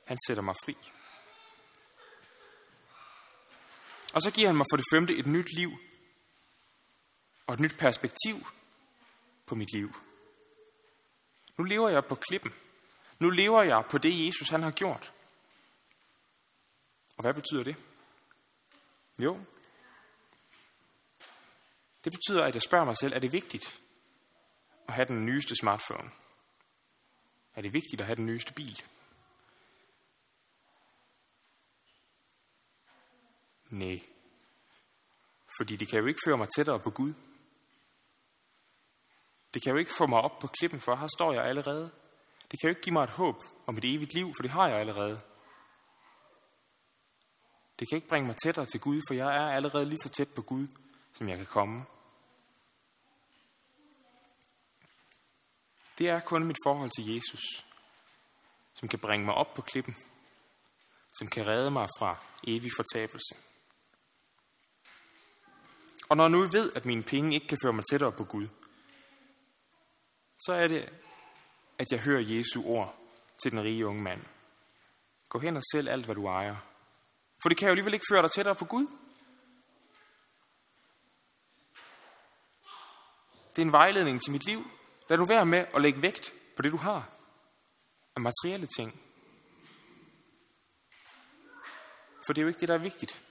Han 0.07 0.18
sætter 0.26 0.42
mig 0.42 0.55
fri. 0.64 0.76
Og 4.14 4.22
så 4.22 4.30
giver 4.30 4.49
han 4.49 4.57
mig 4.57 4.66
for 4.70 4.76
det 4.76 4.86
femte 4.95 5.16
et 5.16 5.26
nyt 5.26 5.57
liv 5.57 5.70
og 7.47 7.55
et 7.55 7.61
nyt 7.61 7.78
perspektiv 7.78 8.47
på 9.47 9.55
mit 9.55 9.72
liv. 9.72 9.95
Nu 11.57 11.64
lever 11.64 11.88
jeg 11.88 12.05
på 12.05 12.14
klippen. 12.14 12.55
Nu 13.18 13.30
lever 13.30 13.62
jeg 13.62 13.84
på 13.90 13.99
det, 13.99 14.26
Jesus 14.26 14.49
han 14.49 14.62
har 14.62 14.70
gjort. 14.70 15.12
Og 17.16 17.22
hvad 17.22 17.34
betyder 17.34 17.64
det? 17.64 17.76
Jo, 19.18 19.40
det 22.05 22.12
betyder, 22.12 22.44
at 22.44 22.55
jeg 22.55 22.62
spørger 22.62 22.84
mig 22.84 22.96
selv, 23.00 23.12
er 23.14 23.18
det 23.18 23.32
vigtigt 23.32 23.80
at 24.88 24.94
have 24.94 25.07
den 25.07 25.26
nyeste 25.26 25.57
smartphone? 25.57 26.11
Er 27.55 27.62
det 27.62 27.72
vigtigt 27.72 28.00
at 28.00 28.07
have 28.07 28.16
den 28.16 28.26
nyeste 28.26 28.52
bil? 28.52 28.82
Nej. 33.70 34.02
Fordi 35.59 35.76
det 35.76 35.88
kan 35.88 35.98
jo 35.98 36.07
ikke 36.07 36.20
føre 36.26 36.36
mig 36.36 36.48
tættere 36.57 36.80
på 36.80 36.90
Gud. 36.90 37.14
Det 39.55 39.62
kan 39.62 39.72
jo 39.72 39.78
ikke 39.78 39.94
få 39.98 40.07
mig 40.07 40.20
op 40.20 40.38
på 40.38 40.46
klippen, 40.46 40.80
for 40.80 40.96
her 40.96 41.09
står 41.16 41.32
jeg 41.32 41.44
allerede. 41.44 41.90
Det 42.50 42.61
kan 42.61 42.68
jo 42.68 42.68
ikke 42.68 42.80
give 42.80 42.92
mig 42.92 43.05
et 43.05 43.11
håb 43.11 43.42
om 43.66 43.78
et 43.78 43.94
evigt 43.94 44.14
liv, 44.14 44.32
for 44.36 44.42
det 44.42 44.50
har 44.50 44.68
jeg 44.68 44.78
allerede. 44.78 45.20
Det 47.78 47.88
kan 47.88 47.96
ikke 47.96 48.09
bringe 48.09 48.26
mig 48.26 48.36
tættere 48.36 48.66
til 48.66 48.80
Gud, 48.80 49.00
for 49.09 49.14
jeg 49.14 49.36
er 49.36 49.50
allerede 49.50 49.84
lige 49.84 49.98
så 49.98 50.09
tæt 50.09 50.28
på 50.36 50.42
Gud, 50.42 50.66
som 51.12 51.28
jeg 51.28 51.36
kan 51.36 51.46
komme. 51.46 51.84
Det 55.99 56.09
er 56.09 56.20
kun 56.20 56.45
mit 56.45 56.57
forhold 56.64 56.90
til 56.97 57.14
Jesus, 57.14 57.66
som 58.74 58.88
kan 58.88 58.99
bringe 58.99 59.26
mig 59.26 59.34
op 59.34 59.55
på 59.55 59.62
klippen, 59.62 59.97
som 61.18 61.28
kan 61.28 61.49
redde 61.49 61.70
mig 61.70 61.88
fra 61.99 62.16
evig 62.47 62.70
fortabelse. 62.76 63.34
Og 66.09 66.16
når 66.16 66.28
nu 66.28 66.42
jeg 66.42 66.53
ved, 66.53 66.72
at 66.76 66.86
mine 66.86 67.03
penge 67.03 67.34
ikke 67.34 67.47
kan 67.47 67.59
føre 67.62 67.72
mig 67.72 67.84
tættere 67.90 68.12
på 68.12 68.24
Gud, 68.24 68.49
så 70.38 70.53
er 70.53 70.68
det, 70.68 70.92
at 71.78 71.86
jeg 71.90 72.01
hører 72.01 72.20
Jesu 72.20 72.64
ord 72.64 72.97
til 73.42 73.51
den 73.51 73.62
rige 73.62 73.86
unge 73.86 74.03
mand. 74.03 74.24
Gå 75.28 75.38
hen 75.38 75.57
og 75.57 75.62
sælg 75.72 75.88
alt, 75.88 76.05
hvad 76.05 76.14
du 76.14 76.26
ejer. 76.26 76.57
For 77.42 77.49
det 77.49 77.59
kan 77.59 77.66
jo 77.66 77.70
alligevel 77.70 77.95
ikke 77.95 78.07
føre 78.11 78.22
dig 78.22 78.30
tættere 78.30 78.55
på 78.55 78.64
Gud. 78.64 78.86
Det 83.51 83.62
er 83.62 83.66
en 83.66 83.72
vejledning 83.72 84.22
til 84.22 84.32
mit 84.32 84.47
liv. 84.47 84.70
Lad 85.09 85.18
du 85.18 85.24
være 85.24 85.46
med 85.46 85.66
at 85.74 85.82
lægge 85.82 86.02
vægt 86.02 86.34
på 86.57 86.62
det, 86.62 86.72
du 86.72 86.76
har 86.76 87.11
af 88.16 88.20
materielle 88.20 88.66
ting. 88.66 89.00
For 92.26 92.32
det 92.32 92.38
er 92.38 92.42
jo 92.42 92.48
ikke 92.48 92.61
det, 92.61 92.68
der 92.68 92.74
er 92.74 92.78
vigtigt. 92.78 93.22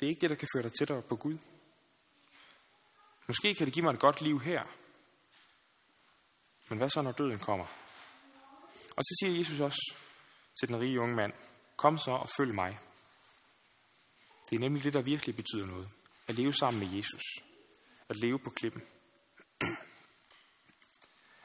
Det 0.00 0.06
er 0.06 0.10
ikke 0.10 0.20
det, 0.20 0.30
der 0.30 0.36
kan 0.36 0.48
føre 0.54 0.62
dig 0.62 0.72
tættere 0.78 1.02
på 1.02 1.16
Gud. 1.16 1.38
Måske 3.26 3.54
kan 3.54 3.66
det 3.66 3.74
give 3.74 3.84
mig 3.84 3.92
et 3.92 4.00
godt 4.00 4.20
liv 4.20 4.40
her. 4.40 4.64
Men 6.68 6.78
hvad 6.78 6.90
så, 6.90 7.02
når 7.02 7.12
døden 7.12 7.38
kommer? 7.38 7.66
Og 8.96 9.02
så 9.04 9.16
siger 9.20 9.38
Jesus 9.38 9.60
også 9.60 9.94
til 10.60 10.68
den 10.68 10.80
rige 10.80 11.00
unge 11.00 11.16
mand, 11.16 11.32
kom 11.76 11.98
så 11.98 12.10
og 12.10 12.28
følg 12.36 12.54
mig. 12.54 12.78
Det 14.50 14.56
er 14.56 14.60
nemlig 14.60 14.84
det, 14.84 14.92
der 14.92 15.02
virkelig 15.02 15.36
betyder 15.36 15.66
noget. 15.66 15.90
At 16.28 16.34
leve 16.34 16.52
sammen 16.52 16.80
med 16.80 16.96
Jesus. 16.96 17.22
At 18.08 18.16
leve 18.16 18.38
på 18.38 18.50
klippen. 18.50 18.82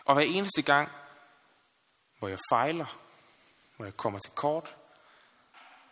Og 0.06 0.14
hver 0.14 0.24
eneste 0.24 0.62
gang, 0.62 0.90
hvor 2.20 2.28
jeg 2.28 2.38
fejler, 2.52 3.00
hvor 3.76 3.86
jeg 3.86 3.98
kommer 3.98 4.20
til 4.20 4.32
kort, 4.32 4.78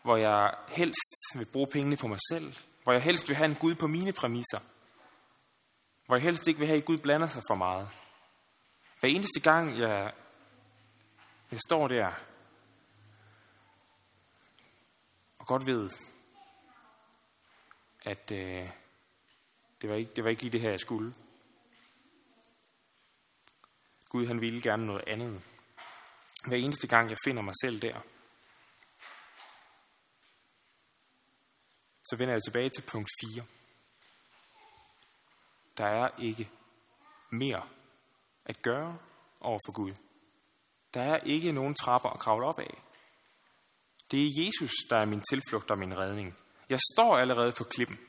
hvor 0.03 0.17
jeg 0.17 0.55
helst 0.67 1.15
vil 1.35 1.45
bruge 1.45 1.67
pengene 1.67 1.97
på 1.97 2.07
mig 2.07 2.19
selv, 2.31 2.55
hvor 2.83 2.93
jeg 2.93 3.01
helst 3.01 3.29
vil 3.29 3.35
have 3.35 3.49
en 3.49 3.55
Gud 3.55 3.75
på 3.75 3.87
mine 3.87 4.13
præmisser, 4.13 4.59
hvor 6.05 6.15
jeg 6.15 6.23
helst 6.23 6.47
ikke 6.47 6.59
vil 6.59 6.67
have, 6.67 6.79
at 6.79 6.85
Gud 6.85 6.97
blander 6.97 7.27
sig 7.27 7.41
for 7.49 7.55
meget. 7.55 7.89
Hver 8.99 9.09
eneste 9.09 9.39
gang, 9.39 9.79
jeg, 9.79 10.13
jeg 11.51 11.59
står 11.67 11.87
der 11.87 12.11
og 15.39 15.47
godt 15.47 15.65
ved, 15.65 15.89
at 18.05 18.31
øh, 18.31 18.69
det, 19.81 19.89
var 19.89 19.95
ikke, 19.95 20.11
det 20.15 20.23
var 20.23 20.29
ikke 20.29 20.41
lige 20.41 20.51
det 20.51 20.61
her, 20.61 20.69
jeg 20.69 20.79
skulle. 20.79 21.13
Gud 24.09 24.27
han 24.27 24.41
ville 24.41 24.61
gerne 24.61 24.85
noget 24.85 25.03
andet. 25.07 25.43
Hver 26.47 26.57
eneste 26.57 26.87
gang, 26.87 27.09
jeg 27.09 27.17
finder 27.25 27.41
mig 27.41 27.53
selv 27.63 27.81
der, 27.81 28.01
så 32.05 32.15
vender 32.17 32.33
jeg 32.33 32.43
tilbage 32.43 32.69
til 32.69 32.83
punkt 32.91 33.09
4. 33.33 33.45
Der 35.77 35.85
er 35.85 36.09
ikke 36.19 36.49
mere 37.29 37.69
at 38.45 38.61
gøre 38.61 38.97
over 39.39 39.59
for 39.67 39.71
Gud. 39.71 39.93
Der 40.93 41.01
er 41.01 41.17
ikke 41.17 41.51
nogen 41.51 41.75
trapper 41.75 42.09
at 42.09 42.19
kravle 42.19 42.45
op 42.45 42.59
af. 42.59 42.81
Det 44.11 44.25
er 44.25 44.45
Jesus, 44.45 44.71
der 44.89 44.97
er 44.97 45.05
min 45.05 45.23
tilflugt 45.29 45.71
og 45.71 45.79
min 45.79 45.97
redning. 45.97 46.37
Jeg 46.69 46.79
står 46.93 47.17
allerede 47.17 47.51
på 47.51 47.63
klippen. 47.63 47.99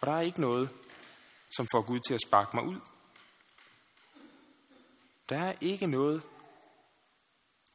Og 0.00 0.06
der 0.06 0.12
er 0.12 0.20
ikke 0.20 0.40
noget, 0.40 0.70
som 1.56 1.66
får 1.72 1.82
Gud 1.82 2.00
til 2.00 2.14
at 2.14 2.20
sparke 2.26 2.56
mig 2.56 2.64
ud. 2.64 2.80
Der 5.28 5.38
er 5.38 5.54
ikke 5.60 5.86
noget, 5.86 6.22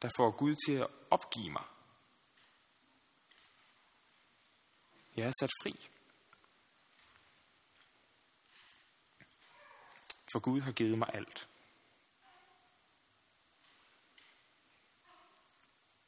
der 0.02 0.10
får 0.16 0.30
Gud 0.30 0.54
til 0.66 0.72
at 0.72 0.86
opgive 1.10 1.50
mig. 1.52 1.64
Jeg 5.16 5.26
er 5.26 5.32
sat 5.40 5.50
fri. 5.62 5.88
For 10.32 10.40
Gud 10.40 10.60
har 10.60 10.72
givet 10.72 10.98
mig 10.98 11.10
alt. 11.14 11.48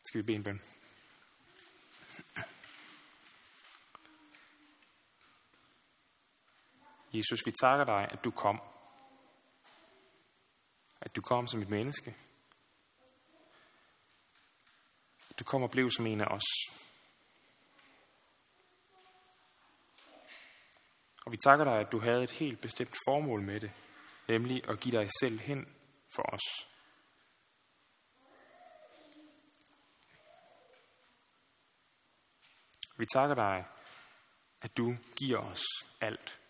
Skal 0.04 0.18
vi 0.18 0.22
bede 0.22 0.36
en 0.36 0.42
bøn? 0.42 0.75
Jesus, 7.16 7.46
vi 7.46 7.52
takker 7.60 7.84
dig, 7.84 8.08
at 8.10 8.24
du 8.24 8.30
kom. 8.30 8.60
At 11.00 11.16
du 11.16 11.20
kom 11.22 11.46
som 11.46 11.62
et 11.62 11.68
menneske. 11.68 12.16
At 15.30 15.38
du 15.38 15.44
kom 15.44 15.62
og 15.62 15.70
blev 15.70 15.90
som 15.90 16.06
en 16.06 16.20
af 16.20 16.26
os. 16.26 16.44
Og 21.26 21.32
vi 21.32 21.36
takker 21.36 21.64
dig, 21.64 21.78
at 21.78 21.92
du 21.92 21.98
havde 21.98 22.24
et 22.24 22.30
helt 22.30 22.60
bestemt 22.60 22.96
formål 23.08 23.42
med 23.42 23.60
det, 23.60 23.72
nemlig 24.28 24.68
at 24.68 24.80
give 24.80 24.98
dig 24.98 25.10
selv 25.20 25.38
hen 25.38 25.74
for 26.14 26.22
os. 26.22 26.68
Vi 32.98 33.04
takker 33.12 33.34
dig, 33.34 33.64
at 34.60 34.76
du 34.76 34.96
giver 35.16 35.38
os 35.38 35.64
alt. 36.00 36.40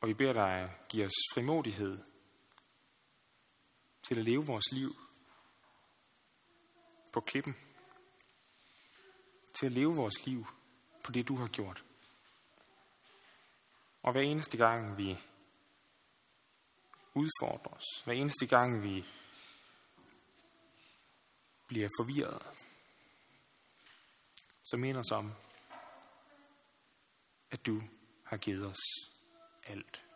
Og 0.00 0.08
vi 0.08 0.14
beder 0.14 0.32
dig, 0.32 0.78
give 0.88 1.06
os 1.06 1.12
frimodighed 1.34 2.04
til 4.02 4.18
at 4.18 4.24
leve 4.24 4.46
vores 4.46 4.72
liv 4.72 4.96
på 7.12 7.20
klippen. 7.20 7.56
Til 9.54 9.66
at 9.66 9.72
leve 9.72 9.96
vores 9.96 10.26
liv 10.26 10.46
på 11.04 11.12
det, 11.12 11.28
du 11.28 11.36
har 11.36 11.46
gjort. 11.46 11.84
Og 14.02 14.12
hver 14.12 14.20
eneste 14.20 14.56
gang 14.56 14.98
vi 14.98 15.18
udfordrer 17.14 17.72
os, 17.72 17.84
hver 18.04 18.14
eneste 18.14 18.46
gang 18.46 18.82
vi 18.82 19.06
bliver 21.66 21.88
forvirret, 21.98 22.46
så 24.64 24.76
minder 24.76 25.00
os 25.00 25.10
om, 25.10 25.32
at 27.50 27.66
du 27.66 27.82
har 28.24 28.36
givet 28.36 28.66
os 28.66 28.78
alt. 29.70 30.07